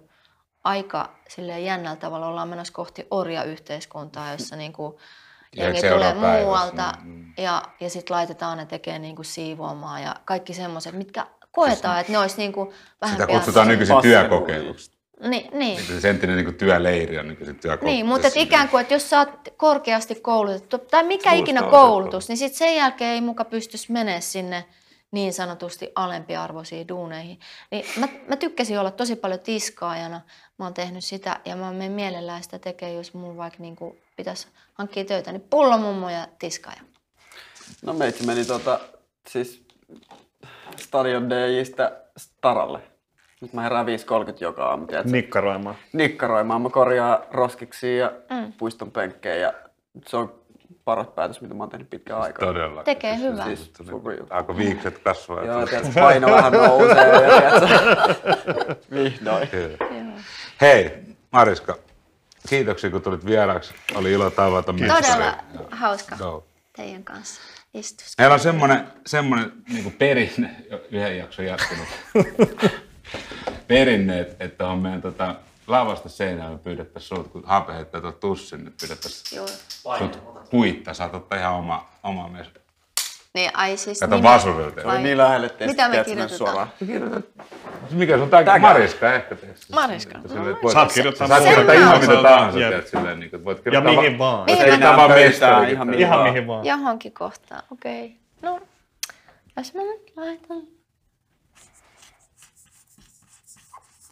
aika 0.65 1.17
silleen 1.29 1.65
jännällä 1.65 1.97
tavalla. 1.97 2.27
Ollaan 2.27 2.49
menossa 2.49 2.73
kohti 2.73 3.07
orjayhteiskuntaa, 3.11 4.33
jossa 4.33 4.57
niinku 4.57 4.99
Ja 5.57 5.65
jengi 5.65 5.81
tulee 5.81 6.15
muualta 6.15 6.93
mm. 7.03 7.33
ja, 7.39 7.63
ja 7.81 7.91
sitten 7.91 8.15
laitetaan 8.15 8.59
ne 8.59 8.67
tekemään 8.67 9.03
niinku 9.03 9.23
siivoamaan 9.23 10.03
ja 10.03 10.17
kaikki 10.25 10.55
semmoiset, 10.55 10.95
mitkä 10.95 11.27
koetaan, 11.53 12.01
että 12.01 12.13
ne 12.13 12.19
olisi 12.19 12.37
niinku 12.37 12.73
vähän 13.01 13.17
Sitä 13.17 13.27
kutsutaan 13.27 13.69
nykyisin 13.69 13.97
työkokeiluksi. 14.03 15.00
Niin, 15.21 15.59
niin. 15.59 16.01
Se 16.01 16.11
entinen 16.11 16.37
niin 16.37 16.45
kuin 16.45 16.57
työleiri 16.57 17.19
on 17.19 17.29
niin 17.29 17.37
kuin 17.37 17.47
se 17.47 17.55
työkoulutus. 17.55 17.95
Niin, 17.95 18.07
mutta 18.07 18.29
et 18.29 18.37
ikään 18.37 18.69
kuin, 18.69 18.81
että 18.81 18.95
jos 18.95 19.11
sä 19.11 19.19
oot 19.19 19.31
korkeasti 19.57 20.15
koulutettu, 20.15 20.79
tai 20.79 21.03
mikä 21.03 21.31
Kuulostaa 21.31 21.43
ikinä 21.43 21.63
koulutus, 21.63 22.29
niin 22.29 22.37
sitten 22.37 22.59
sen 22.59 22.77
jälkeen 22.77 23.11
ei 23.11 23.21
muka 23.21 23.45
pystyisi 23.45 23.93
menemään 23.93 24.23
sinne 24.23 24.65
niin 25.11 25.33
sanotusti 25.33 25.93
alempiarvoisiin 25.95 26.89
duuneihin. 26.89 27.41
Niin 27.71 27.85
mä, 27.97 28.09
mä 28.29 28.37
tykkäsin 28.37 28.79
olla 28.79 28.91
tosi 28.91 29.17
paljon 29.17 29.41
tiskaajana. 29.41 30.21
Mä 30.59 30.65
oon 30.65 30.75
tehnyt 30.75 31.05
sitä 31.05 31.41
ja 31.45 31.57
mä 31.57 31.73
menen 31.73 31.93
mielellään 31.93 32.43
sitä 32.43 32.59
tekemään, 32.59 32.97
jos 32.97 33.15
mun 33.15 33.37
vaikka 33.37 33.63
niin 33.63 33.77
pitäisi 34.17 34.49
hankkia 34.75 35.05
töitä, 35.05 35.33
niin 35.33 35.47
pullomummo 35.51 36.11
ja 36.11 36.29
tiskaaja. 36.39 36.81
No 37.83 37.93
meitsi 37.93 38.27
meni 38.27 38.45
tota, 38.45 38.81
siis 39.29 39.63
Stadion 40.77 41.31
DJstä 41.31 42.01
Staralle. 42.17 42.90
Nyt 43.41 43.53
mä 43.53 43.63
herään 43.63 43.87
5.30 43.87 43.93
joka 44.41 44.65
aamu, 44.67 44.87
tiedätkö? 44.87 45.13
Nikkaroimaan. 45.13 45.77
Nikkaroimaan. 45.93 46.63
Mä 46.63 46.69
korjaan 46.71 47.19
roskiksi 47.31 47.97
ja 47.97 48.13
Mm. 48.31 48.53
puiston 48.53 48.91
penkkejä 48.91 49.37
ja 49.37 49.53
se 50.07 50.17
on 50.17 50.35
paras 50.85 51.07
päätös, 51.09 51.41
mitä 51.41 51.55
mä 51.55 51.63
oon 51.63 51.71
tehnyt 51.71 51.91
pitkään 51.91 52.21
aikaa. 52.21 52.47
Todella. 52.49 52.83
Tekee 52.85 53.19
hyvää. 53.19 53.45
Siis 53.47 53.73
real. 54.07 54.27
Alkoi 54.31 54.57
viikset 54.57 54.99
kasvaa. 54.99 55.45
Joo, 55.45 55.67
tiedätkö, 55.67 55.93
paino 56.01 56.31
vähän 56.31 56.53
nousee 56.53 57.09
ja 57.13 57.31
tiedätkö, 57.41 58.77
vihdoin. 58.95 59.49
Hei, 60.61 60.93
Mariska, 61.33 61.79
kiitoksia 62.49 62.91
kun 62.91 63.03
tulit 63.03 63.27
vieraaksi. 63.27 63.75
Oli 63.95 64.13
ilo 64.13 64.31
tavata. 64.31 64.73
Todella 64.73 65.35
hauska 65.71 66.17
Go. 66.17 66.47
teidän 66.77 67.05
kanssa 67.05 67.41
istus. 67.75 68.15
Meillä 68.19 68.35
on 68.35 68.41
semmoinen, 68.41 68.85
semmoinen 69.07 69.53
niin 69.69 69.93
perinne, 69.99 70.57
yhden 70.91 71.19
jakson 71.19 71.45
jatkunut 71.47 71.87
perinne, 73.69 74.21
että- 74.21 74.45
että 74.45 74.69
on 74.69 74.79
meidän 74.79 75.03
tota, 75.03 75.35
lavasta 75.67 76.09
seinään 76.09 76.53
me 76.53 76.59
pyydettäisiin 76.59 77.17
sut, 77.19 77.29
kun 77.29 77.43
Hape 77.47 77.73
heittää 77.75 78.01
tuon 78.01 78.15
tussin, 78.15 78.61
että 78.67 78.73
pyydettäisiin 78.81 79.37
Joo. 79.37 79.47
sut 79.99 80.19
puittaa. 80.51 80.95
Saat 80.95 81.15
ottaa 81.15 81.39
ihan 81.39 81.55
oma, 81.55 81.89
oma 82.03 82.29
mies. 82.29 82.47
Niin, 83.35 83.51
ai 83.55 83.77
siis 83.77 84.01
Kato 84.01 84.17
nimi- 84.17 84.23
vasurilta. 84.23 84.81
vai- 84.85 85.03
Niin 85.03 85.19
lähelle 85.19 85.47
ettei 85.47 85.69
Mitä 85.69 85.89
me 85.89 86.05
kirjoitetaan? 86.05 86.69
Mikä 87.91 88.19
sun 88.19 88.31
tää? 88.31 88.59
Mariska 88.59 89.13
ehkä 89.15 89.35
teet. 89.35 89.57
Mariska. 89.73 90.19
Että 90.19 90.35
No, 90.35 90.45
voit- 90.45 90.73
Saat 90.73 90.93
kirjoittaa 90.93 91.29
Saat 91.29 91.43
kirjoittaa 91.45 91.75
ihan 91.75 92.01
mitä 92.01 92.23
tahansa, 92.23 92.59
tiedät, 92.59 92.87
silleen, 92.89 93.21
niin 93.21 93.31
kuin, 93.31 93.45
voit 93.45 93.59
Ja 93.59 93.63
kirjoittaa 93.65 93.93
mihin 93.95 94.19
va- 94.19 94.25
vaan. 94.33 94.47
Voit 94.47 94.59
kirjoittaa 94.59 94.97
vaan 94.97 95.11
mestari. 95.11 95.73
ihan 95.73 95.87
mihin 95.87 96.01
Ihan 96.01 96.19
vaan. 96.19 96.31
mihin 96.33 96.47
vaan. 96.47 96.65
Johonkin 96.67 97.13
kohtaan, 97.13 97.63
okei. 97.73 98.05
Okay. 98.05 98.51
No, 98.53 98.61
jos 99.57 99.75
mä 99.75 99.83
nyt 99.83 100.13
laitan... 100.17 100.63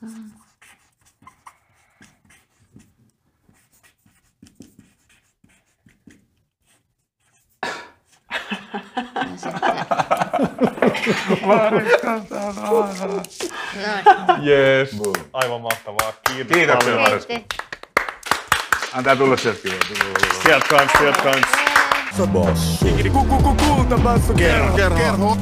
Ja 0.03 0.09
sitten... 0.09 0.29
Noin. 12.71 13.23
Jees. 14.43 14.91
Aivan 15.33 15.61
mahtavaa. 15.61 16.13
Kiitos 16.27 16.57
Kiitoksia, 16.57 16.93
paljon. 16.93 17.01
Mariska. 17.01 17.35
Kiitti. 17.35 17.57
Antaa 18.93 19.17
tulla 19.17 19.37
sieltä. 19.37 19.61
Sieltä 20.43 20.67
kans, 20.69 20.93
sieltä 20.99 21.23
kans. 21.23 21.47
Bossu. 22.33 22.87
Kulta 23.67 23.99
basso 23.99 24.35
kerho. 24.35 24.77
kerho. 24.77 25.37